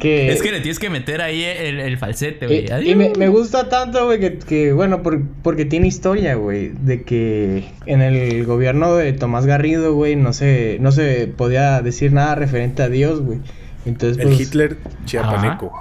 Es 0.00 0.42
que 0.42 0.52
le 0.52 0.60
tienes 0.60 0.78
que 0.78 0.90
meter 0.90 1.20
ahí 1.22 1.42
el, 1.42 1.80
el 1.80 1.98
falsete, 1.98 2.46
güey. 2.46 2.66
Y, 2.88 2.94
me, 2.94 3.28
gusta 3.28 3.68
tanto, 3.68 4.06
güey, 4.06 4.38
que, 4.38 4.72
bueno, 4.72 5.02
porque 5.42 5.64
tiene 5.64 5.88
historia, 5.88 6.34
güey. 6.34 6.68
De 6.68 7.02
que 7.02 7.64
en 7.86 8.02
el 8.02 8.44
gobierno 8.44 8.94
de 8.96 9.12
Tomás 9.12 9.46
Garrido, 9.46 9.94
güey, 9.94 10.16
no 10.16 10.32
se, 10.32 10.78
no 10.80 10.92
se 10.92 11.26
podía 11.28 11.80
decir 11.82 12.12
nada 12.12 12.34
referente 12.34 12.82
a 12.82 12.88
Dios, 12.88 13.20
güey. 13.20 13.38
Entonces, 13.86 14.18
el 14.18 14.28
pues, 14.28 14.40
Hitler 14.40 14.76
chiapaneco. 15.04 15.72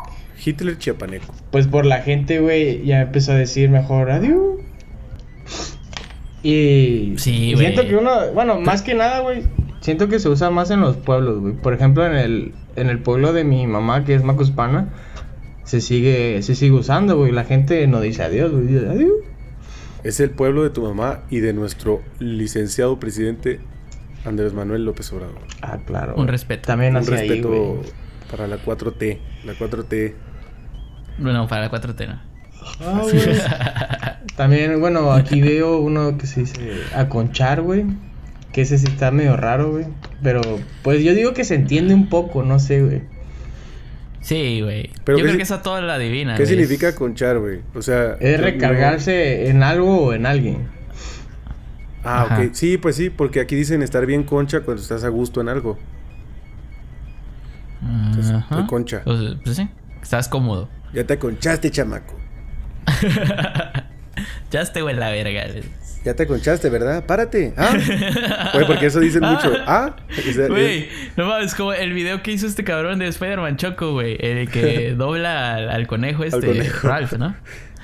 Hitler 0.44 0.78
chiapaneco. 0.78 1.34
Pues 1.52 1.68
por 1.68 1.86
la 1.86 2.02
gente, 2.02 2.40
güey, 2.40 2.86
ya 2.86 3.02
empezó 3.02 3.34
a 3.34 3.36
decir 3.36 3.70
mejor 3.70 4.12
adiós. 4.12 4.60
Y, 6.44 7.16
sí, 7.18 7.52
y 7.52 7.58
siento 7.58 7.86
que 7.88 7.96
uno, 7.96 8.32
bueno, 8.34 8.60
más 8.62 8.82
que 8.82 8.94
nada, 8.94 9.20
güey, 9.20 9.44
Siento 9.88 10.10
que 10.10 10.20
se 10.20 10.28
usa 10.28 10.50
más 10.50 10.70
en 10.70 10.82
los 10.82 10.98
pueblos, 10.98 11.40
güey. 11.40 11.54
Por 11.54 11.74
ejemplo, 11.74 12.06
en 12.06 12.12
el, 12.12 12.54
en 12.76 12.90
el 12.90 13.00
pueblo 13.00 13.32
de 13.32 13.46
mi 13.46 13.68
mamá, 13.68 14.04
que 14.04 14.16
es 14.16 14.22
Macuspana, 14.22 14.90
se 15.64 15.80
sigue, 15.80 16.42
se 16.42 16.56
sigue 16.56 16.74
usando, 16.74 17.16
güey. 17.16 17.32
La 17.32 17.46
gente 17.46 17.88
no 17.88 18.02
dice 18.02 18.22
adiós, 18.22 18.52
güey. 18.52 18.68
Dice 18.68 18.86
adiós. 18.86 19.14
Es 20.04 20.20
el 20.20 20.32
pueblo 20.32 20.64
de 20.64 20.72
tu 20.72 20.82
mamá 20.82 21.22
y 21.30 21.40
de 21.40 21.54
nuestro 21.54 22.02
licenciado 22.20 23.00
presidente 23.00 23.62
Andrés 24.26 24.52
Manuel 24.52 24.84
López 24.84 25.10
Obrador. 25.14 25.40
Ah, 25.62 25.78
claro. 25.86 26.16
Un 26.18 26.28
respeto. 26.28 26.68
También 26.68 26.98
Un 26.98 27.08
respeto 27.08 27.82
para 28.30 28.46
la 28.46 28.58
4T. 28.58 29.20
La 29.46 29.54
4T. 29.54 30.14
Bueno, 31.20 31.48
para 31.48 31.62
la 31.62 31.72
4T 31.72 32.08
no. 32.10 32.20
Ah, 32.82 34.20
También, 34.36 34.82
bueno, 34.82 35.14
aquí 35.14 35.40
veo 35.40 35.80
uno 35.80 36.18
que 36.18 36.28
se 36.28 36.42
dice 36.42 36.74
aconchar, 36.94 37.62
güey. 37.62 37.86
Que 38.58 38.64
ese 38.64 38.80
sí 38.80 38.88
está 38.88 39.12
medio 39.12 39.38
raro, 39.38 39.70
güey. 39.70 39.86
Pero, 40.24 40.42
pues 40.82 41.04
yo 41.04 41.14
digo 41.14 41.36
que 41.36 41.44
se 41.44 41.54
entiende 41.54 41.94
un 41.94 42.10
poco, 42.10 42.42
no 42.42 42.58
sé, 42.58 42.82
güey. 42.82 43.04
Sí, 44.22 44.62
güey. 44.64 44.90
Yo 45.06 45.16
creo 45.16 45.38
que 45.38 45.44
esa 45.44 45.62
toda 45.62 45.80
la 45.82 46.00
divina. 46.00 46.34
¿Qué 46.34 46.48
significa 46.48 46.96
conchar, 46.96 47.38
güey? 47.38 47.60
O 47.76 47.84
sea. 47.84 48.18
Es 48.20 48.42
recargarse 48.42 49.50
en 49.50 49.62
algo 49.62 50.06
o 50.06 50.14
en 50.14 50.26
alguien. 50.26 50.70
Ah, 52.04 52.26
ok. 52.32 52.50
Sí, 52.54 52.80
pues 52.80 52.96
sí, 52.96 53.12
porque 53.12 53.42
aquí 53.42 53.56
dicen 53.56 53.84
estar 53.84 54.08
bien 54.08 54.24
concha 54.24 54.62
cuando 54.62 54.82
estás 54.82 55.04
a 55.04 55.10
gusto 55.10 55.40
en 55.40 55.50
algo. 55.50 55.78
Entonces, 57.84 58.44
concha. 58.68 59.04
Pues, 59.04 59.36
pues, 59.44 59.56
sí, 59.56 59.70
estás 60.02 60.28
cómodo. 60.28 60.68
Ya 60.96 61.04
te 61.04 61.20
conchaste, 61.20 61.70
chamaco. 61.70 62.16
ya 64.50 64.62
estoy 64.62 64.90
en 64.90 65.00
la 65.00 65.12
verga. 65.12 65.46
Ya 66.08 66.14
te 66.14 66.26
conchaste, 66.26 66.70
¿verdad? 66.70 67.06
Párate. 67.06 67.52
Ah. 67.58 67.78
Güey, 68.54 68.66
porque 68.66 68.86
eso 68.86 69.02
dicen 69.02 69.22
mucho. 69.26 69.52
Ah. 69.66 69.94
Güey, 70.48 70.88
no 71.18 71.26
mames, 71.26 71.54
como 71.54 71.74
el 71.74 71.92
video 71.92 72.24
que 72.24 72.32
hizo 72.32 72.48
este 72.48 72.64
cabrón 72.64 73.00
de 73.00 73.10
Spider-Man 73.10 73.58
Choco, 73.58 73.92
güey. 73.92 74.16
El 74.18 74.50
que 74.50 74.94
dobla 74.98 75.56
al, 75.56 75.86
conejo 75.86 76.24
este. 76.24 76.64
Ralph, 76.82 77.12
¿no? 77.16 77.36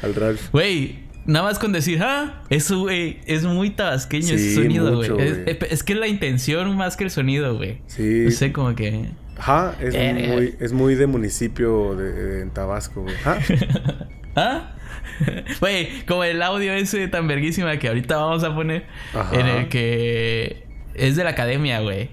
Al 0.01 0.15
Ralph. 0.15 0.51
Güey, 0.53 0.99
nada 1.25 1.47
más 1.47 1.59
con 1.59 1.73
decir, 1.73 2.01
ah, 2.01 2.41
eso, 2.49 2.79
güey, 2.79 3.19
es 3.25 3.43
muy 3.43 3.71
tabasqueño 3.71 4.35
ese 4.35 4.55
sonido, 4.55 4.95
güey. 4.95 5.11
Es, 5.45 5.83
que 5.83 5.91
es 5.91 5.99
la 5.99 6.07
intención 6.07 6.77
más 6.77 6.95
que 6.95 7.03
el 7.03 7.11
sonido, 7.11 7.57
güey. 7.57 7.81
Sí. 7.87 8.21
No 8.23 8.31
sé, 8.31 8.53
como 8.53 8.73
que. 8.73 9.09
Ajá, 9.37 9.75
es, 9.81 9.93
muy, 10.29 10.55
es 10.61 10.71
muy 10.71 10.95
de 10.95 11.07
municipio 11.07 11.93
de, 11.97 12.39
en 12.41 12.51
Tabasco, 12.51 13.01
güey. 13.01 13.15
¿Ah? 13.25 13.37
¿Ah? 14.35 14.71
Güey, 15.59 16.05
como 16.05 16.23
el 16.23 16.41
audio 16.41 16.73
ese 16.73 17.07
tan 17.07 17.27
verguísima 17.27 17.77
que 17.77 17.87
ahorita 17.87 18.17
vamos 18.17 18.43
a 18.43 18.53
poner. 18.53 18.85
En 19.31 19.47
el 19.47 19.69
que 19.69 20.67
es 20.95 21.15
de 21.15 21.23
la 21.23 21.31
academia, 21.31 21.79
güey. 21.81 22.09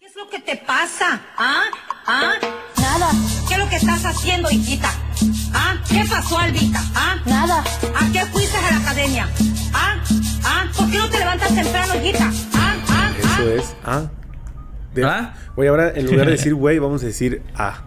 ¿Qué 0.00 0.06
es 0.06 0.16
lo 0.16 0.28
que 0.28 0.40
te 0.40 0.56
pasa? 0.56 1.20
¿Ah? 1.36 1.64
¿Ah? 2.06 2.32
Nada. 2.80 3.10
¿Qué 3.48 3.54
es 3.54 3.60
lo 3.60 3.68
que 3.68 3.76
estás 3.76 4.04
haciendo, 4.04 4.50
hijita? 4.50 4.90
¿Ah? 5.52 5.76
¿Qué 5.88 6.04
pasó, 6.08 6.38
Albita? 6.38 6.80
¿Ah? 6.94 7.16
Nada. 7.24 7.60
¿A 7.60 8.12
qué 8.12 8.26
fuiste 8.26 8.56
a 8.56 8.70
la 8.72 8.76
academia? 8.78 9.28
¿Ah? 9.72 9.96
¿Ah? 10.44 10.64
¿Por 10.76 10.90
qué 10.90 10.98
no 10.98 11.08
te 11.08 11.18
levantas 11.18 11.54
temprano, 11.54 11.94
hijita? 11.96 12.30
¿Ah? 12.54 12.74
¿Ah? 12.88 13.12
Eso 13.18 13.50
es. 13.50 13.76
¿Ah? 13.84 14.10
¿Ah? 15.02 15.34
Voy 15.56 15.66
ahora, 15.66 15.92
en 15.94 16.06
lugar 16.06 16.26
de 16.26 16.32
decir 16.32 16.54
güey, 16.54 16.78
vamos 16.78 17.02
a 17.02 17.06
decir 17.06 17.42
ah. 17.56 17.82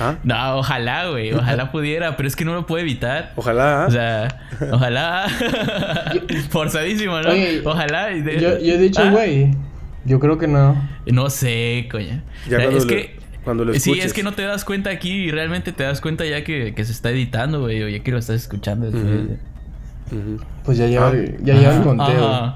¿Ah? 0.00 0.16
No, 0.22 0.58
ojalá, 0.58 1.08
güey. 1.08 1.32
Ojalá 1.32 1.72
pudiera, 1.72 2.16
pero 2.16 2.28
es 2.28 2.36
que 2.36 2.44
no 2.44 2.54
lo 2.54 2.66
puedo 2.66 2.80
evitar. 2.82 3.32
Ojalá. 3.36 3.86
O 3.88 3.90
sea, 3.90 4.28
ojalá. 4.72 5.26
Forzadísimo, 6.50 7.20
¿no? 7.20 7.30
ojalá. 7.64 8.14
Yo, 8.16 8.58
yo, 8.58 8.74
he 8.74 8.78
dicho, 8.78 9.02
¿Ah? 9.02 9.10
güey. 9.10 9.54
Yo 10.04 10.20
creo 10.20 10.38
que 10.38 10.46
no. 10.46 10.76
No 11.06 11.30
sé, 11.30 11.88
coña. 11.90 12.22
Ya 12.48 12.58
cuando 12.58 12.78
es 12.78 12.86
que. 12.86 13.18
Cuando 13.44 13.64
lo 13.64 13.74
Sí, 13.74 13.98
es 13.98 14.12
que 14.12 14.22
no 14.22 14.32
te 14.32 14.42
das 14.42 14.64
cuenta 14.64 14.90
aquí 14.90 15.10
y 15.10 15.30
realmente 15.30 15.72
te 15.72 15.82
das 15.82 16.00
cuenta 16.00 16.24
ya 16.26 16.44
que, 16.44 16.74
que 16.74 16.84
se 16.84 16.92
está 16.92 17.10
editando, 17.10 17.60
güey, 17.60 17.82
o 17.82 17.88
ya 17.88 18.00
que 18.00 18.10
lo 18.10 18.18
estás 18.18 18.36
escuchando. 18.36 18.90
Pues 20.64 20.78
ya 20.78 20.86
lleva, 20.86 21.08
ah. 21.08 21.14
ya 21.40 21.54
lleva 21.54 21.76
el 21.76 21.82
conteo. 21.82 22.54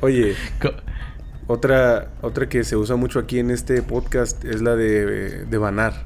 Oye. 0.00 0.34
Otra, 1.46 2.08
otra 2.22 2.48
que 2.48 2.64
se 2.64 2.76
usa 2.76 2.96
mucho 2.96 3.18
aquí 3.18 3.38
en 3.38 3.50
este 3.50 3.82
podcast 3.82 4.44
es 4.44 4.62
la 4.62 4.76
de, 4.76 5.44
de 5.44 5.58
banar. 5.58 6.04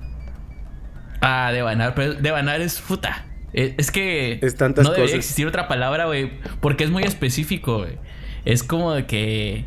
Ah, 1.20 1.50
de 1.52 1.62
banar, 1.62 1.94
pero 1.94 2.14
de 2.14 2.30
banar 2.30 2.60
es 2.60 2.80
puta. 2.80 3.26
E, 3.52 3.74
es, 3.78 3.90
que 3.90 4.38
es 4.42 4.56
tantas 4.56 4.84
no 4.84 4.92
debería 4.92 5.16
existir 5.16 5.46
otra 5.46 5.68
palabra, 5.68 6.06
güey, 6.06 6.30
porque 6.60 6.84
es 6.84 6.90
muy 6.90 7.02
específico, 7.04 7.78
güey. 7.78 7.98
Es 8.44 8.62
como 8.62 8.92
de 8.92 9.06
que 9.06 9.66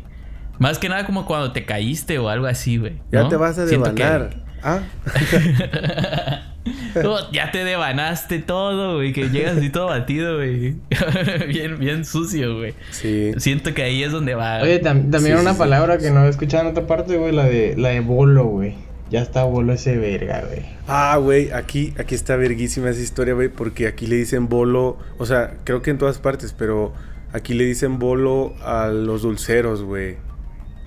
más 0.58 0.78
que 0.78 0.88
nada 0.88 1.06
como 1.06 1.26
cuando 1.26 1.52
te 1.52 1.64
caíste 1.64 2.18
o 2.18 2.28
algo 2.28 2.46
así, 2.46 2.76
güey. 2.76 3.00
Ya 3.10 3.28
te 3.28 3.36
vas 3.36 3.58
a 3.58 3.64
devanar. 3.64 4.44
Ah. 4.62 4.82
ya 7.32 7.50
te 7.50 7.64
devanaste 7.64 8.38
todo, 8.38 8.96
güey. 8.96 9.12
Que 9.12 9.28
llegas 9.30 9.58
así 9.58 9.70
todo 9.70 9.86
batido, 9.86 10.36
güey. 10.36 10.76
bien, 11.48 11.78
bien 11.78 12.04
sucio, 12.04 12.58
güey. 12.58 12.74
Sí. 12.90 13.32
Siento 13.38 13.74
que 13.74 13.82
ahí 13.82 14.02
es 14.02 14.12
donde 14.12 14.34
va. 14.34 14.60
Oye, 14.62 14.78
también 14.78 15.38
una 15.38 15.54
palabra 15.56 15.98
que 15.98 16.10
no 16.10 16.24
he 16.24 16.28
escuchado 16.28 16.64
en 16.64 16.70
otra 16.70 16.86
parte, 16.86 17.16
güey, 17.16 17.32
la 17.32 17.44
de, 17.44 17.74
la 17.76 17.90
de 17.90 18.00
bolo, 18.00 18.44
güey. 18.44 18.74
Ya 19.10 19.22
está 19.22 19.42
bolo 19.42 19.72
ese 19.72 19.96
verga, 19.96 20.44
güey. 20.46 20.64
Ah, 20.86 21.16
güey, 21.16 21.50
aquí, 21.50 21.94
aquí 21.98 22.14
está 22.14 22.36
verguísima 22.36 22.90
esa 22.90 23.00
historia, 23.00 23.34
güey, 23.34 23.48
porque 23.48 23.88
aquí 23.88 24.06
le 24.06 24.16
dicen 24.16 24.48
bolo, 24.48 24.98
o 25.18 25.26
sea, 25.26 25.54
creo 25.64 25.82
que 25.82 25.90
en 25.90 25.98
todas 25.98 26.18
partes, 26.18 26.54
pero 26.56 26.92
aquí 27.32 27.54
le 27.54 27.64
dicen 27.64 27.98
bolo 27.98 28.54
a 28.62 28.86
los 28.86 29.22
dulceros, 29.22 29.82
güey. 29.82 30.16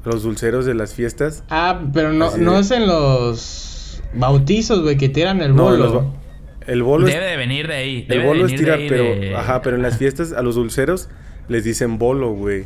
Los 0.06 0.24
dulceros 0.24 0.66
de 0.66 0.74
las 0.74 0.94
fiestas. 0.94 1.44
Ah, 1.50 1.82
pero 1.94 2.14
no, 2.14 2.36
no 2.38 2.60
es 2.60 2.72
en 2.72 2.88
los 2.88 3.73
bautizos, 4.16 4.82
güey, 4.82 4.98
que 4.98 5.10
tiran 5.10 5.42
el 5.42 5.54
bolo. 5.54 6.14
el 6.66 6.84
bolo 6.84 7.06
debe 7.06 7.26
de 7.26 7.38
venir 7.38 7.68
de 7.68 7.76
ahí. 7.76 8.06
el 8.10 8.22
bolo 8.22 8.46
es 8.46 8.56
tirar, 8.56 8.80
pero, 8.88 9.38
ajá, 9.38 9.62
pero 9.62 9.76
en 9.76 9.82
las 9.82 9.98
fiestas 9.98 10.34
a 10.34 10.42
los 10.42 10.56
dulceros 10.56 11.10
les 11.48 11.64
dicen 11.64 11.98
bolo, 11.98 12.32
güey. 12.32 12.66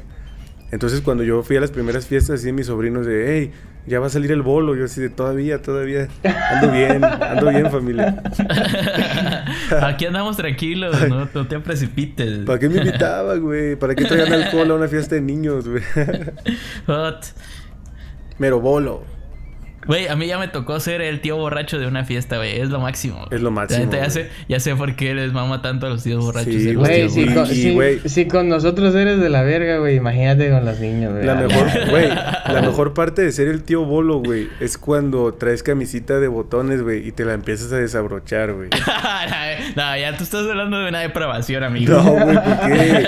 Entonces 0.72 1.02
cuando 1.02 1.24
yo 1.24 1.44
fui 1.44 1.56
a 1.56 1.62
las 1.62 1.72
primeras 1.72 2.08
fiestas, 2.08 2.42
así 2.42 2.52
mis 2.52 2.68
sobrinos 2.68 3.06
de, 3.06 3.26
hey, 3.28 3.52
ya 3.88 4.02
va 4.02 4.08
a 4.08 4.10
salir 4.10 4.32
el 4.34 4.42
bolo. 4.42 4.76
Yo 4.76 4.86
así 4.86 5.00
de, 5.00 5.10
todavía, 5.10 5.62
todavía. 5.62 6.10
Ando 6.24 6.72
bien, 6.72 7.04
ando 7.04 7.50
bien, 7.50 7.72
familia. 7.72 8.22
Aquí 9.82 10.06
andamos 10.06 10.36
tranquilos, 10.36 10.96
no, 11.08 11.30
no 11.34 11.48
te 11.48 11.60
precipites. 11.60 12.40
¿Para 12.40 12.60
qué 12.60 12.68
me 12.68 12.78
invitaba, 12.78 13.36
güey? 13.38 13.78
¿Para 13.78 13.96
qué 13.96 14.04
traían 14.04 14.34
alcohol 14.34 14.72
a 14.72 14.76
una 14.76 14.88
fiesta 14.90 15.16
de 15.16 15.22
niños, 15.22 15.68
güey? 15.68 15.84
Mero 18.38 18.60
bolo. 18.60 19.17
Güey, 19.88 20.08
a 20.08 20.16
mí 20.16 20.28
ya 20.28 20.38
me 20.38 20.48
tocó 20.48 20.80
ser 20.80 21.02
el 21.02 21.22
tío 21.22 21.38
borracho 21.38 21.80
de 21.80 21.88
una 21.88 22.04
fiesta, 22.04 22.38
güey. 22.38 22.60
Es 22.60 22.70
lo 22.70 22.80
máximo. 22.80 23.26
Es 23.32 23.42
lo 23.42 23.52
máximo. 23.52 23.92
Ya, 23.92 24.10
sé, 24.10 24.30
ya 24.48 24.60
sé 24.60 24.76
por 24.76 24.96
qué 24.96 25.14
les 25.14 25.32
mama 25.32 25.62
tanto 25.62 25.88
a 25.88 25.90
los 25.90 26.04
tíos 26.04 26.24
borrachos. 26.24 26.54
Sí, 26.54 26.74
güey, 26.74 27.10
si, 27.10 27.34
con, 27.34 27.48
si, 27.48 28.28
con 28.28 28.50
nosotros 28.50 28.94
eres 28.96 29.20
de 29.20 29.30
la 29.30 29.44
verga, 29.44 29.78
güey, 29.78 29.96
imagínate 29.96 30.50
con 30.50 30.66
los 30.66 30.80
niños, 30.80 31.14
güey. 31.14 31.26
La 31.26 31.36
mejor, 31.36 31.68
güey, 31.90 32.10
la 32.10 32.62
mejor 32.62 32.94
parte 32.94 33.22
de 33.22 33.32
ser 33.32 33.48
el 33.48 33.64
tío 33.64 33.86
bolo, 33.86 34.20
güey, 34.20 34.50
es 34.60 34.78
cuando 34.78 35.34
traes 35.34 35.64
camisita 35.64 36.20
de 36.20 36.28
botones, 36.28 36.82
güey, 36.82 37.08
y 37.08 37.12
te 37.12 37.26
la 37.26 37.34
empiezas 37.34 37.72
a 37.72 37.78
desabrochar, 37.78 38.54
güey. 38.54 38.70
no, 39.76 39.98
ya 39.98 40.18
tú 40.18 40.24
estás 40.24 40.48
hablando 40.48 40.80
de 40.80 40.90
una 40.90 41.00
depravación, 41.00 41.64
amigo. 41.64 41.94
No, 41.94 42.12
güey, 42.12 42.36
¿por 42.36 42.60
qué? 42.68 43.08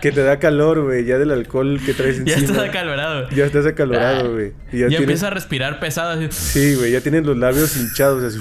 que 0.00 0.12
te 0.12 0.22
da 0.22 0.38
calor, 0.38 0.82
güey, 0.82 1.04
ya 1.04 1.18
del 1.18 1.30
alcohol 1.30 1.80
que 1.84 1.94
traes 1.94 2.18
encima. 2.18 2.38
Ya 2.38 2.44
estás 2.44 2.58
acalorado. 2.58 3.28
Ya 3.30 3.44
estás 3.44 3.66
acalorado, 3.66 4.32
güey. 4.32 4.52
Y 4.72 4.78
ya, 4.80 4.98
empieza 4.98 5.28
a 5.28 5.30
respirar 5.30 5.80
pesado 5.80 6.13
Sí, 6.30 6.74
güey, 6.74 6.92
ya 6.92 7.00
tienen 7.00 7.26
los 7.26 7.36
labios 7.36 7.76
hinchados 7.76 8.22
así. 8.22 8.40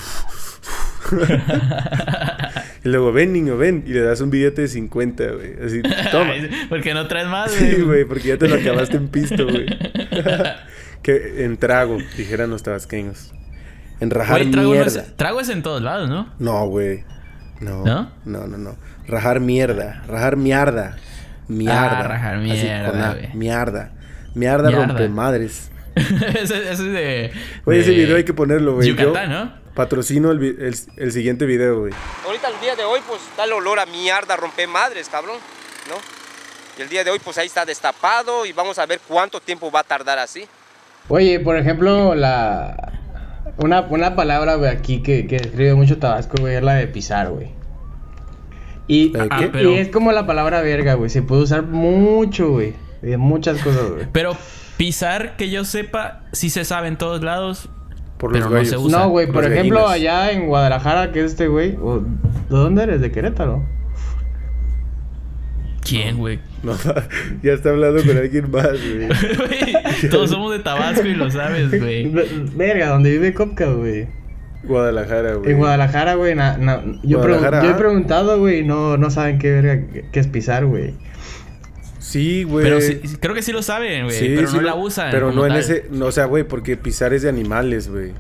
y 2.84 2.90
luego, 2.90 3.12
ven, 3.12 3.34
niño, 3.34 3.58
ven. 3.58 3.84
Y 3.86 3.92
le 3.92 4.02
das 4.02 4.22
un 4.22 4.30
billete 4.30 4.64
de 4.64 4.68
50, 4.68 5.32
güey. 5.32 5.54
Así, 5.66 5.82
toma. 6.12 6.34
porque 6.70 6.94
no 6.94 7.08
traes 7.08 7.28
más, 7.28 7.58
güey. 7.58 7.76
Sí, 7.76 7.82
güey, 7.82 8.06
porque 8.06 8.30
ya 8.30 8.38
te 8.38 8.48
lo 8.48 8.56
acabaste 8.56 8.98
en 8.98 9.08
pisto, 9.10 9.46
güey. 9.50 9.66
que 11.02 11.46
en 11.46 11.58
trago, 11.58 11.98
dijeran 12.18 12.50
los 12.50 12.64
tabasqueños. 12.64 13.32
En 14.00 14.10
rajar 14.10 14.46
mierda. 14.46 15.06
trago 15.16 15.40
es 15.40 15.50
en 15.50 15.64
todos 15.64 15.82
lados, 15.82 16.10
¿no? 16.10 16.34
No, 16.40 16.66
güey. 16.68 17.04
No. 17.60 17.86
¿No? 17.86 18.12
No, 18.26 18.48
no, 18.48 18.58
no. 18.58 18.76
Rajar 19.08 19.40
mierda. 19.40 20.04
Rajar 20.08 20.36
mierda. 20.36 20.98
Mierda. 21.48 22.00
Ah, 22.00 22.08
rajar 22.08 22.38
mierda, 22.40 23.12
Así, 23.12 23.38
mierda. 23.38 23.92
Mierda 24.34 24.72
rompe 24.72 25.08
madres. 25.10 25.70
ese, 26.41 26.72
ese 26.72 26.84
de. 26.84 27.32
Oye, 27.66 27.80
ese 27.80 27.91
video 27.91 28.16
hay 28.18 28.24
que 28.24 28.34
ponerlo, 28.34 28.76
güey. 28.76 28.89
Yucatán, 28.89 29.30
¿no? 29.30 29.64
Patrocino 29.74 30.32
el, 30.32 30.76
el, 30.98 31.12
siguiente 31.12 31.46
video, 31.46 31.82
güey. 31.82 31.94
Ahorita 32.26 32.50
el 32.50 32.60
día 32.60 32.76
de 32.76 32.84
hoy, 32.84 33.00
pues 33.08 33.22
da 33.36 33.46
el 33.46 33.54
olor 33.54 33.80
a 33.80 33.86
mierda, 33.86 34.36
rompe 34.36 34.68
madres, 34.68 35.10
cabrón, 35.10 35.38
¿no? 35.89 35.96
Y 36.78 36.82
el 36.84 36.89
día 36.89 37.04
de 37.04 37.12
hoy, 37.12 37.20
pues 37.24 37.38
ahí 37.38 37.48
está 37.48 37.66
destapado 37.66 38.46
y 38.46 38.54
vamos 38.54 38.78
a 38.80 38.86
ver 38.86 39.00
cuánto 39.08 39.39
tiempo 39.39 39.72
va 39.72 39.82
a 39.82 39.84
tardar 39.84 40.20
así. 40.20 40.46
Oye, 41.10 41.39
por 41.39 41.58
ejemplo, 41.58 42.16
la. 42.16 43.00
Una, 43.58 43.82
una 43.82 44.16
palabra, 44.16 44.56
güey, 44.56 44.72
aquí 44.72 45.04
que, 45.04 45.28
que 45.28 45.36
escribe 45.36 45.76
mucho 45.76 46.00
Tabasco, 46.00 46.38
güey, 46.39 46.56
es 46.56 46.64
la 46.64 46.76
de 46.76 46.88
pisar, 46.88 47.30
güey. 47.30 47.52
Y, 48.88 49.14
ah, 49.18 49.50
y 49.54 49.76
es 49.76 49.89
como 49.89 50.12
la 50.12 50.26
palabra 50.26 50.62
verga, 50.62 50.96
güey. 50.96 51.10
Se 51.10 51.22
puede 51.22 51.44
usar 51.44 51.64
mucho, 51.64 52.50
güey. 52.50 52.74
De 53.02 53.18
muchas 53.18 53.62
cosas, 53.62 53.91
güey. 53.91 54.08
Pero 54.12 54.36
Pisar, 54.78 55.36
que 55.38 55.50
yo 55.50 55.66
sepa, 55.66 56.24
sí 56.32 56.50
se 56.50 56.66
sabe 56.66 56.88
en 56.88 56.98
todos 56.98 57.24
lados. 57.24 57.70
Por 58.18 58.32
pero 58.32 58.50
no 58.50 58.66
se 58.66 58.78
usa. 58.78 59.00
No, 59.00 59.10
güey, 59.10 59.28
por 59.28 59.46
ejemplo, 59.46 59.88
allá 59.88 60.32
en 60.32 60.48
Guadalajara, 60.48 61.12
que 61.12 61.20
es 61.24 61.32
este 61.32 61.48
güey. 61.48 61.72
¿De 61.72 61.78
dónde 62.50 62.84
eres? 62.84 63.02
¿De 63.02 63.12
Querétaro? 63.12 63.64
¿Quién, 65.82 66.18
güey? 66.18 66.40
No, 66.64 66.78
ya 67.44 67.52
está 67.52 67.72
hablando 67.72 68.02
con 68.06 68.16
alguien 68.16 68.50
más, 68.50 68.70
güey. 68.72 70.10
Todos 70.10 70.30
somos 70.30 70.54
de 70.54 70.60
Tabasco 70.60 71.06
y 71.06 71.14
lo 71.14 71.30
sabes, 71.30 71.78
güey. 71.78 72.08
Verga, 72.56 72.88
donde 72.88 73.12
vive 73.12 73.34
Copca, 73.34 73.66
güey. 73.66 74.08
Guadalajara, 74.64 75.34
güey. 75.34 75.52
En 75.52 75.58
Guadalajara, 75.58 76.14
güey. 76.14 76.38
yo, 77.04 77.22
yo, 77.28 77.70
he 77.70 77.74
preguntado, 77.74 78.40
güey, 78.40 78.64
no, 78.64 78.96
no 78.96 79.10
saben 79.12 79.40
qué 79.40 79.52
verga, 79.52 79.84
qué 80.10 80.20
es 80.22 80.28
pisar, 80.28 80.66
güey. 80.66 80.94
Sí, 82.04 82.43
güey. 82.43 82.66
Pero 82.66 82.80
creo 83.22 83.34
que 83.34 83.41
sí 83.41 83.54
lo 83.54 83.64
saben, 83.64 84.06
güey. 84.06 84.36
pero 84.36 84.51
no 84.51 84.62
la 84.62 84.76
usan. 84.76 85.10
Pero 85.10 85.32
no 85.32 85.45
en 85.47 85.54
ese. 85.54 85.88
No, 85.89 86.08
o 86.08 86.12
sea, 86.12 86.26
güey, 86.26 86.43
porque 86.43 86.76
pisar 86.76 87.14
es 87.14 87.22
de 87.22 87.30
animales, 87.30 87.89
güey. 87.89 88.12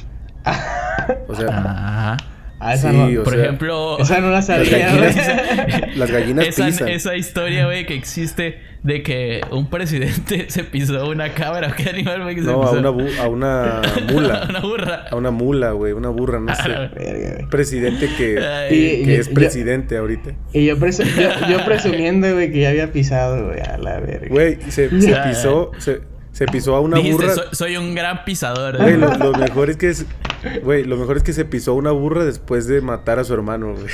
o 1.27 1.35
sea. 1.35 1.47
Ajá. 1.49 2.17
Ah, 2.65 2.75
esa 2.75 2.93
no, 2.93 3.23
por 3.23 3.37
ejemplo, 3.37 3.99
esa 3.99 4.21
no 4.21 4.31
la 4.31 4.41
sabía. 4.41 4.95
Las 4.95 5.11
gallinas, 5.11 5.95
las 5.97 6.11
gallinas 6.11 6.47
esa, 6.47 6.65
pisan. 6.65 6.87
Esa 6.87 7.17
historia, 7.17 7.65
güey, 7.65 7.85
que 7.85 7.93
existe 7.93 8.59
de 8.83 9.03
que 9.03 9.41
un 9.51 9.69
presidente 9.69 10.45
se 10.47 10.63
pisó 10.63 11.09
una 11.09 11.33
cabra. 11.33 11.75
¿Qué 11.75 11.89
animal, 11.89 12.23
güey? 12.23 12.37
No, 12.37 12.63
a 12.63 12.71
una, 12.71 12.89
a 12.89 13.27
una 13.27 13.81
mula. 14.09 14.43
a 14.43 14.49
una 14.49 14.59
burra. 14.61 15.05
A 15.11 15.15
una 15.17 15.31
mula, 15.31 15.71
güey. 15.71 15.91
Una 15.91 16.07
burra, 16.07 16.39
no 16.39 16.55
sé. 16.55 17.45
presidente 17.49 18.09
que, 18.17 18.35
que 18.69 19.17
es 19.17 19.27
presidente 19.27 19.97
ahorita. 19.97 20.31
Y 20.53 20.65
yo, 20.65 20.75
yo, 20.75 21.65
presumiendo, 21.65 22.31
güey, 22.33 22.49
que 22.49 22.61
ya 22.61 22.69
había 22.69 22.93
pisado, 22.93 23.47
güey, 23.47 23.59
a 23.59 23.77
la 23.77 23.99
verga. 23.99 24.27
Güey, 24.29 24.57
se, 24.69 24.89
se 25.01 25.15
pisó... 25.17 25.71
Se, 25.79 26.12
se 26.33 26.47
pisó 26.47 26.75
a 26.75 26.81
una 26.81 26.99
burra. 26.99 27.33
Soy, 27.51 27.77
un 27.77 27.93
gran 27.95 28.25
pisador. 28.25 28.77
Güey, 28.77 28.97
lo, 28.97 29.33
mejor 29.33 29.69
es 29.69 29.77
que 29.77 29.89
es, 29.89 30.05
güey, 30.63 30.83
lo 30.83 30.97
mejor 30.97 31.17
es 31.17 31.23
que 31.23 31.31
se 31.31 31.45
pisó 31.45 31.71
a 31.71 31.75
una 31.75 31.91
burra 31.91 32.25
después 32.25 32.67
de 32.67 32.81
matar 32.81 33.19
a 33.19 33.23
su 33.23 33.33
hermano, 33.35 33.75
güey. 33.75 33.85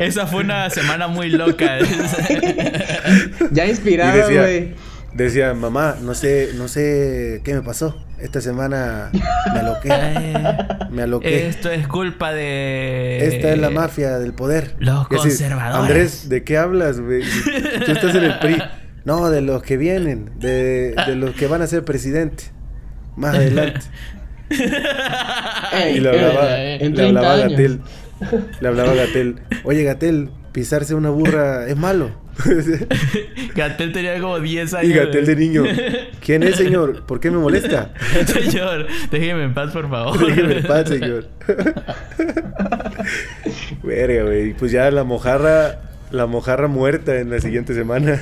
Esa 0.00 0.28
fue 0.28 0.42
una 0.42 0.70
semana 0.70 1.08
muy 1.08 1.28
loca. 1.28 1.78
ya 3.50 3.66
inspirado, 3.66 4.30
güey. 4.30 4.74
Decía, 5.12 5.54
mamá, 5.54 5.96
no 6.00 6.14
sé, 6.14 6.50
no 6.54 6.68
sé 6.68 7.40
qué 7.44 7.54
me 7.54 7.62
pasó. 7.62 8.00
Esta 8.18 8.40
semana 8.40 9.10
me 9.52 9.60
aloqué. 9.60 9.88
me 10.90 11.02
aloqué. 11.02 11.48
Esto 11.48 11.70
es 11.70 11.88
culpa 11.88 12.32
de. 12.32 13.26
Esta 13.26 13.52
es 13.52 13.58
la 13.58 13.70
mafia 13.70 14.20
del 14.20 14.34
poder. 14.34 14.76
Los 14.78 15.08
conservadores. 15.08 15.76
Andrés, 15.76 16.28
¿de 16.28 16.44
qué 16.44 16.58
hablas, 16.58 17.00
güey? 17.00 17.22
Tú 17.84 17.92
estás 17.92 18.14
en 18.14 18.24
el 18.24 18.38
PRI. 18.38 18.62
No, 19.04 19.30
de 19.30 19.42
los 19.42 19.62
que 19.62 19.76
vienen, 19.76 20.30
de, 20.38 20.94
de 21.06 21.14
los 21.16 21.34
que 21.34 21.46
van 21.46 21.62
a 21.62 21.66
ser 21.66 21.84
presidente. 21.84 22.44
Más 23.16 23.34
adelante. 23.36 23.80
y 24.50 26.00
le 26.00 26.08
hablaba, 26.08 26.56
le 26.56 27.02
hablaba 27.06 27.34
a 27.34 27.36
Gatel. 27.48 27.80
Le 28.60 28.68
hablaba 28.68 28.92
a 28.92 28.94
Gatel. 28.94 29.36
Oye, 29.64 29.82
Gatel, 29.84 30.30
pisarse 30.52 30.94
una 30.94 31.10
burra 31.10 31.66
es 31.68 31.76
malo. 31.76 32.10
Gatel 33.54 33.92
tenía 33.92 34.18
como 34.20 34.40
10 34.40 34.74
años. 34.74 34.90
Y 34.90 34.94
Gatel 34.94 35.26
de 35.26 35.36
niño. 35.36 35.64
¿Quién 36.24 36.42
es, 36.42 36.56
señor? 36.56 37.04
¿Por 37.06 37.20
qué 37.20 37.30
me 37.30 37.38
molesta? 37.38 37.92
señor, 38.26 38.86
déjeme 39.10 39.44
en 39.44 39.54
paz, 39.54 39.70
por 39.72 39.88
favor. 39.88 40.26
Déjeme 40.26 40.58
en 40.58 40.66
paz, 40.66 40.88
señor. 40.88 41.28
Verga, 43.82 44.24
güey. 44.24 44.54
Pues 44.54 44.72
ya 44.72 44.90
la 44.90 45.04
mojarra 45.04 45.80
la 46.14 46.26
mojarra 46.26 46.68
muerta 46.68 47.16
en 47.16 47.30
la 47.30 47.40
siguiente 47.40 47.74
semana. 47.74 48.20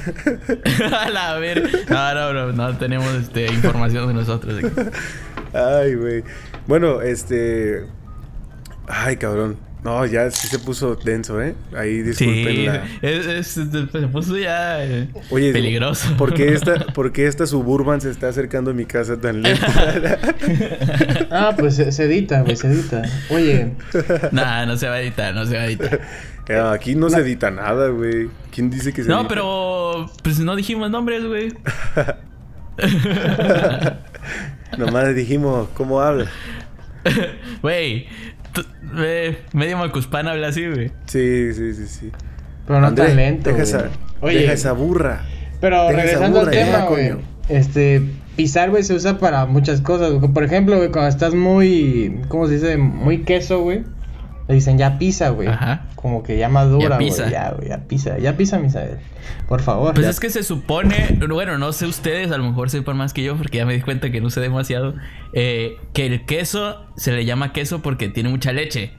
a 1.17 1.35
ver. 1.39 1.71
No, 1.89 2.15
no, 2.15 2.33
no, 2.33 2.53
no 2.53 2.79
tenemos 2.79 3.13
este, 3.15 3.47
información 3.47 4.09
de 4.09 4.15
nosotros. 4.15 4.61
Ay, 5.53 5.95
güey. 5.95 6.25
Bueno, 6.67 7.03
este. 7.03 7.87
Ay, 8.89 9.17
cabrón. 9.17 9.57
No, 9.85 10.07
ya 10.07 10.31
sí 10.31 10.47
se 10.47 10.61
puso 10.61 10.95
denso, 10.95 11.43
¿eh? 11.43 11.57
Ahí 11.77 12.03
disculpen 12.03 12.55
sí, 12.55 12.69
es, 13.03 13.47
se 13.49 13.67
puso 14.13 14.39
ya 14.39 14.85
eh, 14.85 15.09
Oye, 15.31 15.53
peligroso. 15.53 16.17
¿por 16.17 16.35
qué, 16.35 16.49
esta, 16.55 16.87
¿Por 16.87 17.11
qué 17.11 17.27
esta 17.27 17.47
Suburban 17.47 18.01
se 18.01 18.11
está 18.11 18.29
acercando 18.29 18.71
a 18.71 18.75
mi 18.75 18.85
casa 18.85 19.21
tan 19.21 19.43
lento? 19.43 19.67
ah, 21.33 21.53
pues 21.59 21.75
se, 21.75 22.05
edita, 22.05 22.43
güey, 22.43 22.55
se 22.55 22.69
edita. 22.69 23.03
Oye. 23.31 23.73
Nah, 24.31 24.67
no 24.67 24.77
se 24.77 24.89
va 24.89 24.95
a 24.95 25.01
editar, 25.01 25.35
no 25.35 25.47
se 25.47 25.57
va 25.57 25.63
a 25.63 25.67
editar. 25.67 26.01
Eh, 26.49 26.63
aquí 26.73 26.95
no, 26.95 27.11
se 27.11 27.19
edita 27.19 27.51
nada, 27.51 27.89
güey. 27.89 28.29
¿Quién 28.53 28.71
dice 28.71 28.93
que 28.93 29.03
se 29.03 29.09
No, 29.09 29.27
pero... 29.27 30.09
Pues 30.23 30.39
no 30.39 30.55
dijimos 30.55 30.93
nombres, 30.93 31.25
güey. 31.25 31.53
Nomás 34.79 35.15
dijimos 35.15 35.69
cómo 35.75 36.01
habla. 36.01 36.27
Güey, 37.63 38.07
medio 39.53 39.79
macuspana 39.79 40.33
habla 40.33 40.49
así, 40.49 40.67
güey. 40.67 40.91
Sí, 41.07 41.53
sí, 41.55 41.75
sí, 41.75 41.87
sí. 41.87 42.13
Pero 42.67 42.81
no 42.81 42.95
tan 42.95 43.17
lento, 43.17 43.51
deja 43.51 43.63
esa, 43.63 43.91
Oye, 44.21 44.41
deja 44.41 44.53
esa 44.53 44.73
burra. 44.73 45.23
Pero 45.61 45.91
regresando 45.91 46.41
al 46.41 46.51
tema, 46.51 46.87
güey. 46.87 47.13
Este, 47.49 48.03
pisar, 48.37 48.71
güey, 48.71 48.83
se 48.83 48.95
usa 48.95 49.19
para 49.19 49.47
muchas 49.47 49.81
cosas. 49.81 50.13
Por 50.33 50.45
ejemplo, 50.45 50.77
güey, 50.77 50.91
cuando 50.91 51.09
estás 51.09 51.35
muy, 51.35 52.21
¿cómo 52.29 52.47
se 52.47 52.55
dice? 52.55 52.77
Muy 52.77 53.23
queso, 53.23 53.61
güey. 53.63 53.85
Le 54.49 54.55
dicen, 54.55 54.79
ya 54.79 54.99
pisa, 54.99 55.31
güey. 55.31 55.49
Ajá. 55.49 55.87
Como 55.95 56.23
que 56.23 56.37
ya 56.37 56.49
madura, 56.49 56.97
güey. 56.97 57.11
Ya, 57.31 57.53
güey, 57.53 57.69
ya 57.69 57.79
pisa. 57.87 58.19
Ya 58.19 58.37
pisa, 58.37 58.59
Misael. 58.59 58.99
Por 59.49 59.63
favor. 59.63 59.95
Pues 59.95 60.07
es 60.07 60.21
que 60.21 60.31
se 60.31 60.43
supone, 60.43 61.19
bueno, 61.29 61.59
no 61.59 61.73
sé 61.73 61.87
ustedes, 61.87 62.33
a 62.33 62.39
lo 62.39 62.45
mejor 62.45 62.71
sepan 62.71 62.97
más 62.97 63.13
que 63.13 63.23
yo, 63.23 63.37
porque 63.37 63.59
ya 63.59 63.67
me 63.67 63.75
di 63.75 63.83
cuenta 63.83 64.11
que 64.11 64.21
no 64.21 64.31
sé 64.31 64.41
demasiado. 64.41 64.95
Eh, 65.33 65.77
que 65.93 66.07
el 66.07 66.25
queso 66.25 66.85
se 66.97 67.13
le 67.13 67.25
llama 67.25 67.53
queso 67.53 67.83
porque 67.83 68.09
tiene 68.09 68.31
mucha 68.31 68.53
leche. 68.53 68.93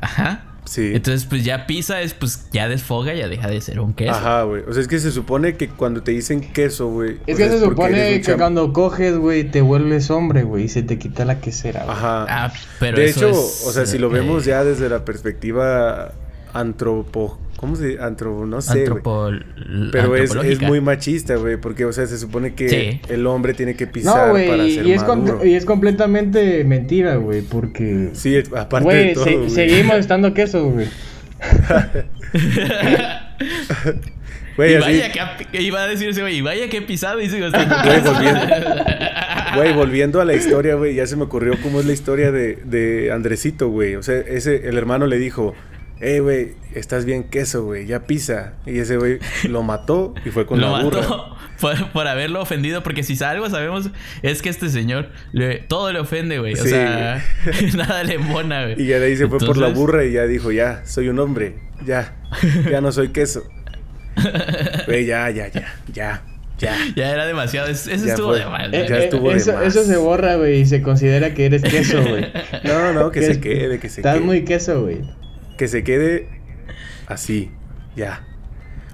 Ajá. 0.00 0.55
Sí. 0.66 0.92
Entonces, 0.94 1.26
pues 1.26 1.44
ya 1.44 1.66
pisa 1.66 2.02
es, 2.02 2.12
pues 2.12 2.48
ya 2.52 2.68
desfoga, 2.68 3.14
ya 3.14 3.28
deja 3.28 3.48
de 3.48 3.60
ser 3.60 3.80
un 3.80 3.94
queso. 3.94 4.12
Ajá, 4.12 4.42
güey. 4.42 4.62
O 4.68 4.72
sea, 4.72 4.82
es 4.82 4.88
que 4.88 4.98
se 4.98 5.10
supone 5.10 5.56
que 5.56 5.68
cuando 5.68 6.02
te 6.02 6.10
dicen 6.10 6.40
queso, 6.40 6.88
güey. 6.88 7.18
Es 7.26 7.38
que 7.38 7.48
se 7.48 7.60
supone 7.60 8.20
que 8.20 8.34
cuando 8.34 8.72
coges, 8.72 9.16
güey, 9.16 9.44
te 9.44 9.60
vuelves 9.60 10.10
hombre, 10.10 10.42
güey, 10.42 10.64
y 10.64 10.68
se 10.68 10.82
te 10.82 10.98
quita 10.98 11.24
la 11.24 11.40
quesera. 11.40 11.84
Ajá. 11.88 12.26
Ah, 12.28 12.52
pero 12.80 12.98
de 12.98 13.10
hecho, 13.10 13.30
o 13.30 13.72
sea, 13.72 13.86
si 13.86 13.98
lo 13.98 14.10
vemos 14.10 14.44
ya 14.44 14.64
desde 14.64 14.88
la 14.88 15.04
perspectiva 15.04 16.12
antropo 16.52 17.38
¿Cómo 17.56 17.76
se 17.76 17.98
Antro, 18.00 18.46
no 18.46 18.60
sé. 18.60 18.84
Pero 19.92 20.16
es, 20.16 20.34
es, 20.34 20.60
muy 20.60 20.80
machista, 20.80 21.36
güey. 21.36 21.56
Porque, 21.56 21.84
o 21.84 21.92
sea, 21.92 22.06
se 22.06 22.18
supone 22.18 22.54
que 22.54 23.00
el 23.08 23.26
hombre 23.26 23.54
tiene 23.54 23.74
que 23.74 23.86
pisar 23.86 24.32
para 24.32 24.64
ser 24.68 24.86
y 24.86 24.92
es 24.92 25.02
y 25.44 25.54
es 25.54 25.64
completamente 25.64 26.64
mentira, 26.64 27.16
güey. 27.16 27.42
Porque. 27.42 28.10
Sí, 28.12 28.36
aparte 28.54 28.94
de 28.94 29.14
todo. 29.14 29.48
seguimos 29.48 29.96
estando 29.96 30.34
quesos, 30.34 30.72
güey. 30.72 30.86
Güey, 34.56 34.72
y 34.72 34.78
vaya 34.78 35.12
que 35.12 35.60
iba 35.62 35.82
a 35.82 35.86
decirse, 35.86 36.22
güey, 36.22 36.38
y 36.38 36.40
vaya 36.40 36.68
que 36.70 36.80
pisado 36.80 37.20
y 37.20 37.28
sigo 37.28 37.46
estando 37.46 37.76
Güey, 37.84 38.00
volviendo, 38.00 38.40
güey, 39.54 39.72
volviendo 39.74 40.20
a 40.22 40.24
la 40.24 40.32
historia, 40.32 40.76
güey, 40.76 40.94
ya 40.94 41.06
se 41.06 41.14
me 41.14 41.24
ocurrió 41.24 41.60
cómo 41.62 41.80
es 41.80 41.86
la 41.86 41.92
historia 41.92 42.32
de, 42.32 42.56
de 42.64 43.12
Andresito, 43.12 43.68
güey. 43.68 43.96
O 43.96 44.02
sea, 44.02 44.16
ese, 44.16 44.66
el 44.68 44.78
hermano 44.78 45.06
le 45.06 45.18
dijo, 45.18 45.54
Ey, 45.98 46.18
güey, 46.18 46.52
estás 46.74 47.06
bien 47.06 47.24
queso, 47.24 47.64
güey, 47.64 47.86
ya 47.86 48.04
pisa. 48.04 48.52
Y 48.66 48.78
ese 48.78 48.98
güey 48.98 49.18
lo 49.48 49.62
mató 49.62 50.14
y 50.26 50.30
fue 50.30 50.44
con 50.44 50.60
la 50.60 50.82
burra. 50.82 51.00
Mató 51.00 51.36
por, 51.60 51.92
por, 51.92 52.06
haberlo 52.06 52.42
ofendido, 52.42 52.82
porque 52.82 53.02
si 53.02 53.22
algo 53.24 53.48
sabemos 53.48 53.90
es 54.22 54.42
que 54.42 54.50
este 54.50 54.68
señor 54.68 55.08
todo 55.68 55.90
le 55.92 56.00
ofende, 56.00 56.38
güey. 56.38 56.52
O 56.52 56.64
sea, 56.64 57.24
nada 57.76 58.04
le 58.04 58.18
mona, 58.18 58.64
güey. 58.64 58.82
Y 58.82 58.86
ya 58.86 58.98
de 58.98 59.06
ahí 59.06 59.16
se 59.16 59.26
fue 59.26 59.38
por 59.38 59.56
la 59.56 59.68
burra 59.68 60.04
y 60.04 60.12
ya 60.12 60.26
dijo, 60.26 60.52
ya, 60.52 60.82
soy 60.84 61.08
un 61.08 61.18
hombre, 61.18 61.56
ya, 61.86 62.16
ya 62.70 62.80
no 62.82 62.92
soy 62.92 63.08
queso. 63.08 63.44
Güey, 64.86 65.04
ya, 65.04 65.28
ya, 65.28 65.48
ya, 65.48 65.74
ya. 65.92 66.22
Ya. 66.58 66.74
ya 66.94 67.10
era 67.10 67.26
demasiado. 67.26 67.68
Eso, 67.68 67.90
estuvo 67.90 68.32
de 68.32 68.46
mal. 68.46 68.72
ya 68.72 68.96
estuvo 68.96 69.30
eso, 69.30 69.58
de 69.58 69.66
eso 69.66 69.84
se 69.84 69.98
borra, 69.98 70.36
güey, 70.36 70.60
y 70.60 70.64
se 70.66 70.80
considera 70.80 71.34
que 71.34 71.44
eres 71.44 71.62
queso, 71.62 72.02
güey. 72.02 72.32
No, 72.64 72.94
no, 72.94 73.10
que, 73.10 73.20
se 73.20 73.40
quede, 73.40 73.78
que 73.78 73.90
se 73.90 74.00
quede. 74.00 74.10
Estás 74.10 74.24
muy 74.24 74.46
queso, 74.46 74.84
güey 74.84 75.02
que 75.56 75.68
se 75.68 75.84
quede 75.84 76.28
así, 77.06 77.50
ya. 77.96 78.24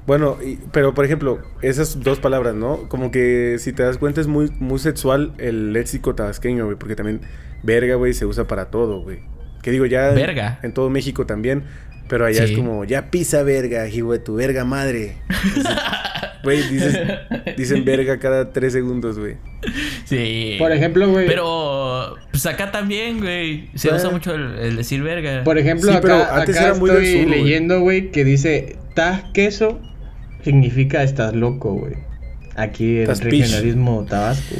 Bueno, 0.06 0.36
pero 0.72 0.94
por 0.94 1.04
ejemplo, 1.04 1.40
esas 1.62 2.02
dos 2.02 2.18
palabras, 2.18 2.54
¿no? 2.54 2.88
Como 2.88 3.10
que 3.10 3.56
si 3.58 3.72
te 3.72 3.82
das 3.84 3.98
cuenta 3.98 4.20
es 4.20 4.26
muy, 4.26 4.50
muy 4.58 4.78
sexual 4.78 5.32
el 5.38 5.72
léxico 5.72 6.14
tabasqueño, 6.14 6.64
güey, 6.64 6.76
porque 6.76 6.96
también 6.96 7.20
verga, 7.62 7.94
güey, 7.94 8.12
se 8.12 8.26
usa 8.26 8.46
para 8.46 8.66
todo, 8.66 9.00
güey. 9.02 9.20
Que 9.62 9.70
digo, 9.70 9.86
ya 9.86 10.10
verga. 10.10 10.58
En, 10.62 10.74
todo 10.74 10.90
México 10.90 11.24
también, 11.24 11.64
pero 12.08 12.26
allá 12.26 12.42
es 12.42 12.52
como, 12.52 12.84
ya 12.84 13.10
pisa 13.10 13.44
verga, 13.44 13.86
hijo 13.88 14.12
de 14.12 14.18
tu 14.18 14.34
verga 14.34 14.64
madre. 14.64 15.16
Güey, 16.42 16.60
dicen 17.56 17.84
verga 17.84 18.18
cada 18.18 18.52
tres 18.52 18.72
segundos, 18.72 19.18
güey. 19.18 19.36
Sí. 20.04 20.56
Por 20.58 20.72
ejemplo, 20.72 21.08
güey. 21.08 21.26
Pero, 21.26 21.91
pues 22.30 22.46
acá 22.46 22.70
también, 22.70 23.20
güey. 23.20 23.68
Se 23.74 23.92
usa 23.92 24.10
mucho 24.10 24.34
el, 24.34 24.76
decir 24.76 25.02
verga. 25.02 25.44
Por 25.44 25.58
ejemplo, 25.58 25.92
acá, 25.92 26.36
antes 26.36 26.56
era 26.56 26.74
muy 26.74 26.90
estoy 26.90 27.26
leyendo, 27.26 27.80
güey, 27.80 28.10
que 28.10 28.24
dice, 28.24 28.76
tas 28.94 29.22
queso 29.32 29.80
significa 30.42 31.02
estás 31.02 31.34
loco, 31.34 31.74
güey. 31.74 31.94
Aquí 32.56 32.98
el 32.98 33.16
regionalismo 33.16 34.04
tabasco. 34.08 34.56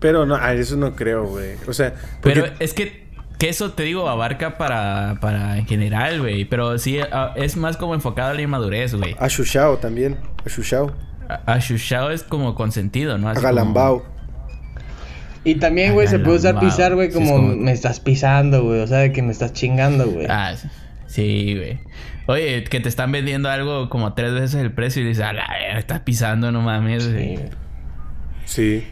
Pero 0.00 0.26
no, 0.26 0.36
a 0.36 0.54
eso 0.54 0.76
no 0.76 0.94
creo, 0.94 1.26
güey. 1.26 1.56
O 1.66 1.72
sea, 1.72 1.94
pero 2.22 2.46
es 2.60 2.72
que 2.72 3.08
que 3.38 3.48
eso 3.48 3.70
te 3.70 3.84
digo, 3.84 4.08
abarca 4.08 4.58
para, 4.58 5.18
para 5.20 5.58
en 5.58 5.66
general, 5.66 6.20
güey. 6.20 6.44
Pero 6.44 6.78
sí, 6.78 6.98
es 7.36 7.56
más 7.56 7.76
como 7.76 7.94
enfocado 7.94 8.30
a 8.30 8.34
la 8.34 8.42
inmadurez, 8.42 8.94
güey. 8.94 9.14
Ashushao 9.18 9.78
también. 9.78 10.16
Ashushao. 10.44 10.92
Ashushao 11.46 12.10
es 12.10 12.24
como 12.24 12.54
consentido, 12.54 13.16
¿no? 13.16 13.28
Agalambao. 13.28 14.04
Y 15.48 15.54
también, 15.54 15.94
güey, 15.94 16.06
se 16.06 16.18
puede 16.18 16.36
usar 16.36 16.60
pisar, 16.60 16.94
güey, 16.94 17.10
como, 17.10 17.40
me 17.40 17.72
estás 17.72 18.00
pisando, 18.00 18.64
güey. 18.64 18.80
O 18.80 18.86
sea, 18.86 19.10
que 19.14 19.22
me 19.22 19.32
estás 19.32 19.54
chingando, 19.54 20.06
güey. 20.06 20.26
Ah, 20.28 20.54
sí, 21.06 21.54
güey. 21.56 21.78
Oye, 22.26 22.64
que 22.64 22.80
te 22.80 22.90
están 22.90 23.12
vendiendo 23.12 23.48
algo 23.48 23.88
como 23.88 24.12
tres 24.12 24.34
veces 24.34 24.56
el 24.56 24.72
precio 24.72 25.00
y 25.00 25.06
dices, 25.06 25.24
ah, 25.26 25.32
me 25.72 25.78
estás 25.78 26.00
pisando, 26.00 26.52
no 26.52 26.60
mames. 26.60 27.04
Sí. 27.04 27.36
Sí. 28.44 28.84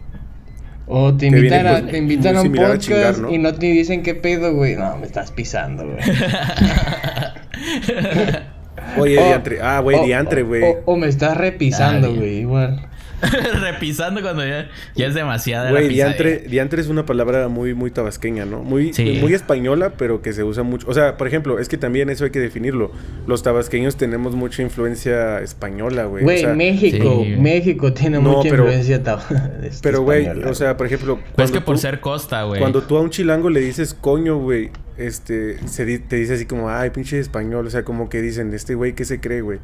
O 0.87 1.15
te 1.15 1.27
invitan, 1.27 1.67
a, 1.67 1.87
te 1.87 1.99
invitan 1.99 2.37
a 2.37 2.41
un 2.41 2.55
podcast 2.55 3.21
y 3.31 3.37
no 3.37 3.53
te 3.53 3.67
dicen 3.67 4.03
qué 4.03 4.15
pedo, 4.15 4.55
güey. 4.55 4.77
No, 4.77 4.97
me 4.97 5.05
estás 5.05 5.33
pisando, 5.33 5.85
güey. 5.85 5.99
Oye, 8.99 9.23
diantre. 9.23 9.59
Ah, 9.61 9.81
güey, 9.81 10.07
diantre, 10.07 10.43
güey. 10.43 10.63
O, 10.87 10.97
me 10.97 11.09
estás 11.09 11.37
repisando, 11.37 12.15
güey, 12.15 12.39
igual. 12.39 12.89
Repisando 13.61 14.21
cuando 14.21 14.47
ya, 14.47 14.69
ya 14.95 15.07
es 15.07 15.15
demasiada. 15.15 15.71
Güey, 15.71 15.89
diantre, 15.89 16.39
diantre 16.49 16.81
es 16.81 16.89
una 16.89 17.07
palabra 17.07 17.49
muy, 17.49 17.75
muy 17.75 17.91
tabasqueña, 17.91 18.45
¿no? 18.45 18.63
Muy, 18.63 18.93
muy 19.21 19.33
española, 19.33 19.95
pero 19.97 20.23
que 20.23 20.33
se 20.33 20.45
usa 20.45 20.63
mucho. 20.63 20.87
O 20.89 20.95
sea, 20.95 21.17
por 21.17 21.27
ejemplo, 21.27 21.59
es 21.59 21.69
que 21.69 21.79
también 21.79 22.11
eso 22.11 22.25
hay 22.25 22.31
que 22.31 22.41
definirlo. 22.41 22.91
Los 23.27 23.43
tabasqueños 23.43 23.97
tenemos 23.97 24.35
mucha 24.35 24.63
influencia 24.63 25.41
española, 25.41 26.05
güey. 26.05 26.25
Güey, 26.25 26.47
México, 26.55 27.25
México 27.39 27.93
tiene 27.93 28.19
mucha 28.19 28.49
influencia 28.49 28.97
este, 29.63 29.79
Pero, 29.83 30.03
güey, 30.03 30.27
o 30.27 30.55
sea, 30.55 30.77
por 30.77 30.87
ejemplo. 30.87 31.19
Pues 31.35 31.51
que 31.51 31.61
por 31.61 31.79
ser 31.79 32.01
costa, 32.01 32.43
güey. 32.45 32.61
Cuando 32.61 32.83
tú 32.83 32.97
a 32.97 33.01
un 33.01 33.11
chilango 33.11 33.51
le 33.51 33.61
dices 33.61 33.95
coño, 33.95 34.39
güey, 34.39 34.71
este, 34.99 35.59
se 35.67 35.99
te 35.99 36.17
dice 36.17 36.35
así 36.35 36.47
como, 36.47 36.71
ay, 36.71 36.91
pinche 36.91 37.19
español. 37.19 37.67
O 37.67 37.71
sea, 37.71 37.85
como 37.85 38.09
que 38.09 38.21
dicen, 38.21 38.53
este 38.53 38.75
güey, 38.75 38.95
¿qué 38.95 39.05
se 39.05 39.21
cree, 39.21 39.41
güey? 39.41 39.59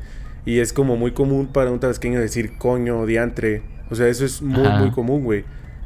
Y 0.44 0.58
es 0.58 0.72
como 0.72 0.96
muy 0.96 1.12
común 1.12 1.46
para 1.46 1.70
un 1.70 1.78
tabasqueño 1.78 2.18
decir 2.20 2.56
coño, 2.58 3.06
diantre. 3.06 3.62
O 3.90 3.94
sea, 3.94 4.08
eso 4.08 4.24
es 4.24 4.42
muy, 4.42 4.68
muy 4.68 4.90
común, 4.90 5.22
güey. 5.22 5.44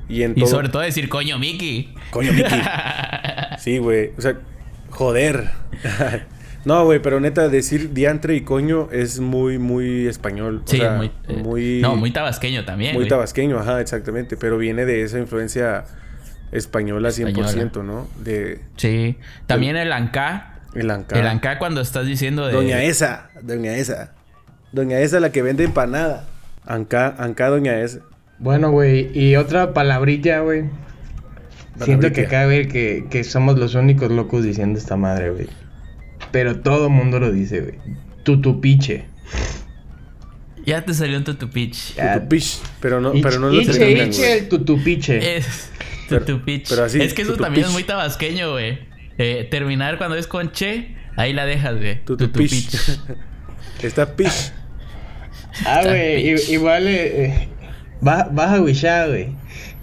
Y, 0.09 0.23
en 0.23 0.35
y 0.37 0.47
sobre 0.47 0.69
todo 0.69 0.83
decir 0.83 1.09
coño, 1.09 1.39
Mickey. 1.39 1.95
Coño, 2.11 2.33
Mickey. 2.33 2.61
sí, 3.59 3.79
güey. 3.79 4.13
O 4.17 4.21
sea, 4.21 4.39
joder. 4.91 5.51
no, 6.65 6.85
güey, 6.85 7.03
pero 7.03 7.21
neta, 7.21 7.49
decir 7.49 7.93
diantre 7.93 8.37
y 8.37 8.43
coño 8.43 8.89
es 8.93 9.21
muy, 9.21 9.59
muy 9.59 10.07
español. 10.07 10.63
Sí, 10.65 10.81
muy, 10.97 11.11
eh, 11.29 11.37
muy, 11.37 11.81
No, 11.81 11.97
muy 11.97 12.13
tabasqueño 12.13 12.65
también. 12.65 12.95
Muy 12.95 13.09
tabasqueño, 13.09 13.59
ajá, 13.59 13.81
exactamente. 13.81 14.37
Pero 14.37 14.57
viene 14.57 14.87
de 14.87 15.03
esa 15.03 15.19
influencia 15.19 15.85
española, 16.53 17.11
100%, 17.11 17.85
¿no? 17.85 18.09
De, 18.23 18.61
sí. 18.77 19.17
También 19.47 19.77
el 19.77 19.93
Anca. 19.93 20.61
El 20.75 20.91
Anca. 20.91 21.19
El 21.19 21.27
Anca 21.27 21.59
cuando 21.59 21.81
estás 21.81 22.07
diciendo 22.07 22.47
de... 22.47 22.53
Doña 22.53 22.83
esa, 22.83 23.31
doña 23.43 23.75
esa. 23.77 24.13
Doña 24.73 25.01
esa 25.01 25.21
la 25.21 25.33
que 25.33 25.43
vende 25.43 25.65
empanada. 25.65 26.29
Anca, 26.65 27.15
Anca 27.19 27.49
Doña 27.49 27.81
esa. 27.81 28.01
Bueno, 28.39 28.71
güey, 28.71 29.11
y 29.19 29.37
otra 29.37 29.73
palabrilla, 29.73 30.41
güey. 30.41 30.65
Siento 31.81 32.13
que 32.13 32.23
acá, 32.23 32.47
güey, 32.47 32.69
que, 32.69 33.07
que 33.11 33.25
somos 33.25 33.59
los 33.59 33.75
únicos 33.75 34.11
locos 34.11 34.45
diciendo 34.45 34.79
esta 34.79 34.97
madre, 34.97 35.31
güey. 35.31 35.49
Pero 36.33 36.61
todo 36.61 36.91
mundo 36.91 37.19
lo 37.19 37.31
dice, 37.31 37.61
güey. 37.61 37.79
Tutupiche. 38.25 39.07
Ya 40.65 40.85
te 40.85 40.95
salió 40.95 41.17
un 41.19 41.25
tutupiche. 41.25 41.95
Tutupiche. 41.95 42.59
Pero 42.81 43.01
no, 43.01 43.13
pero 43.23 43.39
no 43.39 43.49
lo 43.51 43.61
Iche, 43.61 44.07
iche 44.07 44.39
el 44.39 44.49
tutupiche. 44.49 45.37
Es 45.37 45.71
tutupiche. 46.09 46.67
Pero, 46.69 46.85
así, 46.85 47.01
es 47.01 47.15
que 47.15 47.23
eso 47.23 47.37
también 47.37 47.67
es 47.67 47.73
muy 47.73 47.85
tabasqueño, 47.85 48.53
güey. 48.53 48.81
Eh, 49.19 49.47
terminar 49.51 49.97
cuando 49.97 50.17
es 50.17 50.27
con 50.27 50.53
che, 50.53 50.97
ahí 51.17 51.33
la 51.33 51.47
dejas, 51.47 51.77
güey. 51.77 52.05
Tutupiche. 52.05 52.79
Está 53.83 54.15
pish. 54.15 54.53
Ah, 55.65 55.81
güey, 55.85 56.35
igual 56.53 56.87
eh, 56.87 57.25
eh, 57.25 57.49
vas, 58.01 58.29
a 58.39 58.61
wishar, 58.61 59.09
güey. 59.09 59.29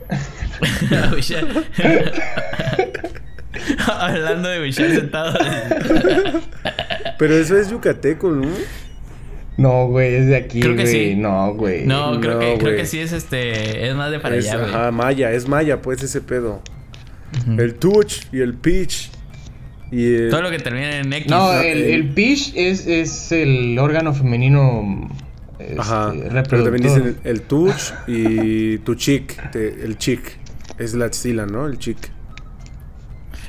Hablando 3.88 4.50
de 4.50 4.62
wishar 4.62 4.90
sentado. 4.92 5.38
Pero 7.18 7.36
eso 7.36 7.58
es 7.58 7.70
yucateco, 7.70 8.30
¿no? 8.30 8.48
No, 9.58 9.88
güey, 9.88 10.16
es 10.16 10.28
de 10.28 10.36
aquí, 10.36 10.60
creo 10.60 10.76
que 10.76 10.88
sí. 10.88 11.16
No, 11.16 11.54
güey. 11.54 11.86
No, 11.86 12.20
creo, 12.20 12.40
que, 12.40 12.58
creo 12.58 12.76
que 12.76 12.86
sí 12.86 13.00
es 13.00 13.12
este. 13.12 13.88
Es 13.88 13.96
más 13.96 14.12
de 14.12 14.20
para 14.20 14.36
allá, 14.36 14.58
güey. 14.58 14.70
Ajá, 14.70 14.92
maya, 14.92 15.32
es 15.32 15.48
maya, 15.48 15.82
pues 15.82 16.02
ese 16.04 16.22
pedo. 16.22 16.62
El 17.58 17.76
touch 17.76 18.26
y 18.32 18.42
el 18.42 18.56
pitch. 18.56 19.12
Y 19.92 20.30
Todo 20.30 20.42
lo 20.42 20.50
que 20.50 20.60
termina 20.60 20.98
en 20.98 21.12
X. 21.14 21.30
No, 21.30 21.54
el, 21.54 21.84
el 21.84 22.10
pitch 22.10 22.54
es, 22.56 22.88
es 22.88 23.32
el 23.32 23.78
órgano 23.78 24.14
femenino 24.14 25.10
este, 25.60 25.80
Ajá. 25.80 26.14
Pero 26.50 26.64
también 26.64 26.84
dicen 26.84 27.18
el, 27.24 27.42
touch 27.42 27.94
y 28.08 28.78
tu 28.80 28.96
chic. 28.96 29.56
el 29.56 29.98
chic. 29.98 30.38
Es 30.78 30.94
la 30.94 31.06
axila, 31.06 31.46
¿no? 31.46 31.68
El 31.68 31.78
chic. 31.78 31.98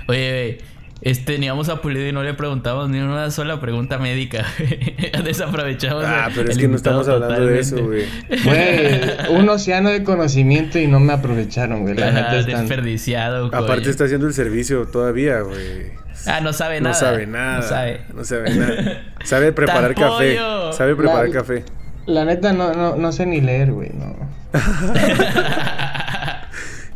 Oye, 0.09 0.59
este, 1.05 1.35
teníamos 1.35 1.69
a 1.69 1.83
Pulido 1.83 2.09
y 2.09 2.13
no 2.13 2.23
le 2.23 2.33
preguntamos 2.33 2.89
ni 2.89 2.99
una 2.99 3.31
sola 3.31 3.61
pregunta 3.61 3.99
médica. 3.99 4.47
Desaprovechamos. 5.25 6.03
Ah, 6.07 6.31
pero 6.35 6.51
es 6.51 6.57
que 6.57 6.67
no 6.67 6.77
estamos 6.77 7.07
hablando 7.09 7.45
de 7.45 7.61
eso, 7.61 7.77
güey. 7.77 8.07
Güey, 8.43 9.29
un 9.39 9.47
océano 9.51 9.91
de 9.91 10.03
conocimiento 10.03 10.79
y 10.79 10.87
no 10.87 11.01
me 11.01 11.13
aprovecharon, 11.13 11.83
güey. 11.83 11.95
La 11.95 12.11
neta 12.11 12.43
desperdiciado, 12.43 13.51
güey. 13.51 13.63
Aparte 13.63 13.91
está 13.91 14.05
haciendo 14.05 14.27
el 14.27 14.33
servicio 14.33 14.87
todavía, 14.87 15.41
güey. 15.41 15.93
Ah, 16.27 16.41
no 16.41 16.55
sabe 16.55 16.81
nada. 16.81 16.95
No 16.95 16.99
sabe 16.99 17.27
nada. 17.27 17.57
No 17.59 17.63
sabe. 17.63 18.01
No 18.15 18.25
sabe 18.25 18.55
nada. 18.55 19.03
Sabe 19.25 19.53
preparar 19.53 19.95
café. 19.95 20.39
Sabe 20.73 20.97
preparar 20.97 21.31
café. 21.31 21.65
La 22.07 22.25
neta 22.25 22.55
no, 22.55 22.73
no, 22.73 22.97
no 22.97 23.13
sé 23.13 23.27
ni 23.27 23.43
leer, 23.43 23.73
güey, 23.73 23.91
no. 23.93 24.17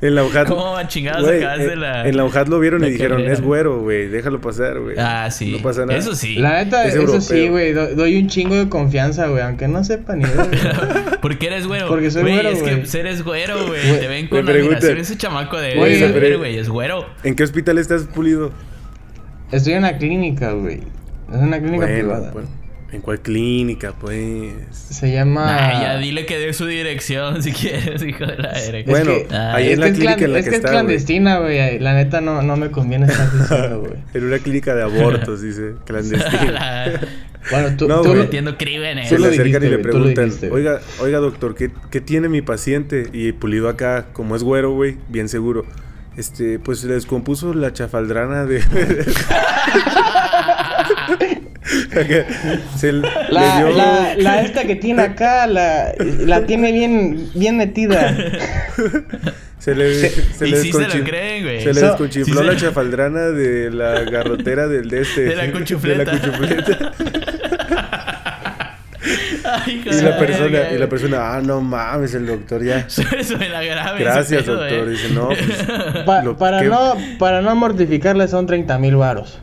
En 0.00 0.14
la 0.14 0.24
hojad. 0.24 0.46
¿Cómo 0.46 0.76
chingados 0.86 1.28
acabas 1.28 1.58
de 1.58 1.76
la.? 1.76 2.08
En 2.08 2.16
la 2.16 2.24
hojad 2.24 2.46
lo 2.46 2.60
vieron 2.60 2.84
y 2.84 2.90
dijeron, 2.90 3.20
es 3.22 3.40
güero, 3.40 3.80
güey, 3.80 4.08
déjalo 4.08 4.40
pasar, 4.40 4.78
güey. 4.80 4.96
Ah, 4.98 5.30
sí. 5.30 5.52
No 5.52 5.58
pasa 5.58 5.86
nada. 5.86 5.98
Eso 5.98 6.14
sí. 6.14 6.36
La 6.36 6.64
neta, 6.64 6.84
eso 6.86 7.20
sí, 7.20 7.48
güey. 7.48 7.72
doy 7.72 8.16
un 8.16 8.28
chingo 8.28 8.54
de 8.54 8.68
confianza, 8.68 9.26
güey, 9.28 9.42
aunque 9.42 9.68
no 9.68 9.82
sepa 9.84 10.14
ni 10.16 10.24
¿Por 11.22 11.38
qué 11.38 11.48
eres 11.48 11.66
güero? 11.66 11.88
Porque 11.88 12.10
soy 12.10 12.22
güero, 12.22 12.56
güey. 12.56 12.80
Es 12.80 12.90
que 12.92 13.00
eres 13.00 13.24
güero, 13.24 13.66
güey. 13.66 13.80
Te 13.98 14.08
ven 14.08 14.28
con 14.28 14.48
admiración 14.48 14.98
ese 14.98 15.16
chamaco 15.16 15.58
de. 15.58 15.76
Güey, 15.76 16.36
güey, 16.36 16.58
es 16.58 16.68
güero. 16.68 17.06
¿En 17.24 17.34
qué 17.34 17.42
hospital 17.42 17.78
estás 17.78 18.04
pulido? 18.04 18.52
Estoy 19.50 19.72
en 19.74 19.82
la 19.82 19.96
clínica, 19.96 20.52
güey. 20.52 20.80
Es 21.32 21.38
una 21.38 21.58
clínica 21.58 21.86
privada. 21.86 22.30
Bueno. 22.32 22.57
¿En 22.90 23.02
cuál 23.02 23.20
clínica, 23.20 23.92
pues? 24.00 24.54
Se 24.72 25.12
llama. 25.12 25.72
ya 25.80 25.98
dile 25.98 26.24
que 26.24 26.38
dé 26.38 26.54
su 26.54 26.64
dirección 26.64 27.42
si 27.42 27.52
quieres, 27.52 28.02
hijo 28.02 28.24
de 28.24 28.36
la 28.38 28.52
verga. 28.52 28.90
Bueno, 28.90 29.12
ahí 29.30 29.72
en 29.72 29.80
la 29.80 29.92
clínica 29.92 30.24
en 30.24 30.32
la 30.32 30.38
es 30.38 30.44
que, 30.46 30.50
que 30.50 30.56
está. 30.56 30.68
Es 30.68 30.72
clandestina, 30.72 31.38
güey. 31.38 31.78
La 31.80 31.94
neta 31.94 32.22
no, 32.22 32.40
no 32.42 32.56
me 32.56 32.70
conviene 32.70 33.06
estar 33.06 33.30
diciendo, 33.38 33.80
güey. 33.80 33.92
en 34.14 34.24
una 34.24 34.38
clínica 34.38 34.74
de 34.74 34.82
abortos, 34.82 35.42
dice. 35.42 35.74
Clandestina. 35.84 37.00
bueno, 37.50 37.76
tú, 37.76 37.88
no, 37.88 38.00
tú 38.00 38.14
metiendo 38.14 38.56
crímenes. 38.56 39.10
Se 39.10 39.18
le 39.18 39.28
acercan 39.28 39.64
y 39.64 39.68
le 39.68 39.78
preguntan, 39.78 40.32
oiga, 40.50 40.80
oiga, 41.00 41.18
doctor, 41.18 41.54
¿qué, 41.54 41.70
¿qué 41.90 42.00
tiene 42.00 42.30
mi 42.30 42.40
paciente? 42.40 43.10
Y 43.12 43.32
Pulido 43.32 43.68
acá, 43.68 44.06
como 44.14 44.34
es 44.34 44.42
güero, 44.42 44.72
güey, 44.72 44.96
bien 45.08 45.28
seguro. 45.28 45.66
Este, 46.16 46.58
pues 46.58 46.80
se 46.80 46.88
descompuso 46.88 47.54
la 47.54 47.72
chafaldrana 47.72 48.44
de. 48.46 48.60
la, 53.30 54.14
la, 54.16 54.42
esta 54.42 54.64
que 54.64 54.76
tiene 54.76 55.02
acá, 55.02 55.46
la, 55.46 55.92
la 55.98 56.46
tiene 56.46 56.72
bien, 56.72 57.30
bien 57.34 57.56
metida. 57.56 58.16
Se 59.58 59.74
le, 59.74 59.92
se, 59.92 60.10
se, 60.10 60.46
le 60.46 60.62
sí 60.62 60.72
se 60.72 60.98
lo 60.98 61.04
creen, 61.04 61.42
güey. 61.42 61.62
Se 61.62 61.74
le 61.74 61.80
desconchifló 61.80 62.44
la 62.44 62.56
chafaldrana 62.56 63.30
de 63.30 63.70
la 63.72 64.04
garrotera 64.04 64.68
del 64.68 64.88
de 64.88 65.00
este. 65.00 65.22
De 65.22 65.34
la 65.36 65.50
cuchufleta. 65.50 66.04
De 66.04 66.04
la 66.04 66.12
cuchufleta. 66.12 66.92
Ay, 69.44 69.82
y 69.84 70.00
la 70.02 70.18
persona, 70.18 70.70
y 70.72 70.78
la 70.78 70.88
persona, 70.88 71.34
ah, 71.34 71.40
no 71.42 71.60
mames, 71.60 72.14
el 72.14 72.26
doctor 72.26 72.62
ya. 72.62 72.88
Suena 72.88 73.62
grave. 73.62 74.00
Gracias, 74.00 74.46
doctor. 74.46 74.88
Eh. 74.88 74.90
Dice, 74.90 75.10
no, 75.10 75.28
pues, 75.28 76.36
para, 76.38 76.62
no, 76.62 76.96
para 77.18 77.40
no 77.40 77.54
mortificarle 77.54 78.28
son 78.28 78.46
30 78.46 78.78
mil 78.78 78.96
varos. 78.96 79.40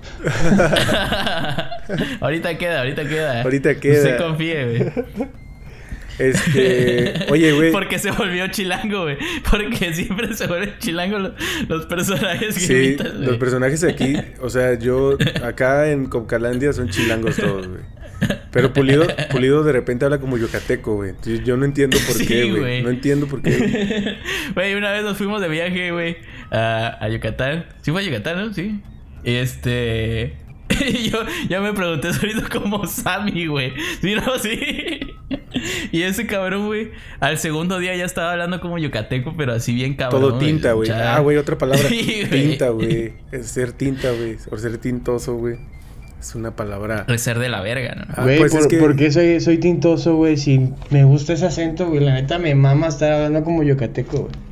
ahorita 2.22 2.58
queda, 2.58 2.80
ahorita 2.80 3.08
queda. 3.08 3.42
Ahorita 3.42 3.80
queda. 3.80 4.02
Se 4.02 4.18
confíe, 4.18 4.66
güey. 4.66 5.30
Este, 6.18 7.26
oye, 7.30 7.52
güey. 7.52 7.72
Porque 7.72 8.00
se 8.00 8.12
volvió 8.12 8.48
chilango, 8.48 9.04
güey. 9.04 9.18
Porque 9.50 9.94
siempre 9.94 10.34
se 10.34 10.48
vuelven 10.48 10.74
chilango 10.80 11.20
los, 11.68 11.86
personajes 11.88 12.56
que 12.56 12.62
Sí, 12.62 12.98
los 13.20 13.38
personajes 13.38 13.84
aquí, 13.84 14.16
o 14.42 14.50
sea, 14.50 14.78
yo 14.78 15.18
acá 15.44 15.92
en 15.92 16.06
Copcalandia 16.06 16.74
son 16.74 16.90
chilangos 16.90 17.36
todos, 17.36 17.68
güey. 17.68 17.82
Pero 18.52 18.72
Pulido, 18.72 19.06
Pulido 19.30 19.64
de 19.64 19.74
repente 19.74 20.06
habla 20.06 20.20
como 20.20 20.38
yucateco, 20.38 20.96
güey. 20.96 21.14
Yo 21.44 21.58
no 21.58 21.66
entiendo 21.66 21.98
por 22.08 22.18
qué, 22.28 22.50
güey. 22.50 22.82
No 22.82 22.90
entiendo 22.90 23.28
por 23.28 23.42
qué. 23.42 24.18
Güey, 24.54 24.76
una 24.76 24.92
vez 24.94 25.04
nos 25.04 25.18
fuimos 25.18 25.42
de 25.42 25.50
viaje, 25.50 25.92
güey, 25.92 26.18
a, 26.50 26.98
a 27.02 27.10
Yucatán. 27.10 27.66
Sí 27.82 27.92
fue 27.92 28.02
a 28.02 28.06
Yucatán, 28.06 28.38
¿no? 28.38 28.54
Sí. 28.54 28.80
Este... 29.26 30.45
yo 31.12 31.20
ya 31.50 31.62
me 31.62 31.74
pregunté 31.74 32.14
solito 32.14 32.44
como 32.52 32.86
Sammy, 32.88 33.48
güey. 33.48 33.74
¿Sí, 34.02 34.16
no? 34.16 34.40
Sí. 34.40 35.00
y 35.92 36.02
ese 36.02 36.26
cabrón, 36.26 36.68
güey, 36.68 36.92
al 37.20 37.38
segundo 37.38 37.80
día 37.80 37.96
ya 37.96 38.06
estaba 38.06 38.32
hablando 38.32 38.60
como 38.62 38.78
yucateco, 38.78 39.34
pero 39.38 39.54
así 39.54 39.74
bien 39.74 39.96
cabrón. 39.96 40.22
Todo 40.22 40.38
tinta, 40.40 40.74
güey. 40.74 40.90
Ah, 40.90 41.20
güey, 41.20 41.38
otra 41.38 41.58
palabra. 41.58 41.88
tinta, 42.32 42.70
güey. 42.70 43.14
Es 43.32 43.48
ser 43.48 43.72
tinta, 43.74 44.12
güey. 44.12 44.38
O 44.52 44.58
ser 44.58 44.78
tintoso, 44.78 45.36
güey. 45.36 45.58
Es 46.20 46.34
una 46.34 46.56
palabra. 46.56 47.06
Es 47.08 47.22
ser 47.22 47.38
de 47.38 47.50
la 47.50 47.62
verga, 47.62 47.94
¿no? 47.96 48.06
Ah, 48.16 48.24
güey, 48.24 48.40
pues 48.40 48.52
por, 48.52 48.68
que... 48.68 48.78
¿por 48.78 48.96
qué 48.96 49.12
soy, 49.12 49.40
soy 49.42 49.60
tintoso, 49.60 50.16
güey? 50.16 50.38
Si 50.38 50.72
me 50.90 51.04
gusta 51.04 51.34
ese 51.34 51.46
acento, 51.46 51.88
güey. 51.88 52.00
La 52.00 52.16
neta 52.16 52.40
me 52.40 52.56
mama 52.56 52.88
estar 52.88 53.12
hablando 53.12 53.44
como 53.44 53.62
yucateco, 53.62 54.22
güey. 54.22 54.45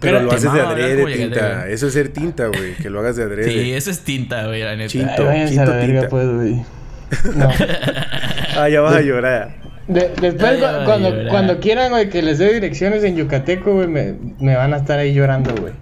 Pero, 0.00 0.20
lo 0.20 0.32
haces 0.32 0.52
de 0.52 0.60
adrede, 0.60 1.16
tinta. 1.16 1.68
Eso 1.68 1.86
es 1.86 1.92
ser 1.92 2.08
tinta, 2.10 2.46
güey. 2.48 2.74
Que 2.74 2.90
lo 2.90 3.00
hagas 3.00 3.16
de 3.16 3.22
adrede. 3.24 3.50
Sí, 3.50 3.72
eso 3.72 3.90
es 3.90 4.00
tinta, 4.00 4.46
güey, 4.46 4.62
la 4.62 4.76
neta. 4.76 4.88
Chinto, 4.88 5.28
Ay, 5.28 5.48
chinto, 5.48 5.62
a 5.62 5.66
la 5.66 5.76
verga, 5.76 6.08
pues, 6.08 6.28
güey. 6.28 6.54
No. 7.34 7.50
ah, 8.56 8.68
ya 8.68 8.80
vas 8.80 8.96
a 8.96 9.00
llorar. 9.00 9.56
De, 9.88 10.10
después, 10.20 10.58
cuando, 10.84 11.28
cuando 11.28 11.60
quieran, 11.60 11.90
güey, 11.90 12.08
que 12.08 12.20
les 12.20 12.38
dé 12.38 12.52
direcciones 12.52 13.04
en 13.04 13.16
Yucateco, 13.16 13.74
güey, 13.74 13.86
me, 13.86 14.14
me 14.40 14.56
van 14.56 14.74
a 14.74 14.78
estar 14.78 14.98
ahí 14.98 15.14
llorando, 15.14 15.54
güey. 15.54 15.72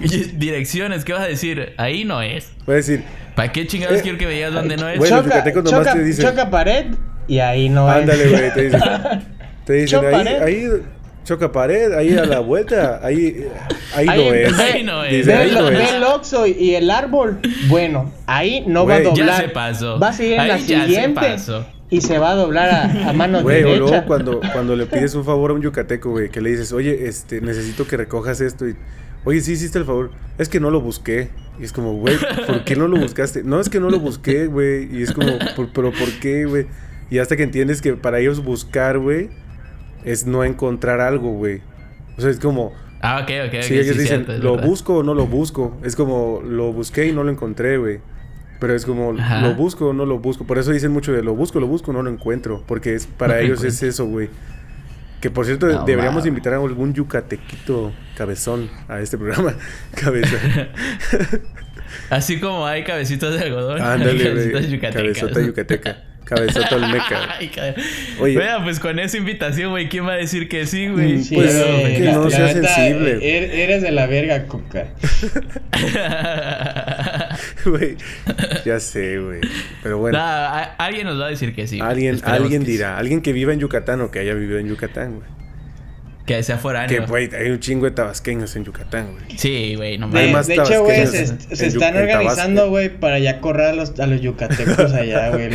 Direcciones, 0.34 1.04
¿qué 1.04 1.12
vas 1.12 1.22
a 1.22 1.26
decir? 1.26 1.74
Ahí 1.76 2.04
no 2.04 2.22
es. 2.22 2.52
Voy 2.66 2.74
a 2.74 2.76
decir. 2.76 3.02
¿Para 3.34 3.52
qué 3.52 3.66
chingados 3.66 3.98
eh, 3.98 4.02
quiero 4.02 4.18
que 4.18 4.26
veas 4.26 4.52
dónde 4.52 4.76
no 4.76 4.88
es? 4.88 4.98
Bueno, 4.98 5.22
choca, 5.22 5.44
nomás 5.44 5.70
choca, 5.70 5.92
te 5.94 6.04
dicen. 6.04 6.26
Choca 6.26 6.50
pared 6.50 6.86
y 7.26 7.38
ahí 7.38 7.68
no 7.68 7.88
Ándale, 7.88 8.24
es. 8.24 8.26
Ándale, 8.26 8.50
güey, 8.50 8.54
te 8.54 8.62
dicen. 8.64 8.80
te 9.64 9.72
dicen, 9.72 10.04
ahí, 10.04 10.26
ahí 10.42 10.68
choca 11.24 11.52
pared, 11.52 11.92
ahí 11.92 12.16
a 12.16 12.24
la 12.24 12.40
vuelta, 12.40 13.00
ahí, 13.02 13.46
ahí, 13.94 14.08
ahí 14.08 14.18
no 14.18 14.34
es. 14.34 14.58
Ahí 14.58 14.82
no 14.82 15.04
es. 15.04 15.12
Dice, 15.12 15.34
ahí 15.34 15.52
no 15.52 15.64
ve 15.64 15.82
es. 15.82 15.92
el 15.92 16.02
oxo 16.04 16.46
y 16.46 16.74
el 16.74 16.90
árbol, 16.90 17.40
bueno, 17.68 18.12
ahí 18.26 18.64
no 18.66 18.84
Wey, 18.84 18.88
va 18.88 18.94
a 18.96 19.12
doblar. 19.12 19.26
Ya 19.28 19.36
se 19.36 19.48
pasó. 19.48 19.98
Va 19.98 20.08
a 20.08 20.12
seguir 20.12 20.38
en 20.38 20.48
la 20.48 20.58
siguiente. 20.58 21.36
Y 21.92 22.02
se 22.02 22.18
va 22.18 22.30
a 22.30 22.34
doblar 22.36 22.68
a, 22.70 23.10
a 23.10 23.12
mano 23.12 23.42
güey, 23.42 23.62
derecha. 23.64 23.82
O 23.82 23.88
luego 23.88 24.06
cuando, 24.06 24.40
cuando 24.52 24.76
le 24.76 24.86
pides 24.86 25.14
un 25.16 25.24
favor 25.24 25.50
a 25.50 25.54
un 25.54 25.62
yucateco, 25.62 26.10
güey, 26.10 26.30
que 26.30 26.40
le 26.40 26.50
dices, 26.50 26.72
oye, 26.72 27.08
este, 27.08 27.40
necesito 27.40 27.86
que 27.86 27.96
recojas 27.96 28.40
esto 28.40 28.68
y... 28.68 28.76
Oye, 29.24 29.40
sí 29.40 29.52
hiciste 29.52 29.78
el 29.78 29.84
favor. 29.84 30.12
Es 30.38 30.48
que 30.48 30.60
no 30.60 30.70
lo 30.70 30.80
busqué. 30.80 31.30
Y 31.60 31.64
es 31.64 31.72
como, 31.72 31.94
güey, 31.94 32.16
¿por 32.46 32.64
qué 32.64 32.74
no 32.74 32.88
lo 32.88 32.96
buscaste? 32.98 33.42
No, 33.42 33.60
es 33.60 33.68
que 33.68 33.80
no 33.80 33.90
lo 33.90 33.98
busqué, 33.98 34.46
güey. 34.46 34.88
Y 34.96 35.02
es 35.02 35.12
como, 35.12 35.26
¿pero 35.74 35.92
por 35.92 36.10
qué, 36.20 36.46
güey? 36.46 36.66
Y 37.10 37.18
hasta 37.18 37.36
que 37.36 37.42
entiendes 37.42 37.82
que 37.82 37.94
para 37.94 38.20
ellos 38.20 38.42
buscar, 38.42 38.98
güey, 38.98 39.28
es 40.04 40.26
no 40.26 40.44
encontrar 40.44 41.00
algo, 41.00 41.32
güey. 41.32 41.60
O 42.16 42.20
sea, 42.20 42.30
es 42.30 42.38
como... 42.38 42.72
Ah, 43.02 43.20
ok, 43.22 43.30
ok. 43.48 43.62
Sí, 43.62 43.78
ellos 43.78 43.96
dicen, 43.96 44.26
¿lo 44.42 44.58
busco 44.58 44.98
o 44.98 45.02
no 45.02 45.14
lo 45.14 45.26
busco? 45.26 45.78
Es 45.82 45.96
como, 45.96 46.42
lo 46.44 46.72
busqué 46.72 47.06
y 47.06 47.12
no 47.12 47.24
lo 47.24 47.30
encontré, 47.30 47.78
güey. 47.78 48.00
Pero 48.60 48.74
es 48.74 48.84
como, 48.84 49.18
Ajá. 49.18 49.40
¿lo 49.40 49.54
busco 49.54 49.88
o 49.88 49.92
no 49.94 50.04
lo 50.04 50.18
busco? 50.18 50.46
Por 50.46 50.58
eso 50.58 50.70
dicen 50.70 50.92
mucho 50.92 51.12
de, 51.12 51.22
lo 51.22 51.34
busco, 51.34 51.60
lo 51.60 51.66
busco, 51.66 51.94
no 51.94 52.02
lo 52.02 52.10
encuentro. 52.10 52.62
Porque 52.66 52.94
es 52.94 53.06
para 53.06 53.36
no 53.36 53.40
ellos 53.40 53.64
es 53.64 53.82
eso, 53.82 54.04
güey. 54.04 54.28
Que 55.20 55.30
por 55.30 55.46
cierto, 55.46 55.66
no, 55.66 55.84
deberíamos 55.84 56.22
wow. 56.22 56.28
invitar 56.28 56.54
a 56.54 56.56
algún 56.56 56.94
yucatequito 56.94 57.92
cabezón 58.16 58.70
a 58.88 59.00
este 59.00 59.16
programa. 59.18 59.54
Cabeza. 59.94 60.36
Así 62.10 62.38
como 62.38 62.66
hay 62.66 62.84
cabecitos 62.84 63.34
de 63.34 63.46
algodón. 63.46 63.80
Ándale, 63.80 64.52
güey. 64.52 64.80
Cabezota 64.80 65.40
yucateca. 65.40 66.09
Cabezota 66.24 66.76
olmeca. 66.76 67.38
Oye. 68.20 68.36
Vea, 68.36 68.62
pues 68.62 68.78
con 68.78 68.98
esa 68.98 69.16
invitación, 69.16 69.70
güey, 69.70 69.88
¿quién 69.88 70.06
va 70.06 70.12
a 70.12 70.16
decir 70.16 70.48
que 70.48 70.66
sí, 70.66 70.88
güey? 70.88 71.22
Sí, 71.22 71.34
pues 71.34 71.52
que 71.52 72.10
no 72.12 72.30
sea 72.30 72.52
sensible. 72.52 73.18
Er, 73.22 73.50
eres 73.50 73.82
de 73.82 73.90
la 73.90 74.06
verga, 74.06 74.46
Coca. 74.46 74.88
Güey, 77.64 77.96
ya 78.64 78.80
sé, 78.80 79.18
güey. 79.18 79.40
Pero 79.82 79.98
bueno. 79.98 80.18
Nah, 80.18 80.74
alguien 80.78 81.06
nos 81.06 81.20
va 81.20 81.26
a 81.26 81.30
decir 81.30 81.54
que 81.54 81.66
sí. 81.66 81.80
Alguien, 81.80 82.20
alguien 82.24 82.64
dirá. 82.64 82.94
Sí. 82.94 83.00
Alguien 83.00 83.22
que 83.22 83.32
viva 83.32 83.52
en 83.52 83.60
Yucatán 83.60 84.00
o 84.00 84.10
que 84.10 84.18
haya 84.18 84.34
vivido 84.34 84.58
en 84.58 84.68
Yucatán, 84.68 85.16
güey. 85.16 85.39
Que 86.26 86.42
sea 86.42 86.58
foráneo. 86.58 87.00
Que, 87.00 87.06
güey, 87.06 87.34
hay 87.34 87.50
un 87.50 87.58
chingo 87.58 87.86
de 87.86 87.92
tabasqueños 87.92 88.54
en 88.54 88.64
Yucatán, 88.64 89.12
güey. 89.12 89.38
Sí, 89.38 89.74
güey, 89.76 89.98
no 89.98 90.08
De, 90.08 90.26
de 90.26 90.54
hecho, 90.54 90.84
güey, 90.84 91.06
se, 91.06 91.26
se 91.26 91.66
están 91.66 91.96
organizando, 91.96 92.68
güey, 92.68 92.88
para 92.88 93.18
ya 93.18 93.40
correr 93.40 93.68
a 93.68 93.72
los, 93.72 93.98
a 93.98 94.06
los 94.06 94.20
yucatecos 94.20 94.92
allá, 94.92 95.30
güey. 95.30 95.50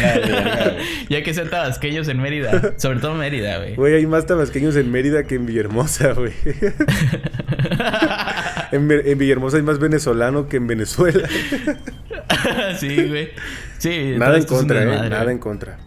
ya 1.08 1.24
que 1.24 1.34
sean 1.34 1.50
tabasqueños 1.50 2.08
en 2.08 2.22
Mérida. 2.22 2.74
Sobre 2.78 3.00
todo 3.00 3.14
Mérida, 3.14 3.58
güey. 3.58 3.76
Güey, 3.76 3.96
hay 3.96 4.06
más 4.06 4.26
tabasqueños 4.26 4.76
en 4.76 4.92
Mérida 4.92 5.24
que 5.24 5.36
en 5.36 5.46
Villahermosa, 5.46 6.14
güey. 6.14 6.34
en, 8.72 9.18
Villahermosa 9.18 9.58
hay 9.58 9.64
más 9.64 9.80
venezolano 9.80 10.48
que 10.48 10.58
en 10.58 10.68
Venezuela. 10.68 11.28
sí, 12.80 13.08
güey. 13.08 13.30
Sí, 13.78 14.16
nada 14.18 14.38
en 14.38 14.46
contra, 14.46 14.84
eh, 14.84 15.10
nada 15.10 15.32
en 15.32 15.38
contra. 15.38 15.78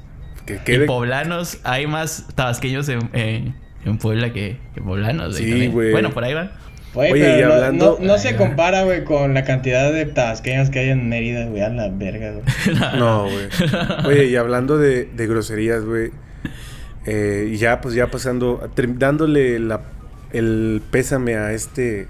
Que 0.47 0.59
quede... 0.59 0.87
poblanos 0.87 1.59
hay 1.65 1.87
más 1.87 2.27
tabasqueños 2.35 2.89
en, 2.89 3.55
en 3.85 3.99
Puebla 3.99 4.33
que, 4.33 4.59
que 4.75 4.81
poblanos. 4.81 5.37
Sí, 5.37 5.69
güey. 5.69 5.93
Bueno, 5.93 6.11
por 6.11 6.25
ahí 6.25 6.35
van. 6.35 6.51
Oye, 6.95 7.39
y 7.39 7.43
hablando... 7.43 7.99
no, 8.01 8.19
se 8.19 8.35
compara, 8.35 8.83
güey, 8.83 9.05
con 9.05 9.35
la 9.35 9.45
cantidad 9.45 9.93
de 9.93 10.07
tabasqueños 10.07 10.71
que 10.71 10.81
hay 10.81 10.89
en 10.89 11.09
Mérida, 11.09 11.47
güey, 11.47 11.63
a 11.63 11.69
la 11.69 11.89
verga, 11.91 12.33
güey. 12.33 12.77
no, 12.99 13.25
güey. 13.25 13.49
Oye, 14.07 14.25
y 14.27 14.37
hablando 14.37 14.79
de, 14.79 15.05
de 15.05 15.27
groserías, 15.27 15.85
güey. 15.85 16.11
Eh, 17.07 17.51
y 17.53 17.57
ya, 17.57 17.81
pues 17.81 17.95
ya 17.95 18.11
pasando, 18.11 18.69
dándole 18.75 19.59
la, 19.59 19.83
el 20.33 20.83
pésame 20.91 21.37
a 21.37 21.53
este 21.53 22.09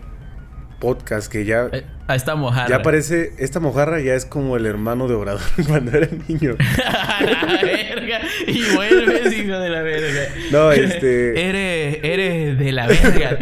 podcast 0.80 1.30
que 1.30 1.44
ya... 1.44 1.68
Eh, 1.72 1.84
a 2.08 2.14
esta 2.16 2.34
mojarra. 2.34 2.68
Ya 2.68 2.82
parece, 2.82 3.32
esta 3.36 3.60
mojarra 3.60 4.00
ya 4.00 4.14
es 4.14 4.24
como 4.24 4.56
el 4.56 4.64
hermano 4.64 5.06
de 5.08 5.14
Obrador 5.14 5.42
cuando 5.68 5.96
era 5.96 6.08
niño. 6.26 6.56
la 6.78 7.62
verga. 7.62 8.20
Y 8.46 8.74
vuelves, 8.74 9.32
hijo 9.38 9.58
de 9.58 9.68
la 9.68 9.82
verga. 9.82 10.22
No, 10.50 10.72
este... 10.72 11.48
Eres, 11.48 11.98
eres 12.02 12.58
de 12.58 12.72
la 12.72 12.86
verga. 12.86 13.38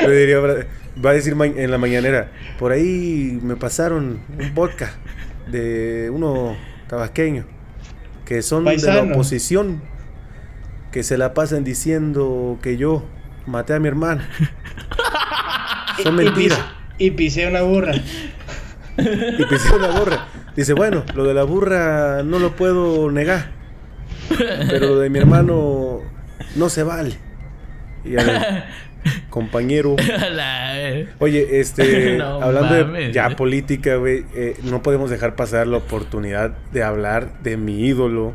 Te 0.00 0.10
diría, 0.16 0.38
va 0.40 1.10
a 1.10 1.12
decir 1.12 1.36
en 1.38 1.70
la 1.70 1.78
mañanera, 1.78 2.32
por 2.58 2.72
ahí 2.72 3.38
me 3.42 3.56
pasaron 3.56 4.20
un 4.38 4.54
podcast 4.54 4.94
de 5.48 6.08
uno 6.10 6.56
tabasqueño 6.88 7.44
que 8.24 8.40
son 8.40 8.64
de 8.64 8.78
la 8.78 9.02
oposición 9.02 9.82
que 10.90 11.02
se 11.02 11.18
la 11.18 11.34
pasan 11.34 11.64
diciendo 11.64 12.58
que 12.62 12.78
yo 12.78 13.04
maté 13.46 13.74
a 13.74 13.78
mi 13.78 13.88
hermano. 13.88 14.22
Son 16.02 16.14
mentiras. 16.14 16.60
Y, 16.98 17.10
pisé 17.12 17.48
una 17.48 17.62
burra. 17.62 17.94
y 17.94 19.44
pisé 19.44 19.74
una 19.74 19.88
burra. 19.88 20.28
Dice, 20.54 20.74
bueno, 20.74 21.04
lo 21.14 21.24
de 21.24 21.34
la 21.34 21.44
burra 21.44 22.22
no 22.22 22.38
lo 22.38 22.54
puedo 22.54 23.10
negar. 23.10 23.50
Pero 24.28 24.86
lo 24.86 24.98
de 24.98 25.10
mi 25.10 25.18
hermano 25.18 26.00
no 26.56 26.68
se 26.68 26.82
vale. 26.82 27.16
Y 28.04 28.16
al 28.16 28.64
compañero. 29.30 29.96
Oye, 31.18 31.60
este, 31.60 32.20
hablando 32.22 32.92
de 32.92 33.12
ya 33.12 33.30
política, 33.30 33.96
güey, 33.96 34.24
eh, 34.34 34.56
no 34.64 34.82
podemos 34.82 35.10
dejar 35.10 35.34
pasar 35.34 35.66
la 35.66 35.78
oportunidad 35.78 36.50
de 36.72 36.82
hablar 36.82 37.42
de 37.42 37.56
mi 37.56 37.80
ídolo 37.86 38.34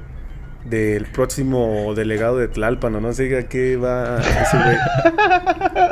del 0.70 1.06
próximo 1.06 1.94
delegado 1.96 2.38
de 2.38 2.48
Tlalpan, 2.48 3.02
no 3.02 3.14
sé 3.14 3.38
a 3.38 3.48
qué 3.48 3.78
va 3.78 4.20
ese 4.20 4.58
güey. 4.58 4.78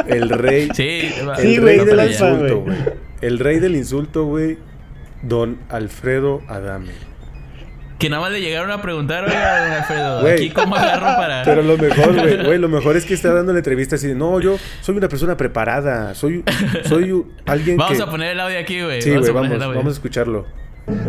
El 0.07 0.29
rey. 0.29 0.69
Sí, 0.73 1.13
el 1.37 1.61
rey 1.61 1.79
del 1.79 2.07
insulto, 2.07 2.59
güey. 2.61 2.77
El 3.21 3.39
rey 3.39 3.59
del 3.59 3.75
insulto, 3.75 4.25
güey. 4.25 4.57
Don 5.21 5.57
Alfredo 5.69 6.41
Adame. 6.47 6.91
Que 7.97 8.09
nada 8.09 8.21
más 8.21 8.31
le 8.33 8.41
llegaron 8.41 8.69
a 8.71 8.81
preguntar, 8.81 9.23
oye, 9.23 9.33
don 9.33 9.71
Alfredo, 9.71 10.27
aquí 10.27 10.49
cómo 10.49 10.75
agarro 10.75 11.15
para. 11.15 11.43
Pero 11.43 11.61
lo 11.61 11.77
mejor, 11.77 12.13
güey, 12.43 12.57
lo 12.59 12.67
mejor 12.67 12.97
es 12.97 13.05
que 13.05 13.13
está 13.13 13.33
dando 13.33 13.53
la 13.53 13.59
entrevista 13.59 13.95
así 13.95 14.07
de, 14.07 14.15
no, 14.15 14.41
yo 14.41 14.57
soy 14.81 14.97
una 14.97 15.07
persona 15.07 15.37
preparada, 15.37 16.13
soy, 16.13 16.43
soy 16.83 17.23
alguien 17.45 17.77
vamos 17.77 17.99
a 18.01 18.09
poner 18.09 18.33
el 18.33 18.39
audio 18.41 18.59
aquí, 18.59 18.83
güey. 18.83 19.01
Sí, 19.01 19.15
güey, 19.15 19.31
vamos, 19.31 19.57
vamos 19.57 19.87
a 19.87 19.91
escucharlo 19.91 20.45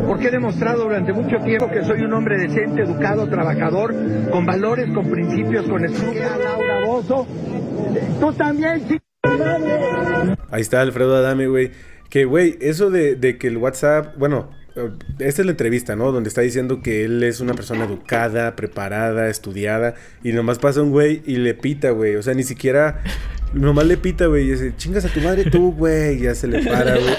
porque 0.07 0.29
he 0.29 0.31
demostrado 0.31 0.85
durante 0.85 1.13
mucho 1.13 1.39
tiempo 1.39 1.71
que 1.71 1.85
soy 1.85 2.03
un 2.03 2.13
hombre 2.13 2.39
decente, 2.39 2.83
educado, 2.83 3.29
trabajador, 3.29 3.95
con 4.31 4.47
valores, 4.47 4.89
con 4.93 5.11
principios, 5.11 5.67
con 5.69 5.83
Bozo, 6.87 7.27
tú 8.21 8.33
también, 8.33 8.83
sí. 8.89 8.99
Ahí 10.51 10.63
está 10.63 10.81
Alfredo 10.81 11.17
Adame, 11.17 11.47
güey. 11.47 11.73
Que, 12.09 12.25
güey, 12.25 12.57
eso 12.61 12.91
de, 12.91 13.17
de 13.17 13.37
que 13.37 13.49
el 13.49 13.57
WhatsApp, 13.57 14.17
bueno, 14.17 14.51
eh, 14.77 14.91
esta 15.19 15.43
es 15.43 15.47
la 15.47 15.53
entrevista, 15.53 15.97
¿no? 15.97 16.13
Donde 16.13 16.29
está 16.29 16.43
diciendo 16.43 16.81
que 16.81 17.05
él 17.05 17.23
es 17.23 17.41
una 17.41 17.55
persona 17.55 17.85
educada, 17.85 18.55
preparada, 18.55 19.29
estudiada. 19.29 19.95
Y 20.23 20.33
nomás 20.33 20.59
pasa 20.59 20.83
un 20.83 20.91
güey 20.91 21.23
y 21.27 21.37
le 21.37 21.55
pita, 21.55 21.91
güey. 21.91 22.17
O 22.17 22.23
sea, 22.23 22.35
ni 22.35 22.45
siquiera 22.45 23.03
Nomás 23.57 23.87
le 23.87 23.97
pita, 23.97 24.27
güey, 24.27 24.47
y 24.47 24.51
dice, 24.51 24.75
chingas 24.77 25.05
a 25.05 25.09
tu 25.09 25.21
madre 25.21 25.51
tú, 25.51 25.73
güey, 25.73 26.21
ya 26.21 26.35
se 26.35 26.47
le 26.47 26.63
para, 26.63 26.97
güey. 26.97 27.15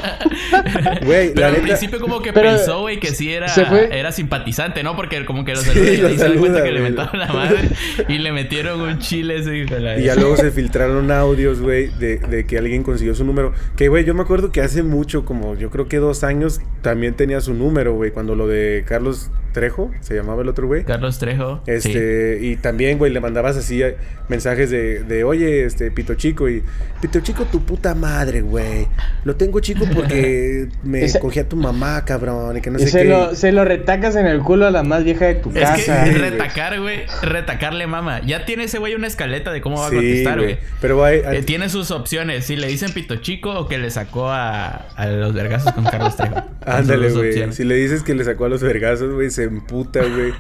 Güey, 1.03 1.33
Pero 1.33 1.47
al 1.47 1.55
principio 1.57 1.99
como 1.99 2.21
que 2.21 2.31
pensó, 2.31 2.81
güey, 2.81 2.99
que 2.99 3.07
sí 3.07 3.33
era, 3.33 3.47
era 3.91 4.11
simpatizante, 4.11 4.83
¿no? 4.83 4.95
Porque 4.95 5.25
como 5.25 5.43
que 5.45 5.53
los 5.53 5.63
sí, 5.63 5.79
y 5.79 6.17
se 6.17 6.33
cuenta 6.35 6.63
que 6.63 6.71
le 6.71 6.81
metaron 6.81 7.19
la 7.19 7.27
madre 7.27 7.69
y 8.07 8.17
le 8.19 8.31
metieron 8.31 8.81
un 8.81 8.99
chile 8.99 9.39
ese 9.39 9.57
Y 9.99 10.03
ya 10.03 10.15
luego 10.15 10.37
se 10.37 10.51
filtraron 10.51 11.09
audios, 11.11 11.59
güey, 11.59 11.87
de, 11.87 12.17
de 12.17 12.45
que 12.45 12.57
alguien 12.57 12.83
consiguió 12.83 13.15
su 13.15 13.25
número. 13.25 13.53
Que, 13.75 13.87
güey, 13.87 14.05
yo 14.05 14.13
me 14.13 14.21
acuerdo 14.21 14.51
que 14.51 14.61
hace 14.61 14.83
mucho, 14.83 15.25
como 15.25 15.55
yo 15.55 15.69
creo 15.69 15.87
que 15.87 15.97
dos 15.97 16.23
años, 16.23 16.61
también 16.81 17.15
tenía 17.15 17.41
su 17.41 17.53
número, 17.53 17.95
güey, 17.95 18.11
cuando 18.11 18.35
lo 18.35 18.47
de 18.47 18.83
Carlos 18.87 19.31
Trejo, 19.53 19.91
se 20.01 20.13
llamaba 20.13 20.43
el 20.43 20.49
otro 20.49 20.67
güey. 20.67 20.83
Carlos 20.83 21.17
Trejo. 21.17 21.61
Este, 21.65 22.39
y 22.41 22.57
también, 22.57 22.97
güey, 22.97 23.11
le 23.11 23.19
mandabas 23.19 23.57
así 23.57 23.81
eh, 23.81 23.97
mensajes 24.29 24.69
de, 24.69 25.03
de, 25.03 25.23
oye, 25.23 25.65
este, 25.65 25.89
Pito 25.89 26.13
Chico, 26.27 26.49
y 26.49 26.63
Pito 27.01 27.19
Chico, 27.19 27.45
tu 27.45 27.63
puta 27.63 27.93
madre, 27.95 28.41
güey. 28.41 28.87
Lo 29.23 29.35
tengo 29.35 29.59
chico 29.59 29.85
porque 29.93 30.67
me 30.83 31.07
cogí 31.19 31.39
a 31.39 31.47
tu 31.47 31.55
mamá, 31.55 32.03
cabrón, 32.05 32.57
y 32.57 32.61
que 32.61 32.71
no 32.71 32.79
sé 32.79 32.87
se 32.87 33.03
qué. 33.03 33.05
Lo, 33.05 33.35
se 33.35 33.51
lo 33.51 33.63
retacas 33.65 34.15
en 34.15 34.25
el 34.25 34.39
culo 34.41 34.65
a 34.65 34.71
la 34.71 34.83
más 34.83 35.03
vieja 35.03 35.25
de 35.25 35.35
tu 35.35 35.53
casa. 35.53 36.03
Que 36.03 36.11
retacar, 36.11 36.79
güey, 36.79 37.05
retacarle 37.21 37.87
mama. 37.87 38.21
Ya 38.25 38.45
tiene 38.45 38.65
ese 38.65 38.79
güey 38.79 38.95
una 38.95 39.07
escaleta 39.07 39.51
de 39.51 39.61
cómo 39.61 39.79
va 39.79 39.87
a 39.87 39.91
contestar, 39.91 40.39
güey. 40.39 40.57
Pero 40.81 40.97
va 40.97 41.13
eh, 41.13 41.43
tiene 41.43 41.69
sus 41.69 41.91
opciones, 41.91 42.45
si 42.45 42.55
le 42.55 42.67
dicen 42.67 42.91
Pito 42.91 43.17
Chico 43.17 43.51
o 43.51 43.67
que 43.67 43.77
le 43.77 43.91
sacó 43.91 44.29
a, 44.29 44.87
a 44.95 45.07
los 45.07 45.33
vergazos 45.33 45.71
con 45.73 45.85
Carlos 45.85 46.15
Trejo. 46.15 46.43
Ándale, 46.65 47.11
güey. 47.11 47.53
Si 47.53 47.63
le 47.63 47.75
dices 47.75 48.03
que 48.03 48.15
le 48.15 48.25
sacó 48.25 48.45
a 48.45 48.49
los 48.49 48.61
vergazos, 48.61 49.13
güey, 49.13 49.29
se 49.29 49.43
emputa, 49.43 50.01
güey. 50.03 50.33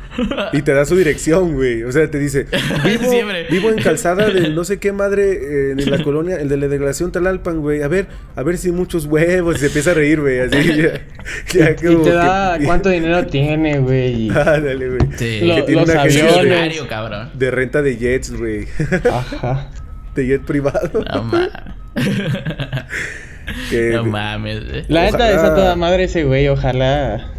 Y 0.53 0.61
te 0.63 0.73
da 0.73 0.85
su 0.85 0.95
dirección, 0.95 1.53
güey. 1.53 1.83
O 1.83 1.91
sea, 1.91 2.09
te 2.09 2.19
dice, 2.19 2.47
vivo, 2.83 3.09
vivo 3.49 3.69
en 3.69 3.81
calzada 3.81 4.29
de 4.29 4.49
no 4.49 4.63
sé 4.63 4.79
qué 4.79 4.91
madre 4.91 5.71
eh, 5.71 5.75
en 5.83 5.91
la 5.91 6.03
colonia, 6.03 6.35
el 6.37 6.49
de 6.49 6.57
la 6.57 6.67
delegación 6.67 7.11
Talalpan, 7.11 7.59
güey. 7.61 7.81
A 7.81 7.87
ver, 7.87 8.07
a 8.35 8.43
ver 8.43 8.57
si 8.57 8.71
muchos 8.71 9.05
huevos. 9.05 9.57
Y 9.57 9.59
se 9.59 9.65
empieza 9.67 9.91
a 9.91 9.93
reír, 9.93 10.21
güey. 10.21 10.39
Así 10.39 10.57
ya, 11.53 11.71
y 11.71 11.75
te 11.75 12.11
da 12.11 12.57
cuánto 12.65 12.89
dinero 12.89 13.25
tiene, 13.25 13.79
güey. 13.79 14.29
Ándale, 14.29 14.89
güey. 14.89 15.01
Sí. 15.17 15.39
que 15.39 15.63
tiene 15.65 15.81
los 15.81 15.89
una 15.89 16.01
aviones. 16.01 16.81
cabrón. 16.89 17.29
De 17.33 17.51
renta 17.51 17.81
de 17.81 17.97
jets, 17.97 18.31
güey. 18.37 18.67
Ajá. 19.11 19.69
De 20.15 20.25
jet 20.27 20.41
privado. 20.43 21.03
No 21.13 21.23
mames. 21.23 21.51
no 23.93 24.03
mames. 24.05 24.89
La 24.89 25.03
neta 25.03 25.31
es 25.31 25.37
a 25.37 25.55
toda 25.55 25.75
madre 25.75 26.05
ese 26.05 26.23
güey, 26.23 26.47
ojalá. 26.47 27.33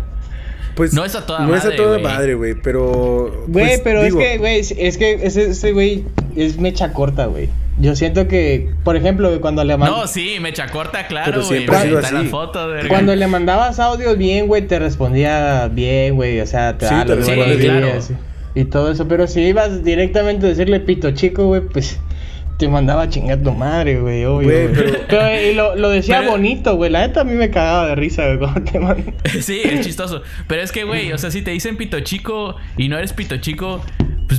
Pues 0.78 0.94
no 0.94 1.04
es 1.04 1.16
a 1.16 1.26
toda 1.26 1.40
madre. 1.40 1.50
No 1.50 1.58
es 1.58 1.64
a 1.64 1.74
toda 1.74 1.98
madre, 1.98 2.34
güey, 2.34 2.54
pero. 2.54 3.44
Güey, 3.48 3.66
pues, 3.66 3.80
pero 3.82 4.02
es 4.02 4.14
que, 4.14 4.38
güey, 4.38 4.60
es 4.60 4.96
que 4.96 5.14
ese 5.24 5.72
güey 5.72 6.04
es 6.36 6.56
mecha 6.58 6.92
corta, 6.92 7.26
güey. 7.26 7.48
Yo 7.80 7.94
siento 7.94 8.26
que, 8.26 8.70
por 8.82 8.96
ejemplo, 8.96 9.40
cuando 9.40 9.62
le 9.62 9.76
mandabas. 9.76 10.02
No, 10.02 10.06
sí, 10.08 10.38
mecha 10.40 10.66
corta, 10.66 11.06
claro, 11.06 11.30
Pero 11.30 11.42
siempre 11.44 11.76
sido 11.82 11.98
así. 11.98 12.30
cuando 12.88 13.14
le 13.14 13.26
mandabas 13.28 13.78
audios 13.78 14.18
bien, 14.18 14.48
güey, 14.48 14.66
te 14.66 14.78
respondía 14.78 15.68
bien, 15.68 16.16
güey. 16.16 16.40
O 16.40 16.46
sea, 16.46 16.76
te 16.76 16.88
sí, 16.88 16.94
te 17.06 17.22
sí, 17.22 17.32
claro. 17.60 17.88
y 18.54 18.64
todo 18.64 18.90
eso. 18.90 19.06
Pero 19.06 19.28
si 19.28 19.42
ibas 19.42 19.84
directamente 19.84 20.46
a 20.46 20.48
decirle 20.48 20.80
pito 20.80 21.12
chico, 21.12 21.46
güey, 21.46 21.60
pues 21.60 22.00
te 22.58 22.66
mandaba 22.66 23.02
a 23.02 23.08
chingar 23.08 23.38
tu 23.38 23.52
madre, 23.52 24.00
güey, 24.00 24.24
obvio. 24.24 24.48
Güey, 24.48 24.68
pero... 25.08 25.40
y 25.40 25.54
lo, 25.54 25.76
lo 25.76 25.90
decía 25.90 26.22
bonito, 26.22 26.74
güey. 26.74 26.90
La 26.90 27.06
neta 27.06 27.20
a 27.20 27.24
mí 27.24 27.34
me 27.34 27.50
cagaba 27.50 27.86
de 27.90 27.94
risa, 27.94 28.26
güey, 28.26 28.38
cuando 28.38 28.70
te 28.70 28.80
mandaba. 28.80 29.12
sí, 29.40 29.60
es 29.62 29.86
chistoso. 29.86 30.22
Pero 30.48 30.62
es 30.62 30.72
que, 30.72 30.82
güey, 30.82 31.12
o 31.12 31.18
sea, 31.18 31.30
si 31.30 31.42
te 31.42 31.52
dicen 31.52 31.76
pito 31.76 32.00
chico 32.00 32.56
y 32.76 32.88
no 32.88 32.98
eres 32.98 33.12
pito 33.12 33.36
chico, 33.36 33.84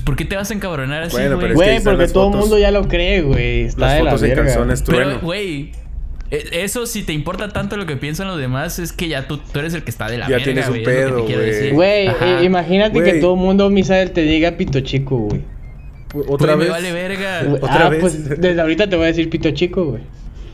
¿por 0.10 0.16
qué 0.16 0.26
te 0.26 0.36
vas 0.36 0.49
a 0.49 0.55
encabronar 0.55 1.03
así, 1.03 1.16
güey? 1.16 1.36
Bueno, 1.36 1.53
güey, 1.53 1.84
porque 1.84 2.07
todo 2.07 2.32
el 2.32 2.38
mundo 2.39 2.57
ya 2.57 2.72
lo 2.72 2.88
cree, 2.88 3.22
güey. 3.22 3.66
Está 3.66 3.82
las 3.82 3.93
de 3.93 3.99
fotos 3.99 4.22
la 4.22 4.28
en 4.28 4.36
calzones 4.36 4.82
Pero, 4.82 5.20
güey, 5.20 5.72
e, 6.32 6.64
eso, 6.64 6.88
si 6.88 7.03
te 7.03 7.14
importa 7.14 7.49
tanto 7.49 7.78
lo 7.78 7.86
que 7.86 7.95
piensan 7.95 8.26
los 8.26 8.39
demás, 8.39 8.80
es 8.80 8.91
que 8.91 9.07
ya 9.07 9.28
tú, 9.28 9.38
tú 9.38 9.60
eres 9.60 9.76
el 9.76 9.84
que 9.84 9.91
está 9.91 10.10
de 10.10 10.18
la 10.18 10.28
ya 10.28 10.43
tienes 10.43 10.68
un 10.68 10.82
pedo, 10.82 11.26
güey. 11.26 11.70
Güey, 11.70 12.10
imagínate 12.43 13.03
que 13.03 13.20
todo 13.20 13.36
el 13.36 13.39
mundo, 13.39 13.70
Misael, 13.70 14.10
te 14.10 14.22
diga 14.22 14.57
pito 14.57 14.80
chico, 14.80 15.16
güey. 15.18 15.43
Otra 16.28 16.55
vez. 16.55 16.70
Me 16.70 16.72
vale 16.72 16.91
verga. 16.91 17.43
Otra 17.62 17.86
ah, 17.86 17.89
vez. 17.89 17.99
Pues 17.99 18.30
desde 18.41 18.60
ahorita 18.60 18.89
te 18.89 18.95
voy 18.95 19.05
a 19.05 19.07
decir 19.10 19.30
pito 19.30 19.51
chico, 19.51 19.86
güey. 19.86 20.01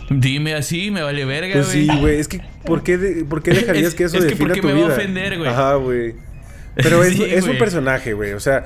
Dime 0.10 0.54
así, 0.54 0.92
me 0.92 1.02
vale 1.02 1.24
verga, 1.24 1.54
Pues 1.54 1.68
sí, 1.68 1.88
güey. 2.02 2.20
Es 2.20 2.28
que, 2.28 2.42
¿por 2.66 2.84
qué, 2.84 3.26
¿por 3.30 3.42
qué 3.42 3.52
dejarías 3.54 3.96
que 3.96 4.04
eso 4.04 4.18
es 4.18 4.26
que 4.26 4.32
defina 4.32 4.54
tu 4.54 4.68
me 4.68 4.74
vida? 4.74 4.88
Va 4.88 4.94
a 4.94 4.98
ofender, 4.98 5.38
güey. 5.38 5.50
Ajá, 5.50 5.76
güey. 5.76 6.14
Pero 6.76 7.02
es, 7.06 7.18
es 7.18 7.46
un 7.46 7.58
personaje, 7.58 8.12
güey. 8.12 8.34
O 8.34 8.42
sea, 8.42 8.66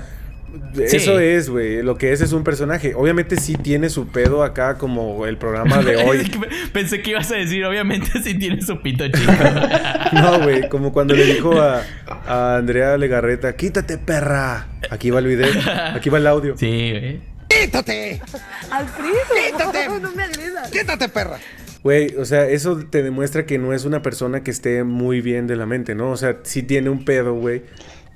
eso 0.78 1.20
es, 1.20 1.50
güey. 1.50 1.82
Lo 1.82 1.98
que 1.98 2.12
es 2.12 2.22
es 2.22 2.32
un 2.32 2.44
personaje. 2.44 2.94
Obviamente 2.96 3.38
sí 3.38 3.56
tiene 3.56 3.90
su 3.90 4.08
pedo 4.08 4.44
acá 4.44 4.78
como 4.78 5.26
el 5.26 5.38
programa 5.38 5.82
de 5.82 5.96
hoy. 6.04 6.32
Pensé 6.74 7.02
que 7.02 7.12
ibas 7.12 7.32
a 7.32 7.36
decir, 7.36 7.66
obviamente 7.66 8.12
sí 8.24 8.38
tiene 8.38 8.62
su 8.62 8.82
pito 8.82 9.08
chico. 9.08 9.32
no, 10.14 10.42
güey. 10.42 10.70
Como 10.70 10.94
cuando 10.94 11.16
le 11.16 11.26
dijo 11.26 11.60
a, 11.60 11.84
a 12.28 12.58
Andrea 12.58 12.98
Legarreta, 12.98 13.56
quítate, 13.56 13.98
perra. 13.98 14.68
Aquí 14.90 15.10
va 15.10 15.20
el 15.20 15.28
video. 15.28 15.50
Aquí 15.96 16.10
va 16.10 16.18
el 16.18 16.28
audio. 16.28 16.58
Sí, 16.58 16.92
güey. 16.92 17.20
¡Quítate! 17.50 18.22
Alfredo. 18.70 19.16
¡Quítate! 19.48 19.90
No 20.00 20.12
me 20.12 20.24
agredas. 20.24 20.70
¡Quítate, 20.70 21.10
perra! 21.10 21.40
Güey, 21.84 22.16
o 22.16 22.26
sea, 22.26 22.48
eso 22.48 22.78
te 22.90 23.04
demuestra 23.04 23.46
que 23.46 23.58
no 23.58 23.74
es 23.74 23.86
una 23.86 24.02
persona 24.02 24.44
que 24.44 24.52
esté 24.52 24.84
muy 24.84 25.22
bien 25.22 25.48
de 25.48 25.56
la 25.56 25.66
mente, 25.66 25.96
¿no? 25.96 26.12
O 26.12 26.18
sea, 26.18 26.40
sí 26.44 26.62
tiene 26.62 26.90
un 26.90 27.06
pedo, 27.06 27.34
güey. 27.36 27.64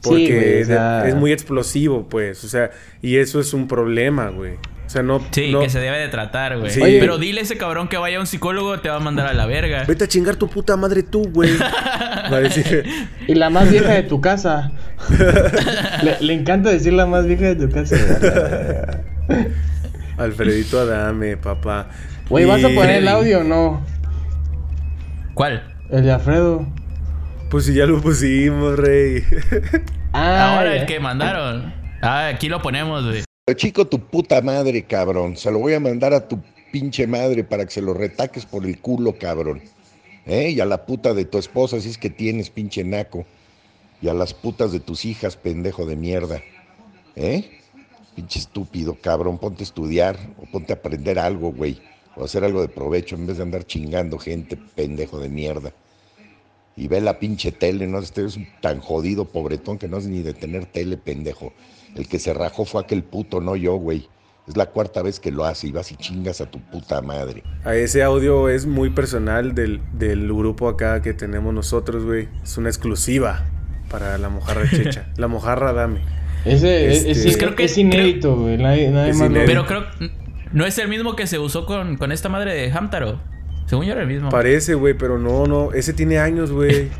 Porque 0.03 0.25
Sí, 0.27 0.31
güey, 0.33 0.53
o 0.55 0.59
es, 0.61 0.67
sea- 0.67 1.07
es 1.07 1.15
muy 1.15 1.31
explosivo, 1.31 2.07
pues. 2.09 2.43
O 2.43 2.47
sea, 2.49 2.69
y 3.01 3.17
eso 3.17 3.39
es 3.39 3.53
un 3.53 3.67
problema, 3.67 4.27
güey. 4.29 4.55
O 4.85 4.89
sea, 4.93 5.01
no. 5.01 5.21
Sí, 5.31 5.51
no- 5.51 5.61
que 5.61 5.69
se 5.69 5.79
debe 5.79 5.97
de 5.97 6.09
tratar, 6.09 6.59
güey. 6.59 6.69
Sí. 6.69 6.81
Oye. 6.81 6.99
Pero 6.99 7.17
dile 7.17 7.39
a 7.39 7.43
ese 7.43 7.57
cabrón 7.57 7.87
que 7.87 7.97
vaya 7.97 8.17
a 8.17 8.19
un 8.19 8.27
psicólogo, 8.27 8.79
te 8.81 8.89
va 8.89 8.97
a 8.97 8.99
mandar 8.99 9.27
a 9.27 9.33
la 9.33 9.45
verga. 9.45 9.85
Vete 9.87 10.03
a 10.03 10.07
chingar 10.07 10.35
tu 10.35 10.49
puta 10.49 10.75
madre 10.77 11.01
tú, 11.03 11.23
güey. 11.31 11.49
Va 11.57 12.37
a 12.37 12.39
decir. 12.41 12.83
Y 13.27 13.33
la 13.35 13.49
más 13.49 13.71
vieja 13.71 13.91
de 13.93 14.03
tu 14.03 14.19
casa. 14.21 14.71
le, 16.03 16.17
le 16.19 16.33
encanta 16.33 16.69
decir 16.69 16.93
la 16.93 17.05
más 17.05 17.25
vieja 17.25 17.45
de 17.53 17.55
tu 17.55 17.69
casa. 17.73 17.95
Alfredito 20.17 20.79
Adame, 20.79 21.37
papá. 21.37 21.87
Güey, 22.29 22.45
¿vas 22.45 22.63
a 22.63 22.69
poner 22.69 22.97
el 22.97 23.07
audio 23.07 23.39
o 23.39 23.43
no? 23.43 23.85
¿Cuál? 25.33 25.63
El 25.89 26.03
de 26.03 26.11
Alfredo. 26.11 26.67
Pues 27.53 27.65
si 27.67 27.75
ya 27.75 27.85
lo 27.85 28.01
pusimos, 28.01 28.79
rey. 28.79 29.23
Ah, 30.11 30.55
Ahora 30.57 30.73
ya. 30.73 30.81
el 30.81 30.87
que 30.87 30.99
mandaron. 30.99 31.71
Ah, 32.01 32.29
aquí 32.29 32.49
lo 32.49 32.63
ponemos, 32.63 33.05
güey. 33.05 33.23
Chico, 33.55 33.85
tu 33.85 33.99
puta 33.99 34.41
madre, 34.41 34.81
cabrón. 34.85 35.37
Se 35.37 35.51
lo 35.51 35.59
voy 35.59 35.75
a 35.75 35.79
mandar 35.79 36.15
a 36.15 36.27
tu 36.27 36.41
pinche 36.71 37.05
madre 37.05 37.43
para 37.43 37.63
que 37.65 37.69
se 37.69 37.81
lo 37.83 37.93
retaques 37.93 38.47
por 38.47 38.65
el 38.65 38.79
culo, 38.79 39.19
cabrón. 39.19 39.61
¿Eh? 40.25 40.49
Y 40.49 40.59
a 40.61 40.65
la 40.65 40.87
puta 40.87 41.13
de 41.13 41.25
tu 41.25 41.37
esposa, 41.37 41.79
si 41.79 41.89
es 41.89 41.99
que 41.99 42.09
tienes, 42.09 42.49
pinche 42.49 42.83
naco. 42.83 43.23
Y 44.01 44.07
a 44.07 44.15
las 44.15 44.33
putas 44.33 44.71
de 44.71 44.79
tus 44.79 45.05
hijas, 45.05 45.37
pendejo 45.37 45.85
de 45.85 45.95
mierda. 45.95 46.41
¿Eh? 47.15 47.59
Pinche 48.15 48.39
estúpido, 48.39 48.97
cabrón. 48.99 49.37
Ponte 49.37 49.61
a 49.61 49.65
estudiar 49.65 50.17
o 50.39 50.47
ponte 50.51 50.73
a 50.73 50.77
aprender 50.77 51.19
algo, 51.19 51.51
güey. 51.51 51.79
O 52.15 52.25
hacer 52.25 52.43
algo 52.43 52.61
de 52.63 52.69
provecho 52.69 53.15
en 53.15 53.27
vez 53.27 53.37
de 53.37 53.43
andar 53.43 53.63
chingando 53.63 54.17
gente, 54.17 54.57
pendejo 54.57 55.19
de 55.19 55.29
mierda. 55.29 55.71
Y 56.75 56.87
ve 56.87 57.01
la 57.01 57.19
pinche 57.19 57.51
tele, 57.51 57.85
no 57.87 57.99
estés 57.99 58.39
tan 58.61 58.79
jodido, 58.79 59.25
pobretón, 59.25 59.77
que 59.77 59.87
no 59.87 59.97
es 59.97 60.07
ni 60.07 60.21
de 60.23 60.33
tener 60.33 60.65
tele, 60.65 60.97
pendejo. 60.97 61.53
El 61.95 62.07
que 62.07 62.17
se 62.19 62.33
rajó 62.33 62.65
fue 62.65 62.81
aquel 62.81 63.03
puto, 63.03 63.41
no 63.41 63.55
yo, 63.55 63.75
güey. 63.75 64.07
Es 64.47 64.57
la 64.57 64.65
cuarta 64.65 65.01
vez 65.03 65.19
que 65.19 65.31
lo 65.31 65.45
hace 65.45 65.67
y 65.67 65.71
vas 65.71 65.91
y 65.91 65.95
chingas 65.95 66.41
a 66.41 66.47
tu 66.51 66.59
puta 66.59 67.01
madre. 67.01 67.43
A 67.63 67.75
ese 67.75 68.03
audio 68.03 68.49
es 68.49 68.65
muy 68.65 68.89
personal 68.89 69.53
del, 69.55 69.79
del 69.93 70.27
grupo 70.27 70.67
acá 70.67 71.01
que 71.01 71.13
tenemos 71.13 71.53
nosotros, 71.53 72.03
güey. 72.03 72.27
Es 72.43 72.57
una 72.57 72.69
exclusiva 72.69 73.45
para 73.89 74.17
la 74.17 74.27
mojarra 74.29 74.67
checha. 74.69 75.05
La 75.15 75.27
mojarra 75.27 75.71
dame. 75.73 76.01
Ese 76.43 76.87
es, 76.91 76.97
Este- 76.97 77.11
es- 77.11 77.21
Pues 77.23 77.37
creo 77.37 77.55
que- 77.55 77.63
es 77.65 77.77
inédito, 77.77 78.35
güey. 78.35 78.57
Nadie, 78.57 78.89
nadie 78.89 79.11
Es 79.11 79.17
más 79.17 79.29
lo- 79.29 79.37
inédito. 79.43 79.65
Pero 79.67 79.87
creo. 79.97 80.09
No 80.51 80.65
es 80.65 80.77
el 80.77 80.87
mismo 80.89 81.15
que 81.15 81.25
se 81.27 81.39
usó 81.39 81.65
con, 81.65 81.95
con 81.97 82.11
esta 82.11 82.27
madre 82.29 82.53
de 82.53 82.69
Hamtaro. 82.71 83.21
Según 83.65 83.85
yo 83.85 83.93
era 83.93 84.01
el 84.01 84.07
mismo. 84.07 84.29
Parece, 84.29 84.73
güey, 84.75 84.93
pero 84.93 85.17
no, 85.17 85.45
no. 85.45 85.71
Ese 85.73 85.93
tiene 85.93 86.19
años, 86.19 86.51
güey. 86.51 86.89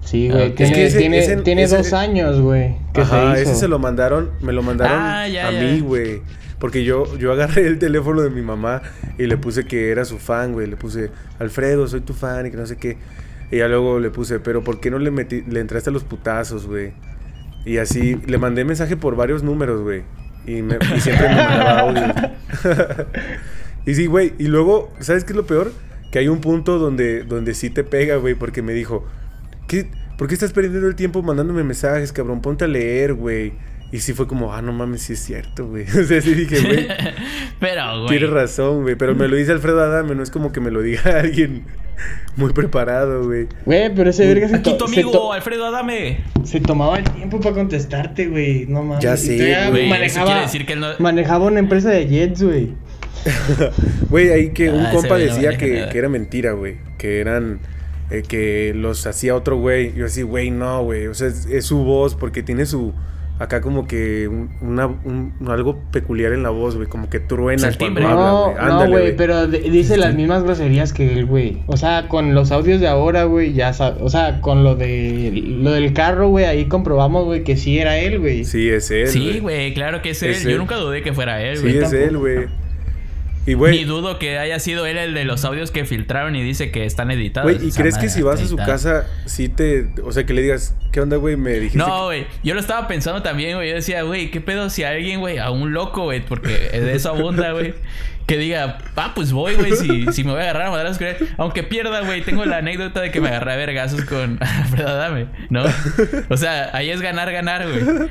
Sí, 0.00 0.28
Ah, 0.30 0.34
güey. 0.36 0.48
ok. 0.50 0.54
Tiene, 0.56 0.70
Es 0.70 0.76
que 0.76 0.86
ese- 0.86 0.98
tiene, 0.98 1.18
ese- 1.18 1.36
tiene 1.38 1.62
ese- 1.64 1.76
dos 1.76 1.92
años, 1.92 2.40
güey. 2.40 2.76
Ajá, 2.94 3.34
se 3.34 3.42
hizo. 3.42 3.50
ese 3.50 3.60
se 3.60 3.68
lo 3.68 3.78
mandaron, 3.78 4.30
me 4.40 4.54
lo 4.54 4.62
mandaron 4.62 4.96
Ah, 4.98 5.28
ya, 5.28 5.48
a 5.48 5.52
ya. 5.52 5.60
mí, 5.60 5.80
güey. 5.80 6.22
Porque 6.58 6.82
yo, 6.82 7.14
yo 7.18 7.30
agarré 7.32 7.66
el 7.66 7.78
teléfono 7.78 8.22
de 8.22 8.30
mi 8.30 8.40
mamá 8.40 8.80
y 9.18 9.26
le 9.26 9.36
puse 9.36 9.66
que 9.66 9.90
era 9.90 10.06
su 10.06 10.18
fan, 10.18 10.54
güey. 10.54 10.66
Le 10.66 10.76
puse, 10.76 11.10
Alfredo, 11.38 11.86
soy 11.88 12.00
tu 12.00 12.14
fan 12.14 12.46
y 12.46 12.50
que 12.50 12.56
no 12.56 12.64
sé 12.64 12.76
qué. 12.78 12.96
Y 13.50 13.58
ya 13.58 13.68
luego 13.68 14.00
le 14.00 14.08
puse, 14.10 14.40
pero 14.40 14.64
¿por 14.64 14.80
qué 14.80 14.90
no 14.90 14.98
le 14.98 15.10
metí, 15.10 15.42
le 15.46 15.60
entraste 15.60 15.90
a 15.90 15.92
los 15.92 16.04
putazos, 16.04 16.66
güey? 16.66 16.92
Y 17.66 17.76
así, 17.76 18.18
le 18.26 18.38
mandé 18.38 18.64
mensaje 18.64 18.96
por 18.96 19.14
varios 19.14 19.42
números, 19.42 19.82
güey. 19.82 20.04
Y, 20.46 20.62
me- 20.62 20.78
y 20.96 21.00
siempre 21.00 21.28
me 21.28 21.34
mandaba 21.34 21.80
audio. 21.80 22.02
y 23.90 23.94
sí, 23.94 24.06
güey. 24.06 24.32
Y 24.38 24.44
luego, 24.48 24.92
¿sabes 25.00 25.24
qué 25.24 25.32
es 25.32 25.36
lo 25.36 25.46
peor? 25.46 25.72
Que 26.10 26.18
hay 26.20 26.28
un 26.28 26.40
punto 26.40 26.78
donde, 26.78 27.22
donde 27.24 27.54
sí 27.54 27.70
te 27.70 27.84
pega, 27.84 28.16
güey. 28.16 28.34
Porque 28.34 28.62
me 28.62 28.72
dijo, 28.72 29.06
¿qué, 29.66 29.90
¿por 30.16 30.28
qué 30.28 30.34
estás 30.34 30.52
perdiendo 30.52 30.86
el 30.88 30.94
tiempo 30.94 31.22
mandándome 31.22 31.62
mensajes, 31.64 32.12
cabrón? 32.12 32.40
Ponte 32.40 32.64
a 32.64 32.68
leer, 32.68 33.14
güey. 33.14 33.52
Y 33.90 34.00
sí 34.00 34.12
fue 34.12 34.26
como, 34.26 34.52
ah, 34.52 34.60
no 34.60 34.72
mames, 34.74 35.00
sí 35.02 35.14
es 35.14 35.20
cierto, 35.20 35.66
güey. 35.66 35.84
o 35.98 36.04
sea, 36.04 36.20
sí 36.20 36.34
dije, 36.34 36.60
güey, 36.60 36.86
Pero, 37.60 38.00
güey. 38.02 38.08
tienes 38.18 38.30
razón, 38.30 38.82
güey. 38.82 38.96
Pero 38.96 39.14
me 39.14 39.28
lo 39.28 39.36
dice 39.36 39.52
Alfredo 39.52 39.82
Adame, 39.82 40.14
no 40.14 40.22
es 40.22 40.30
como 40.30 40.52
que 40.52 40.60
me 40.60 40.70
lo 40.70 40.82
diga 40.82 41.00
alguien 41.20 41.64
muy 42.36 42.52
preparado, 42.52 43.24
güey. 43.24 43.48
Güey, 43.64 43.94
pero 43.94 44.10
ese 44.10 44.26
verga 44.26 44.48
se, 44.48 44.56
Aquí 44.56 44.76
tu 44.76 44.84
amigo, 44.84 45.10
to- 45.10 45.32
Alfredo 45.32 45.64
Adame. 45.66 46.20
se 46.44 46.60
tomaba 46.60 46.98
el 46.98 47.04
tiempo 47.10 47.40
para 47.40 47.54
contestarte, 47.54 48.26
güey. 48.28 48.66
No 48.66 48.82
mames. 48.82 49.02
Ya 49.02 49.16
sé, 49.16 49.36
güey, 49.70 49.84
eso 49.86 49.90
Manejaba, 49.90 50.26
quiere 50.26 50.40
decir 50.42 50.66
que 50.66 50.72
él 50.74 50.80
no- 50.80 50.88
manejaba 50.98 51.46
una 51.46 51.58
empresa 51.58 51.88
de 51.90 52.06
jets, 52.06 52.42
güey. 52.42 52.74
Güey, 54.10 54.30
ahí 54.30 54.48
que 54.50 54.70
un 54.70 54.80
Ah, 54.86 54.90
compa 54.92 55.16
decía 55.18 55.56
que, 55.56 55.86
que 55.90 55.98
era 55.98 56.08
mentira, 56.08 56.52
güey. 56.52 56.76
Que 56.98 57.20
eran. 57.20 57.60
eh, 58.10 58.22
que 58.26 58.72
los 58.74 59.06
hacía 59.06 59.34
otro 59.34 59.56
güey. 59.56 59.92
Yo 59.94 60.06
así, 60.06 60.22
güey, 60.22 60.50
no, 60.50 60.82
güey. 60.84 61.06
O 61.08 61.14
sea, 61.14 61.28
es, 61.28 61.46
es 61.46 61.64
su 61.66 61.78
voz 61.84 62.14
porque 62.14 62.42
tiene 62.42 62.66
su. 62.66 62.92
Acá 63.40 63.60
como 63.60 63.86
que 63.86 64.26
un- 64.26 64.50
una, 64.62 64.86
un- 64.88 65.32
algo 65.46 65.78
peculiar 65.92 66.32
en 66.32 66.42
la 66.42 66.50
voz, 66.50 66.74
güey. 66.74 66.88
Como 66.88 67.08
que 67.08 67.20
truena 67.20 67.68
el 67.68 67.76
cuando 67.78 68.00
timbre. 68.00 68.02
No, 68.12 68.50
güey. 68.50 68.66
no, 68.66 68.88
güey, 68.88 69.16
pero 69.16 69.46
de- 69.46 69.60
dice 69.60 69.96
las 69.96 70.12
mismas 70.16 70.42
groserías 70.42 70.92
que 70.92 71.12
él, 71.12 71.26
güey. 71.26 71.62
O 71.68 71.76
sea, 71.76 72.08
con 72.08 72.34
los 72.34 72.50
audios 72.50 72.80
de 72.80 72.88
ahora, 72.88 73.24
güey, 73.24 73.52
ya 73.52 73.72
sabes. 73.74 73.98
O 74.02 74.08
sea, 74.08 74.40
con 74.40 74.64
lo 74.64 74.74
de 74.74 75.30
lo 75.60 75.70
del 75.70 75.92
carro, 75.92 76.30
güey, 76.30 76.46
ahí 76.46 76.64
comprobamos, 76.64 77.26
güey, 77.26 77.44
que 77.44 77.56
sí 77.56 77.78
era 77.78 77.98
él, 77.98 78.18
güey. 78.18 78.44
Sí, 78.44 78.68
es 78.70 78.90
él. 78.90 79.06
Sí, 79.06 79.38
güey, 79.38 79.72
claro 79.72 80.02
que 80.02 80.10
es 80.10 80.22
él. 80.24 80.34
Yo 80.42 80.58
nunca 80.58 80.74
dudé 80.74 81.02
que 81.02 81.12
fuera 81.12 81.40
él, 81.40 81.58
Sí, 81.58 81.62
güey. 81.62 81.78
es 81.78 81.92
él, 81.92 82.18
güey. 82.18 82.46
Y, 83.48 83.56
Ni 83.56 83.84
dudo 83.84 84.18
que 84.18 84.38
haya 84.38 84.60
sido 84.60 84.84
él 84.84 84.98
el 84.98 85.14
de 85.14 85.24
los 85.24 85.42
audios 85.46 85.70
que 85.70 85.86
filtraron 85.86 86.36
y 86.36 86.42
dice 86.42 86.70
que 86.70 86.84
están 86.84 87.10
editados. 87.10 87.50
Güey, 87.50 87.68
¿y 87.68 87.72
crees 87.72 87.96
que 87.96 88.10
si 88.10 88.20
vas 88.20 88.42
a 88.42 88.44
su 88.44 88.56
editada. 88.56 88.66
casa, 88.66 89.06
sí 89.24 89.48
te. 89.48 89.88
O 90.04 90.12
sea, 90.12 90.26
que 90.26 90.34
le 90.34 90.42
digas, 90.42 90.76
¿qué 90.92 91.00
onda, 91.00 91.16
güey? 91.16 91.38
Me 91.38 91.52
dijiste. 91.54 91.78
No, 91.78 92.04
güey. 92.04 92.26
Yo 92.44 92.52
lo 92.52 92.60
estaba 92.60 92.86
pensando 92.88 93.22
también, 93.22 93.56
güey. 93.56 93.70
Yo 93.70 93.76
decía, 93.76 94.02
güey, 94.02 94.30
¿qué 94.30 94.42
pedo 94.42 94.68
si 94.68 94.84
alguien, 94.84 95.20
güey, 95.20 95.38
a 95.38 95.50
un 95.50 95.72
loco, 95.72 96.04
güey? 96.04 96.20
Porque 96.20 96.48
de 96.48 96.94
eso 96.94 97.08
abunda, 97.08 97.52
güey. 97.54 97.72
Que 98.26 98.36
diga, 98.36 98.76
ah, 98.96 99.12
pues 99.14 99.32
voy, 99.32 99.54
güey, 99.54 99.72
si, 99.72 100.12
si 100.12 100.24
me 100.24 100.32
voy 100.32 100.40
a 100.40 100.42
agarrar 100.42 100.66
a 100.66 100.70
madrazos. 100.70 101.02
Aunque 101.38 101.62
pierda, 101.62 102.02
güey, 102.02 102.20
tengo 102.20 102.44
la 102.44 102.58
anécdota 102.58 103.00
de 103.00 103.10
que 103.10 103.22
me 103.22 103.28
agarré 103.28 103.54
a 103.54 103.56
vergazos 103.56 104.04
con 104.04 104.36
Alfredo 104.42 104.88
Adame, 104.88 105.28
¿no? 105.48 105.64
O 106.28 106.36
sea, 106.36 106.68
ahí 106.74 106.90
es 106.90 107.00
ganar, 107.00 107.32
ganar, 107.32 107.66
güey. 107.66 108.10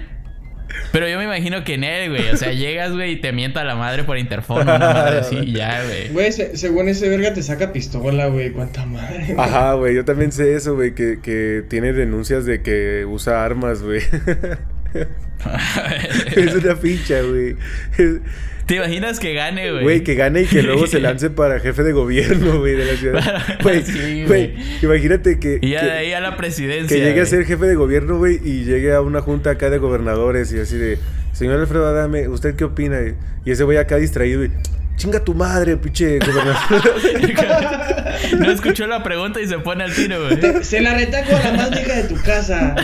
Pero 0.91 1.07
yo 1.07 1.17
me 1.17 1.23
imagino 1.25 1.63
que 1.63 1.75
en 1.75 1.83
él, 1.83 2.09
güey. 2.09 2.29
O 2.29 2.37
sea, 2.37 2.51
llegas, 2.51 2.91
güey, 2.93 3.13
y 3.13 3.15
te 3.21 3.31
mienta 3.31 3.63
la 3.63 3.75
madre 3.75 4.03
por 4.03 4.17
interfono, 4.17 4.63
una 4.75 4.79
madre 4.93 5.19
así, 5.19 5.35
y 5.37 5.53
ya, 5.53 5.83
güey. 5.85 6.09
Güey, 6.09 6.31
se- 6.31 6.57
según 6.57 6.89
ese 6.89 7.09
verga 7.09 7.33
te 7.33 7.41
saca 7.43 7.71
pistola, 7.73 8.27
güey. 8.27 8.51
Cuánta 8.51 8.85
madre. 8.85 9.25
güey. 9.33 9.39
Ajá, 9.39 9.73
güey, 9.73 9.95
yo 9.95 10.05
también 10.05 10.31
sé 10.31 10.55
eso, 10.55 10.75
güey, 10.75 10.93
que, 10.95 11.19
que 11.21 11.63
tiene 11.69 11.93
denuncias 11.93 12.45
de 12.45 12.61
que 12.61 13.05
usa 13.07 13.43
armas, 13.45 13.81
güey. 13.81 14.01
es 16.35 16.55
una 16.55 16.75
ficha, 16.75 17.21
güey. 17.21 17.55
¿Te 18.65 18.75
imaginas 18.75 19.19
que 19.19 19.33
gane, 19.33 19.71
güey? 19.71 19.83
Güey, 19.83 20.03
que 20.03 20.15
gane 20.15 20.41
y 20.41 20.45
que 20.45 20.61
luego 20.61 20.87
se 20.87 20.99
lance 21.01 21.29
para 21.29 21.59
jefe 21.61 21.83
de 21.83 21.93
gobierno, 21.93 22.59
güey, 22.59 22.73
de 22.75 22.85
la 22.85 22.97
ciudad. 22.97 23.43
Güey, 23.63 23.81
Sí, 23.85 24.25
güey, 24.27 24.55
imagínate 24.81 25.39
que, 25.39 25.59
Y 25.61 25.69
ya 25.69 25.79
que, 25.79 25.85
de 25.85 25.91
ahí 25.93 26.13
a 26.13 26.19
la 26.19 26.35
presidencia. 26.35 26.95
que 26.95 27.01
llegue 27.01 27.21
a 27.21 27.23
güey. 27.23 27.27
ser 27.27 27.45
jefe 27.45 27.65
de 27.65 27.75
gobierno, 27.75 28.17
güey, 28.17 28.41
y 28.43 28.65
llegue 28.65 28.93
a 28.93 28.99
una 29.01 29.21
junta 29.21 29.51
acá 29.51 29.69
de 29.69 29.77
gobernadores 29.77 30.51
y 30.51 30.59
así 30.59 30.75
de, 30.75 30.99
señor 31.31 31.61
Alfredo 31.61 31.87
Adame, 31.87 32.27
¿usted 32.27 32.55
qué 32.55 32.65
opina? 32.65 32.97
Y 33.45 33.51
ese 33.51 33.63
güey 33.63 33.77
acá 33.77 33.95
distraído 33.95 34.43
y, 34.43 34.51
chinga 34.97 35.23
tu 35.23 35.33
madre, 35.33 35.77
pinche 35.77 36.19
gobernador. 36.19 36.57
no 38.39 38.51
escuchó 38.51 38.85
la 38.87 39.01
pregunta 39.01 39.39
y 39.39 39.47
se 39.47 39.59
pone 39.59 39.85
al 39.85 39.93
tiro, 39.93 40.17
güey. 40.25 40.63
Se 40.65 40.81
la 40.81 40.93
retaco 40.93 41.33
a 41.37 41.39
la 41.39 41.53
más 41.53 41.71
vieja 41.71 41.93
de 41.95 42.03
tu 42.03 42.15
casa. 42.21 42.75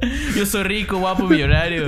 Yo 0.36 0.46
soy 0.46 0.62
rico, 0.64 0.98
guapo, 0.98 1.26
millonario. 1.28 1.84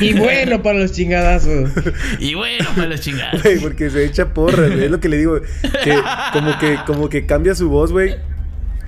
Y 0.00 0.12
bueno 0.14 0.62
para 0.62 0.78
los 0.78 0.92
chingadazos. 0.92 1.70
Y 2.18 2.34
bueno, 2.34 2.64
pues 2.74 2.88
los 2.88 3.00
chingados. 3.00 3.42
Güey, 3.42 3.58
porque 3.60 3.90
se 3.90 4.04
echa 4.04 4.32
porras, 4.34 4.70
güey. 4.70 4.84
Es 4.84 4.90
lo 4.90 5.00
que 5.00 5.08
le 5.08 5.18
digo. 5.18 5.40
Que 5.84 5.98
como 6.32 6.58
que, 6.58 6.78
como 6.86 7.08
que 7.08 7.26
cambia 7.26 7.54
su 7.54 7.68
voz, 7.68 7.92
güey. 7.92 8.16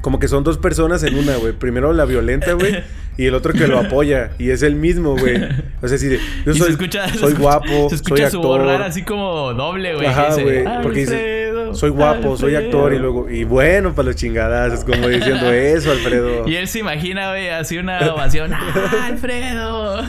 Como 0.00 0.18
que 0.18 0.26
son 0.26 0.42
dos 0.42 0.58
personas 0.58 1.02
en 1.04 1.16
una, 1.16 1.36
güey. 1.36 1.52
Primero 1.52 1.92
la 1.92 2.04
violenta, 2.04 2.54
güey. 2.54 2.82
Y 3.16 3.26
el 3.26 3.34
otro 3.34 3.52
que 3.52 3.68
lo 3.68 3.78
apoya. 3.78 4.32
Y 4.38 4.50
es 4.50 4.62
el 4.62 4.74
mismo, 4.74 5.16
güey. 5.16 5.36
O 5.80 5.86
sea, 5.86 5.96
así 5.96 6.08
de. 6.08 6.18
Yo 6.46 6.54
soy, 6.54 6.66
se 6.66 6.70
escucha, 6.72 7.08
se 7.08 7.18
soy 7.18 7.28
escucha- 7.34 7.38
guapo, 7.40 7.66
Se 7.90 7.96
soy 7.96 7.96
escucha 7.96 8.30
su 8.30 8.40
voz 8.40 8.58
actor. 8.58 8.66
rara 8.72 8.86
así 8.86 9.02
como 9.02 9.52
doble, 9.54 9.94
güey. 9.94 10.06
Ajá, 10.06 10.34
güey. 10.34 10.64
Porque 10.82 11.00
dice, 11.00 11.41
"Alfredo, 11.72 11.80
soy 11.80 11.90
guapo, 11.90 12.36
soy 12.36 12.54
Alfredo". 12.54 12.78
actor. 12.78 12.94
Y 12.94 12.98
luego, 12.98 13.30
y 13.30 13.44
bueno, 13.44 13.94
para 13.94 14.06
los 14.08 14.16
chingadazos. 14.16 14.84
Como 14.84 15.08
diciendo 15.08 15.52
eso, 15.52 15.90
Alfredo. 15.92 16.48
Y 16.48 16.56
él 16.56 16.68
se 16.68 16.78
imagina, 16.80 17.30
güey, 17.30 17.48
así 17.48 17.78
una 17.78 17.98
ovación. 18.12 18.52
¡Ah, 18.54 19.06
Alfredo! 19.06 20.00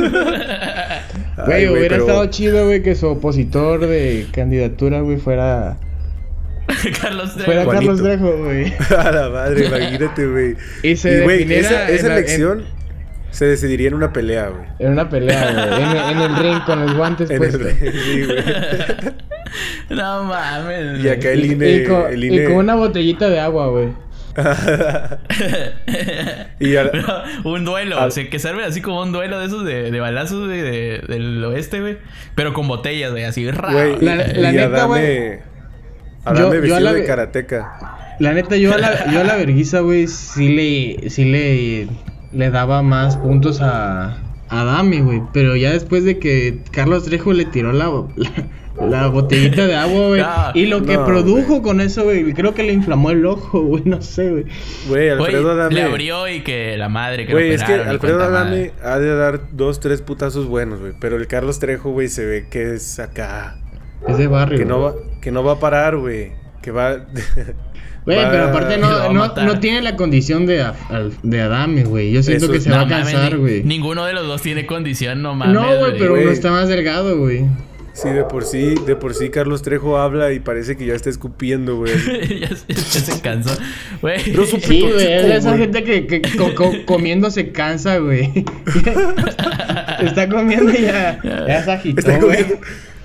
Ay, 1.35 1.45
Güey, 1.45 1.67
hubiera 1.69 1.95
pero- 1.95 2.03
estado 2.05 2.25
chido, 2.27 2.65
güey, 2.65 2.83
que 2.83 2.95
su 2.95 3.07
opositor 3.07 3.79
de 3.87 4.27
candidatura, 4.31 5.01
güey, 5.01 5.17
fuera. 5.17 5.77
Carlos 7.01 7.33
Trejo. 7.33 7.45
Fuera 7.45 7.63
Juanito. 7.65 7.85
Carlos 7.95 8.03
Trejo, 8.03 8.37
güey. 8.43 8.73
A 8.97 9.11
la 9.11 9.29
madre, 9.29 9.65
imagínate, 9.65 10.27
güey. 10.27 10.55
Y 10.83 10.95
se 10.95 11.21
güey, 11.21 11.39
definiera 11.39 11.67
esa, 11.67 11.89
esa 11.89 12.01
en 12.01 12.07
la- 12.09 12.17
elección. 12.17 12.63
Se 13.31 13.45
decidiría 13.45 13.87
en 13.87 13.95
una 13.95 14.13
pelea, 14.13 14.49
güey. 14.49 14.63
En 14.77 14.91
una 14.91 15.09
pelea, 15.09 15.51
güey. 15.53 16.13
En, 16.13 16.19
el 16.21 16.35
ring 16.37 16.63
con 16.67 16.81
los 16.85 16.95
guantes 16.95 17.31
en 17.31 17.37
puestos. 17.39 17.61
El 17.61 17.91
sí, 17.93 18.23
güey. 18.25 18.37
no 19.89 20.23
mames. 20.23 21.03
Y 21.03 21.09
acá 21.09 21.31
el 21.31 21.45
INE, 21.45 21.71
y, 21.71 21.83
con, 21.85 22.11
el 22.11 22.23
INE... 22.23 22.35
y 22.35 22.45
con 22.45 22.55
una 22.55 22.75
botellita 22.75 23.29
de 23.29 23.39
agua, 23.39 23.67
güey. 23.67 23.89
y 26.59 26.75
un 27.47 27.65
duelo, 27.65 28.03
o 28.03 28.11
sea, 28.11 28.29
que 28.29 28.39
sirve 28.39 28.65
así 28.65 28.81
como 28.81 29.01
un 29.01 29.11
duelo 29.11 29.39
de 29.39 29.45
esos 29.45 29.63
de, 29.63 29.91
de 29.91 29.99
balazos 29.99 30.49
de, 30.49 31.03
del 31.07 31.43
oeste, 31.43 31.81
güey. 31.81 31.97
Pero 32.35 32.53
con 32.53 32.67
botellas, 32.67 33.11
güey, 33.11 33.25
así 33.25 33.49
raro. 33.51 33.99
La, 34.01 34.27
la 34.27 34.51
neta, 34.51 34.85
güey. 34.85 35.39
Adame, 36.25 36.59
vestido 36.59 36.79
la, 36.79 36.93
de 36.93 37.05
karateca. 37.05 38.15
La 38.19 38.33
neta, 38.33 38.55
yo 38.55 38.73
a 38.73 38.77
la, 38.77 39.11
yo 39.11 39.21
a 39.21 39.23
la 39.23 39.35
verguiza, 39.35 39.81
güey, 39.81 40.07
sí 40.07 40.49
le, 40.49 41.09
sí 41.09 41.25
le, 41.25 41.87
le 42.31 42.49
daba 42.49 42.81
más 42.81 43.17
puntos 43.17 43.59
a, 43.61 44.17
a 44.49 44.63
Dami, 44.63 45.01
güey. 45.01 45.21
Pero 45.33 45.55
ya 45.55 45.71
después 45.71 46.03
de 46.03 46.19
que 46.19 46.59
Carlos 46.71 47.05
Trejo 47.05 47.33
le 47.33 47.45
tiró 47.45 47.71
la, 47.71 47.91
la 48.79 49.07
botellita 49.07 49.67
de 49.67 49.75
agua, 49.75 50.07
güey. 50.07 50.23
y 50.53 50.65
lo 50.67 50.83
que 50.83 50.97
produjo 50.97 51.61
con 51.61 51.81
eso, 51.81 52.03
güey, 52.03 52.33
creo 52.33 52.53
que 52.53 52.63
le 52.63 52.73
inflamó 52.73 53.11
el 53.11 53.25
ojo, 53.25 53.61
güey, 53.63 53.83
no 53.85 54.01
sé, 54.01 54.29
güey. 54.29 54.45
Güey, 54.87 55.09
Alfredo 55.09 55.51
Adame. 55.51 55.75
Le 55.75 55.83
abrió 55.83 56.27
y 56.27 56.41
que 56.41 56.77
la 56.77 56.89
madre 56.89 57.25
que 57.25 57.33
Güey, 57.33 57.51
es 57.51 57.63
que 57.63 57.73
Alfredo 57.73 58.23
Adame 58.23 58.71
ha 58.83 58.99
de 58.99 59.15
dar 59.15 59.51
dos, 59.51 59.79
tres 59.79 60.01
putazos 60.01 60.47
buenos, 60.47 60.79
güey. 60.79 60.93
Pero 60.99 61.17
el 61.17 61.27
Carlos 61.27 61.59
Trejo, 61.59 61.91
güey, 61.91 62.07
se 62.07 62.25
ve 62.25 62.47
que 62.49 62.75
es 62.75 62.99
acá. 62.99 63.57
Es 64.07 64.17
de 64.17 64.27
barrio. 64.27 64.57
Que 64.57 64.65
no 64.65 64.81
va, 64.81 64.93
que 65.21 65.31
no 65.31 65.43
va 65.43 65.53
a 65.53 65.59
parar, 65.59 65.97
güey. 65.97 66.42
Que 66.63 66.71
va. 66.71 67.05
Güey, 68.05 68.17
pero 68.29 68.45
aparte 68.45 68.77
no, 68.77 69.13
no, 69.13 69.33
no, 69.33 69.59
tiene 69.61 69.81
la 69.81 69.95
condición 69.95 70.45
de, 70.45 70.65
de 71.23 71.41
Adame, 71.41 71.85
güey. 71.85 72.11
Yo 72.11 72.21
siento 72.21 72.51
que 72.51 72.59
se 72.59 72.69
va 72.69 72.81
a 72.81 72.87
cansar, 72.87 73.37
güey. 73.37 73.63
Ninguno 73.63 74.05
de 74.05 74.11
los 74.11 74.27
dos 74.27 74.41
tiene 74.41 74.65
condición, 74.65 75.21
no 75.21 75.35
mames. 75.35 75.53
No, 75.53 75.79
güey, 75.79 75.97
pero 75.97 76.15
uno 76.15 76.29
está 76.29 76.51
más 76.51 76.67
delgado, 76.67 77.17
güey. 77.17 77.45
Sí, 77.93 78.09
de 78.09 78.23
por 78.23 78.43
sí, 78.43 78.75
de 78.87 78.95
por 78.95 79.13
sí 79.13 79.29
Carlos 79.29 79.61
Trejo 79.61 79.99
habla 79.99 80.33
y 80.33 80.39
parece 80.39 80.75
que 80.75 80.85
ya 80.85 80.95
está 80.95 81.11
escupiendo, 81.11 81.77
güey. 81.77 81.93
ya, 82.41 82.49
se 82.55 83.21
cansó, 83.21 83.55
güey. 84.01 84.19
Sí, 84.19 84.81
güey, 84.81 85.13
es 85.13 85.25
esa 85.25 85.55
gente 85.57 85.83
que, 85.83 86.07
que 86.07 86.21
comiendo 86.85 87.29
se 87.29 87.51
cansa, 87.51 87.99
güey. 87.99 88.43
está 90.01 90.27
comiendo 90.27 90.71
y 90.71 90.81
ya, 90.81 91.21
ya 91.23 91.63
se 91.63 91.71
agitó, 91.71 92.19
güey. 92.19 92.45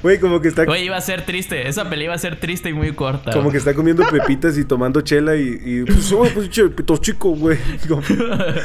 Güey, 0.03 0.21
como 0.21 0.41
que 0.41 0.49
está. 0.49 0.65
Güey, 0.65 0.85
iba 0.85 0.97
a 0.97 1.01
ser 1.01 1.23
triste. 1.23 1.69
Esa 1.69 1.91
pelea 1.91 2.07
iba 2.07 2.15
a 2.15 2.19
ser 2.19 2.39
triste 2.39 2.69
y 2.69 2.73
muy 2.73 2.93
corta. 2.93 3.33
Como 3.33 3.51
que 3.51 3.59
está 3.59 3.75
comiendo 3.75 4.05
pepitas 4.09 4.57
y 4.57 4.65
tomando 4.65 5.01
chela 5.01 5.35
y. 5.37 5.61
y 5.65 5.83
pues, 5.85 6.13
oh, 6.13 6.27
pues, 6.33 6.51
chico, 7.01 7.31
güey. 7.31 7.59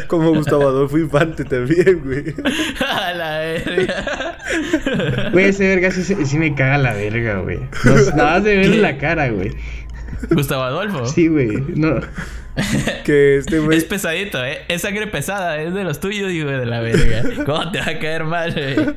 Como, 0.07 0.33
Gustavo 0.33 0.67
Adolfo 0.67 0.97
Infante 0.97 1.43
también, 1.43 2.01
güey. 2.03 2.35
a 2.87 3.13
la 3.13 3.39
verga. 3.39 4.37
Güey, 5.31 5.45
ese 5.45 5.67
verga 5.67 5.91
sí, 5.91 6.03
sí, 6.03 6.37
me 6.37 6.53
caga 6.53 6.77
la 6.77 6.93
verga, 6.93 7.39
güey. 7.39 7.59
nada 8.15 8.33
más 8.35 8.43
de 8.43 8.55
verle 8.55 8.77
la 8.77 8.97
cara, 8.97 9.29
güey. 9.29 9.51
Gustavo 10.29 10.63
Adolfo. 10.63 11.05
Sí, 11.07 11.27
güey. 11.27 11.63
No. 11.75 11.99
que 13.03 13.37
este 13.37 13.57
güey. 13.57 13.79
Es 13.79 13.85
pesadito, 13.85 14.43
¿eh? 14.45 14.59
Es 14.67 14.83
sangre 14.83 15.07
pesada, 15.07 15.59
es 15.59 15.73
de 15.73 15.83
los 15.83 15.99
tuyos 15.99 16.31
y, 16.31 16.43
güey, 16.43 16.59
de 16.59 16.67
la 16.67 16.79
verga. 16.79 17.43
¿Cómo 17.43 17.71
te 17.71 17.79
va 17.79 17.87
a 17.87 17.99
caer 17.99 18.23
mal, 18.23 18.53
güey? 18.53 18.95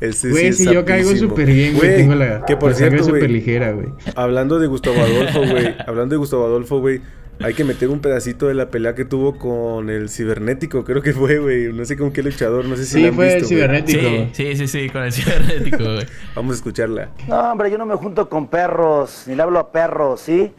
Güey, 0.00 0.52
si 0.52 0.72
yo 0.72 0.84
caigo 0.84 1.14
súper 1.16 1.46
bien, 1.46 1.76
güey. 1.76 1.96
Tengo 1.96 2.14
la, 2.14 2.44
que 2.44 2.56
por 2.56 2.70
la 2.70 2.76
cierto, 2.76 3.04
súper 3.04 3.30
ligera, 3.30 3.72
güey. 3.72 3.88
Hablando 4.16 4.58
de 4.58 4.66
Gustavo 4.66 5.00
Adolfo, 5.00 5.40
güey. 5.50 5.74
hablando 5.86 6.14
de 6.14 6.16
Gustavo 6.18 6.44
Adolfo, 6.46 6.80
güey. 6.80 7.00
Hay 7.40 7.52
que 7.52 7.64
meter 7.64 7.88
un 7.88 7.98
pedacito 7.98 8.46
de 8.46 8.54
la 8.54 8.68
pelea 8.70 8.94
que 8.94 9.04
tuvo 9.04 9.38
con 9.38 9.90
el 9.90 10.08
cibernético, 10.08 10.84
creo 10.84 11.02
que 11.02 11.12
fue, 11.12 11.38
güey. 11.38 11.72
No 11.72 11.84
sé 11.84 11.96
con 11.96 12.12
qué 12.12 12.22
luchador, 12.22 12.64
no 12.64 12.76
sé 12.76 12.84
si 12.84 13.02
sí, 13.02 13.10
fue 13.10 13.34
el 13.34 13.44
cibernético. 13.44 14.08
Sí, 14.32 14.54
sí, 14.54 14.68
sí, 14.68 14.88
con 14.88 15.02
el 15.02 15.12
cibernético, 15.12 15.78
güey. 15.82 16.06
Vamos 16.36 16.52
a 16.52 16.56
escucharla. 16.56 17.08
No, 17.26 17.52
hombre, 17.52 17.70
yo 17.70 17.78
no 17.78 17.86
me 17.86 17.96
junto 17.96 18.28
con 18.28 18.46
perros, 18.46 19.24
ni 19.26 19.34
le 19.34 19.42
hablo 19.42 19.58
a 19.58 19.72
perros, 19.72 20.20
¿sí? 20.20 20.52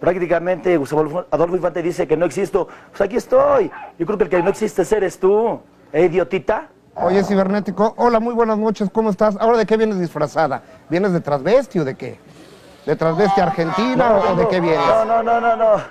Prácticamente 0.00 0.76
Gustavo 0.76 1.26
Adolfo 1.30 1.56
Infante 1.56 1.82
dice 1.82 2.06
que 2.06 2.16
no 2.16 2.26
existo. 2.26 2.68
Pues 2.90 3.00
aquí 3.02 3.16
estoy. 3.16 3.70
Yo 3.98 4.06
creo 4.06 4.18
que 4.18 4.24
el 4.24 4.30
que 4.30 4.42
no 4.42 4.50
existe 4.50 4.82
eres 4.96 5.18
tú, 5.18 5.60
¿eh, 5.92 6.06
idiotita? 6.06 6.70
Oye, 6.96 7.24
cibernético, 7.24 7.94
hola, 7.96 8.20
muy 8.20 8.34
buenas 8.34 8.56
noches, 8.56 8.88
¿cómo 8.92 9.10
estás? 9.10 9.36
¿Ahora 9.40 9.58
de 9.58 9.66
qué 9.66 9.76
vienes 9.76 9.98
disfrazada? 9.98 10.62
¿Vienes 10.88 11.12
de 11.12 11.20
transvesti 11.20 11.80
o 11.80 11.84
de 11.84 11.96
qué? 11.96 12.20
¿De 12.86 12.94
transvesti 12.94 13.40
argentina 13.40 14.16
o 14.16 14.36
de 14.36 14.46
qué 14.46 14.60
vienes? 14.60 14.78
No, 14.78 15.04
no, 15.04 15.22
no, 15.22 15.40
no, 15.40 15.56
no. 15.56 15.76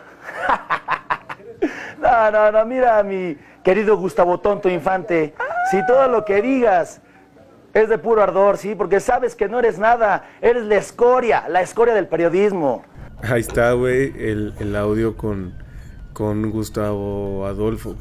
no, 2.01 2.31
no, 2.31 2.51
no, 2.51 2.65
mira, 2.65 3.03
mi 3.03 3.37
querido 3.63 3.97
Gustavo 3.97 4.39
Tonto 4.39 4.69
Infante, 4.69 5.33
si 5.69 5.85
todo 5.85 6.07
lo 6.07 6.23
que 6.23 6.41
digas 6.41 7.01
es 7.73 7.89
de 7.89 7.97
puro 7.97 8.23
ardor, 8.23 8.57
sí, 8.57 8.73
porque 8.73 9.01
sabes 9.01 9.35
que 9.35 9.49
no 9.49 9.59
eres 9.59 9.79
nada, 9.79 10.23
eres 10.41 10.63
la 10.63 10.75
escoria, 10.75 11.43
la 11.49 11.61
escoria 11.61 11.93
del 11.93 12.07
periodismo. 12.07 12.85
Ahí 13.21 13.41
está, 13.41 13.73
güey, 13.73 14.13
el, 14.17 14.53
el 14.59 14.75
audio 14.75 15.17
con 15.17 15.62
con 16.13 16.51
Gustavo 16.51 17.45
Adolfo, 17.45 17.95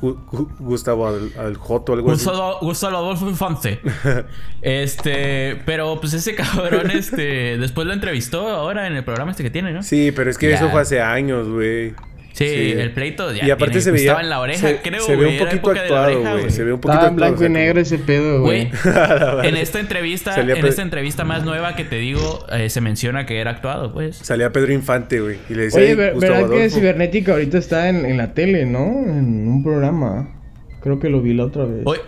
Gustavo 0.59 1.07
Al, 1.07 1.57
Joto, 1.57 1.95
algo 1.95 2.11
Gustavo, 2.11 2.57
así. 2.57 2.67
Gustavo 2.67 2.97
Adolfo 2.99 3.29
Infante. 3.29 3.81
este, 4.63 5.61
pero 5.67 5.99
pues 6.01 6.13
ese 6.13 6.35
cabrón, 6.35 6.91
este, 6.91 7.57
después 7.59 7.87
lo 7.87 7.93
entrevistó 7.93 8.49
ahora 8.49 8.87
en 8.87 8.95
el 8.95 9.05
programa 9.05 9.31
este 9.31 9.43
que 9.43 9.51
tiene, 9.51 9.73
¿no? 9.73 9.83
Sí, 9.83 10.13
pero 10.13 10.31
es 10.31 10.39
que 10.39 10.53
eso 10.53 10.69
fue 10.71 10.83
hace 10.83 11.01
años, 11.01 11.49
güey. 11.49 11.95
Sí, 12.33 12.73
el 12.73 12.93
pleito 12.93 13.33
ya 13.33 13.47
y 13.47 13.51
aparte 13.51 13.81
se 13.81 13.91
veía 13.91 14.05
estaba 14.05 14.23
en 14.23 14.31
la 14.31 14.41
oreja, 14.41 14.69
se, 14.69 14.77
creo, 14.79 15.05
se 15.05 15.17
ve 15.17 15.27
un 15.27 15.39
poquito 15.39 15.71
actuado, 15.71 16.21
güey. 16.21 16.51
Se 16.51 16.65
ve 16.65 16.73
un 16.73 16.81
poquito 16.81 16.95
estaba 16.95 17.11
en 17.11 17.17
blanco 17.17 17.45
y 17.45 17.49
negro 17.51 17.81
ese 17.81 17.99
pedo, 17.99 18.41
güey. 18.41 18.71
en 19.43 19.57
esta 19.57 19.81
entrevista, 19.81 20.41
en 20.41 20.67
esta 20.67 20.83
entrevista 20.83 21.25
más 21.25 21.45
nueva 21.45 21.77
que 21.77 21.85
te 21.85 21.97
digo, 21.97 22.47
eh, 22.51 22.71
se 22.71 22.81
menciona 22.81 23.27
que 23.27 23.39
era 23.39 23.51
actuado, 23.51 23.93
pues. 23.93 24.17
Salía 24.17 24.51
Pedro 24.51 24.73
Infante, 24.73 25.21
güey, 25.21 25.39
y 25.49 25.55
le 25.55 25.65
decía, 25.65 25.81
Oye, 25.81 25.95
ver, 25.95 26.15
¿verdad 26.17 26.51
que 26.51 26.71
Cibernética 26.71 27.33
ahorita 27.33 27.59
está 27.59 27.89
en, 27.89 28.07
en, 28.07 28.17
la 28.17 28.33
tele, 28.35 28.65
no? 28.65 28.87
En 28.87 29.49
un 29.49 29.63
programa. 29.63 30.41
Creo 30.81 30.99
que 30.99 31.11
lo 31.11 31.21
vi 31.21 31.35
la 31.35 31.45
otra 31.45 31.65
vez. 31.65 31.83
Oye, 31.85 32.01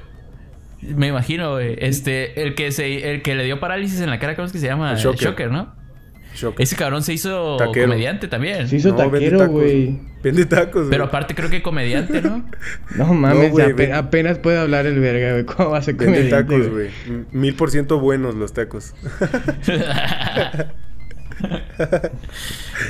me 0.81 1.09
imagino, 1.09 1.53
güey. 1.53 1.77
Este, 1.79 2.43
el 2.43 2.55
que 2.55 2.73
se, 2.73 3.11
el 3.11 3.23
que 3.23 3.35
le 3.35 3.45
dio 3.45 3.61
parálisis 3.61 4.01
en 4.01 4.11
la 4.11 4.19
cara, 4.19 4.37
¿cómo 4.37 4.47
es 4.47 4.53
que 4.53 4.59
se 4.59 4.67
llama? 4.67 4.95
Shocker, 4.95 5.29
Shocker 5.29 5.51
¿no? 5.51 5.84
Ese 6.59 6.77
cabrón 6.77 7.03
se 7.03 7.13
hizo 7.13 7.57
comediante 7.73 8.29
también. 8.29 8.69
Se 8.69 8.77
hizo 8.77 8.91
no, 8.91 8.97
taquero, 8.97 9.49
güey. 9.49 9.99
Vende 10.23 10.47
tacos, 10.47 10.83
güey. 10.83 10.91
Pero 10.91 11.05
aparte 11.05 11.35
creo 11.35 11.51
que 11.51 11.63
comediante, 11.63 12.23
¿no? 12.23 12.45
no 12.97 13.15
mames, 13.15 13.53
apenas, 13.93 14.39
puede 14.39 14.59
hablar 14.59 14.87
el 14.87 14.99
verga, 14.99 15.33
güey. 15.33 15.45
¿Cómo 15.45 15.71
va 15.71 15.79
a 15.79 15.83
ser 15.83 15.97
comediante? 15.97 16.31
Vende 16.31 16.43
tacos, 16.43 16.69
güey. 16.71 16.91
Mil 17.31 17.55
por 17.55 17.71
ciento 17.71 18.01
buenos 18.01 18.35
los 18.35 18.53
tacos. 18.53 18.95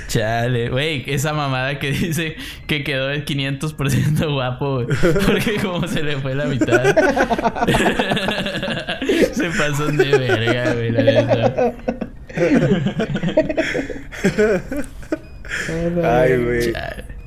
Chale, 0.08 0.70
güey, 0.70 1.04
esa 1.06 1.32
mamada 1.32 1.78
que 1.78 1.92
dice 1.92 2.36
que 2.66 2.82
quedó 2.84 3.10
el 3.10 3.24
500% 3.24 4.30
guapo, 4.32 4.84
güey. 4.84 4.88
Porque 5.26 5.56
como 5.62 5.88
se 5.88 6.02
le 6.02 6.18
fue 6.18 6.34
la 6.34 6.44
mitad. 6.46 6.84
se 9.32 9.50
pasó 9.50 9.86
de 9.86 10.18
verga, 10.18 10.74
güey, 10.74 10.90
la 10.90 11.02
neta. 11.02 11.74
Ay, 16.02 16.44
güey. 16.44 16.72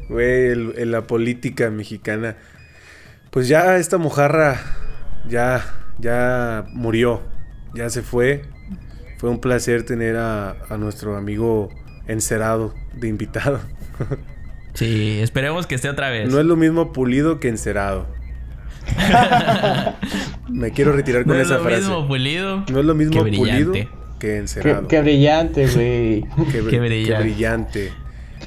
Güey, 0.09 0.51
en 0.81 0.91
la 0.91 1.07
política 1.07 1.69
mexicana. 1.69 2.35
Pues 3.31 3.47
ya 3.47 3.77
esta 3.77 3.97
mojarra 3.97 4.59
ya, 5.27 5.63
ya 5.99 6.65
murió. 6.73 7.21
Ya 7.73 7.89
se 7.89 8.01
fue. 8.01 8.43
Fue 9.17 9.29
un 9.29 9.39
placer 9.39 9.83
tener 9.83 10.17
a, 10.17 10.51
a 10.69 10.77
nuestro 10.77 11.15
amigo 11.17 11.69
encerado 12.07 12.73
de 12.95 13.07
invitado. 13.07 13.59
Sí, 14.73 15.17
esperemos 15.21 15.65
que 15.65 15.73
esté 15.73 15.89
otra 15.89 16.11
vez. 16.11 16.29
No 16.29 16.39
es 16.39 16.45
lo 16.45 16.55
mismo 16.55 16.93
pulido 16.93 17.39
que 17.39 17.47
encerado. 17.47 18.05
Me 20.49 20.69
quiero 20.69 20.91
retirar 20.91 21.25
con 21.25 21.35
esa 21.35 21.57
frase. 21.57 21.63
No 21.63 21.67
es 21.67 21.87
lo 21.87 21.95
mismo 21.95 22.07
pulido. 22.07 22.65
No 22.69 22.79
es 22.81 22.85
lo 22.85 22.93
mismo 22.93 23.19
pulido 23.21 23.73
que 24.19 24.37
encerado. 24.37 24.87
Qué, 24.87 25.01
brillante, 25.01 25.67
güey. 25.73 26.25
qué, 26.51 26.61
brillante. 26.61 27.91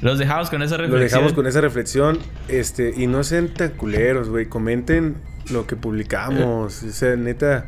Los 0.01 0.17
dejamos 0.17 0.49
con 0.49 0.63
esa 0.63 0.77
reflexión. 0.77 1.01
Los 1.01 1.11
dejamos 1.11 1.33
con 1.33 1.47
esa 1.47 1.61
reflexión. 1.61 2.19
Este, 2.47 2.93
y 2.95 3.07
no 3.07 3.23
sean 3.23 3.49
tan 3.49 3.71
culeros, 3.71 4.29
güey. 4.29 4.47
Comenten 4.47 5.17
lo 5.51 5.67
que 5.67 5.75
publicamos. 5.75 6.83
O 6.83 6.91
sea, 6.91 7.15
neta. 7.15 7.65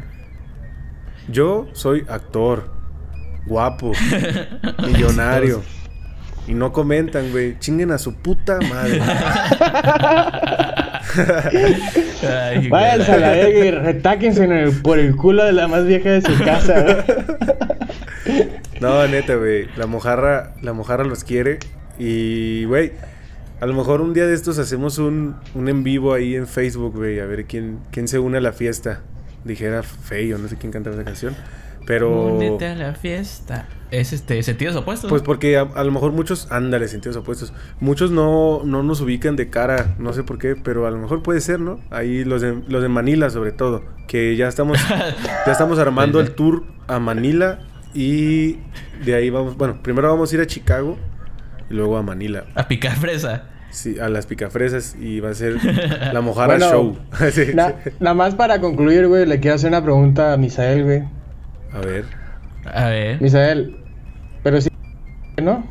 Yo 1.30 1.68
soy 1.74 2.06
actor. 2.08 2.72
Guapo. 3.45 3.91
millonario. 4.88 5.62
Y 6.47 6.54
no 6.54 6.74
comentan, 6.74 7.32
güey. 7.32 7.60
Chinguen 7.60 7.91
a 7.91 7.97
su 7.97 8.16
puta 8.16 8.60
madre. 8.62 8.99
Váyanse 12.70 13.12
a 13.12 13.18
la 13.18 13.30
verga 13.32 13.66
y 13.66 13.72
retáquense 13.72 14.72
por 14.82 14.99
el 14.99 15.16
culo 15.16 15.43
de 15.45 15.54
la 15.54 15.68
más 15.68 15.86
vieja 15.86 16.10
de 16.12 16.22
su 16.22 16.38
casa, 16.43 17.06
No, 18.84 19.07
neta, 19.07 19.36
güey. 19.36 19.67
La 19.77 19.88
mojarra, 19.88 20.55
la 20.61 20.73
mojarra 20.73 21.05
los 21.05 21.23
quiere. 21.23 21.59
Y, 21.97 22.65
güey, 22.65 22.91
A 23.61 23.65
lo 23.65 23.73
mejor 23.73 24.01
un 24.01 24.13
día 24.13 24.27
de 24.27 24.34
estos 24.34 24.59
hacemos 24.59 24.97
un, 24.97 25.38
un 25.55 25.69
en 25.69 25.84
vivo 25.84 26.13
ahí 26.13 26.36
en 26.36 26.47
Facebook, 26.47 26.93
güey, 26.93 27.21
a 27.21 27.25
ver 27.25 27.45
quién, 27.45 27.79
quién 27.91 28.09
se 28.09 28.19
une 28.19 28.39
a 28.39 28.41
la 28.41 28.51
fiesta. 28.51 28.99
Dijera 29.45 29.84
Feo, 29.84 30.38
no 30.38 30.49
sé 30.49 30.57
quién 30.57 30.73
canta 30.73 30.89
esa 30.89 31.05
canción. 31.05 31.34
Pero. 31.86 32.36
Únete 32.36 32.67
a 32.67 32.75
la 32.75 32.93
fiesta. 32.93 33.69
Es 33.89 34.11
este, 34.11 34.43
sentidos 34.43 34.75
opuestos. 34.75 35.09
Pues 35.09 35.21
porque 35.21 35.57
a, 35.57 35.84
lo 35.84 35.91
mejor 35.91 36.11
muchos. 36.11 36.51
Ándale, 36.51 36.89
sentidos 36.89 37.15
opuestos. 37.15 37.53
Muchos 37.79 38.11
no, 38.11 38.63
no 38.65 38.84
nos 38.84 38.99
ubican 38.99 39.38
de 39.38 39.49
cara, 39.49 39.95
no 39.97 40.11
sé 40.11 40.23
por 40.23 40.39
qué, 40.39 40.57
pero 40.57 40.88
a 40.88 40.91
lo 40.91 40.97
mejor 40.97 41.23
puede 41.23 41.39
ser, 41.39 41.61
¿no? 41.61 41.79
Ahí 41.89 42.25
los 42.25 42.41
de, 42.41 42.61
los 42.67 42.81
de 42.81 42.89
Manila, 42.89 43.29
sobre 43.29 43.53
todo. 43.53 43.84
Que 44.09 44.36
ya 44.36 44.49
estamos. 44.49 44.77
ya 45.45 45.51
estamos 45.51 45.79
armando 45.79 46.19
el 46.19 46.31
tour 46.31 46.63
a 46.88 46.99
Manila. 46.99 47.59
Y 47.93 48.59
de 49.03 49.15
ahí 49.15 49.29
vamos. 49.29 49.57
Bueno, 49.57 49.81
primero 49.81 50.09
vamos 50.09 50.31
a 50.31 50.35
ir 50.35 50.41
a 50.41 50.47
Chicago. 50.47 50.97
Y 51.69 51.73
luego 51.73 51.97
a 51.97 52.03
Manila. 52.03 52.45
A 52.55 52.67
picar 52.67 52.95
fresa. 52.95 53.43
Sí, 53.73 53.97
a 53.99 54.07
las 54.07 54.27
picafresas 54.27 54.95
y 54.99 55.19
va 55.19 55.31
a 55.31 55.33
ser 55.33 55.55
la 56.13 56.21
mojara 56.21 56.59
show. 56.59 56.95
Nada 57.99 58.13
más 58.13 58.35
para 58.35 58.61
concluir, 58.61 59.07
güey, 59.07 59.25
le 59.25 59.39
quiero 59.39 59.55
hacer 59.55 59.69
una 59.69 59.81
pregunta 59.81 60.31
a 60.33 60.37
Misael, 60.37 60.83
güey. 60.83 61.03
A 61.73 61.79
ver. 61.79 62.05
A 62.71 62.89
ver. 62.89 63.19
Misael, 63.19 63.75
pero 64.43 64.61
si... 64.61 64.69
¿No? 65.41 65.67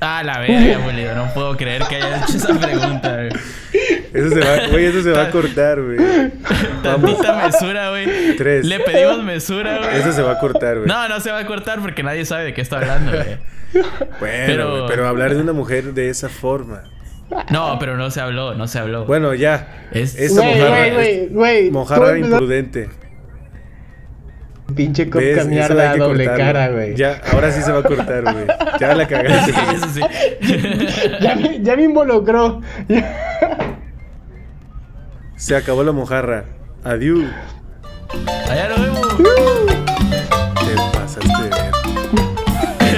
Ah, 0.00 0.22
la 0.22 0.38
verga, 0.40 0.84
boludo. 0.84 1.14
No 1.14 1.32
puedo 1.32 1.56
creer 1.56 1.82
que 1.88 1.96
haya 1.96 2.22
hecho 2.24 2.36
esa 2.36 2.60
pregunta, 2.60 3.16
güey. 3.16 3.30
Eso 4.14 4.30
se 4.30 4.40
va, 4.40 4.68
güey, 4.70 4.84
eso 4.84 5.02
se 5.02 5.10
va 5.10 5.24
a 5.24 5.30
cortar, 5.30 5.82
güey. 5.82 5.98
Tantita 6.82 7.44
mesura, 7.44 7.90
güey. 7.90 8.36
Tres. 8.36 8.64
Le 8.64 8.78
pedimos 8.80 9.24
mesura, 9.24 9.78
güey. 9.78 9.96
Eso 9.98 10.12
se 10.12 10.22
va 10.22 10.32
a 10.32 10.38
cortar, 10.38 10.76
güey. 10.76 10.86
No, 10.86 11.08
no 11.08 11.18
se 11.18 11.32
va 11.32 11.40
a 11.40 11.46
cortar 11.46 11.80
porque 11.80 12.04
nadie 12.04 12.24
sabe 12.24 12.44
de 12.44 12.54
qué 12.54 12.60
está 12.60 12.78
hablando, 12.78 13.10
güey. 13.10 13.38
Bueno, 14.20 14.46
pero... 14.46 14.86
pero 14.86 15.08
hablar 15.08 15.34
de 15.34 15.40
una 15.40 15.52
mujer 15.52 15.94
de 15.94 16.08
esa 16.08 16.28
forma. 16.28 16.84
No, 17.50 17.76
pero 17.80 17.96
no 17.96 18.10
se 18.12 18.20
habló, 18.20 18.54
no 18.54 18.68
se 18.68 18.78
habló. 18.78 19.04
Bueno, 19.04 19.34
ya. 19.34 19.88
Es... 19.90 20.14
Esa 20.16 20.42
mojarra, 20.42 21.70
mojarra 21.72 22.18
imprudente. 22.18 22.88
Pinche 24.74 25.10
coca 25.10 25.44
mierda 25.44 25.96
doble 25.96 26.24
cara, 26.24 26.68
güey. 26.68 26.94
Ya, 26.94 27.20
ahora 27.32 27.50
sí 27.52 27.62
se 27.62 27.70
va 27.70 27.80
a 27.80 27.82
cortar, 27.82 28.22
güey. 28.22 28.46
Ya 28.80 28.94
la 28.94 29.06
cagaste. 29.08 29.50
Eso 29.74 29.88
sí. 29.92 30.00
ya, 31.20 31.34
me, 31.34 31.60
ya 31.62 31.76
me 31.76 31.82
involucró. 31.82 32.60
se 35.36 35.56
acabó 35.56 35.82
la 35.84 35.92
mojarra. 35.92 36.44
Adiós. 36.84 37.24
Allá 38.48 38.68
nos 38.68 38.80
vemos. 38.80 39.16
Te 39.16 40.74
pasaste 40.92 41.42
de. 41.42 41.50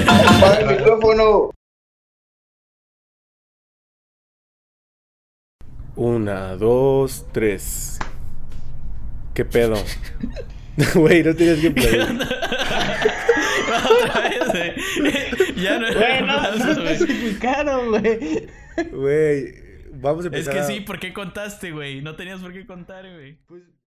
Apaga 0.09 0.59
el 0.61 0.79
micrófono. 0.79 1.51
Una, 5.97 6.57
dos, 6.57 7.27
tres. 7.33 7.99
¿Qué 9.35 9.45
pedo? 9.45 9.77
Güey, 10.95 11.23
no 11.23 11.35
tenías 11.35 11.59
que 11.59 11.71
pedir. 11.71 12.03
Otra 14.03 14.29
vez, 14.29 14.75
güey. 15.01 15.55
Ya 15.57 15.79
no 15.79 15.87
Güey, 15.91 16.21
no, 16.21 16.57
no 16.57 16.71
especificaron, 16.91 17.89
güey. 17.89 18.47
Güey, 18.93 19.55
vamos 20.01 20.25
a 20.25 20.29
empezar. 20.29 20.57
Es 20.57 20.67
que 20.67 20.73
sí, 20.73 20.81
¿por 20.81 20.99
qué 20.99 21.13
contaste, 21.13 21.73
güey? 21.73 22.03
No 22.03 22.17
tenías 22.17 22.41
por 22.41 22.53
qué 22.53 22.67
contar, 22.67 23.05
güey. 23.11 23.39
Pues. 23.47 23.63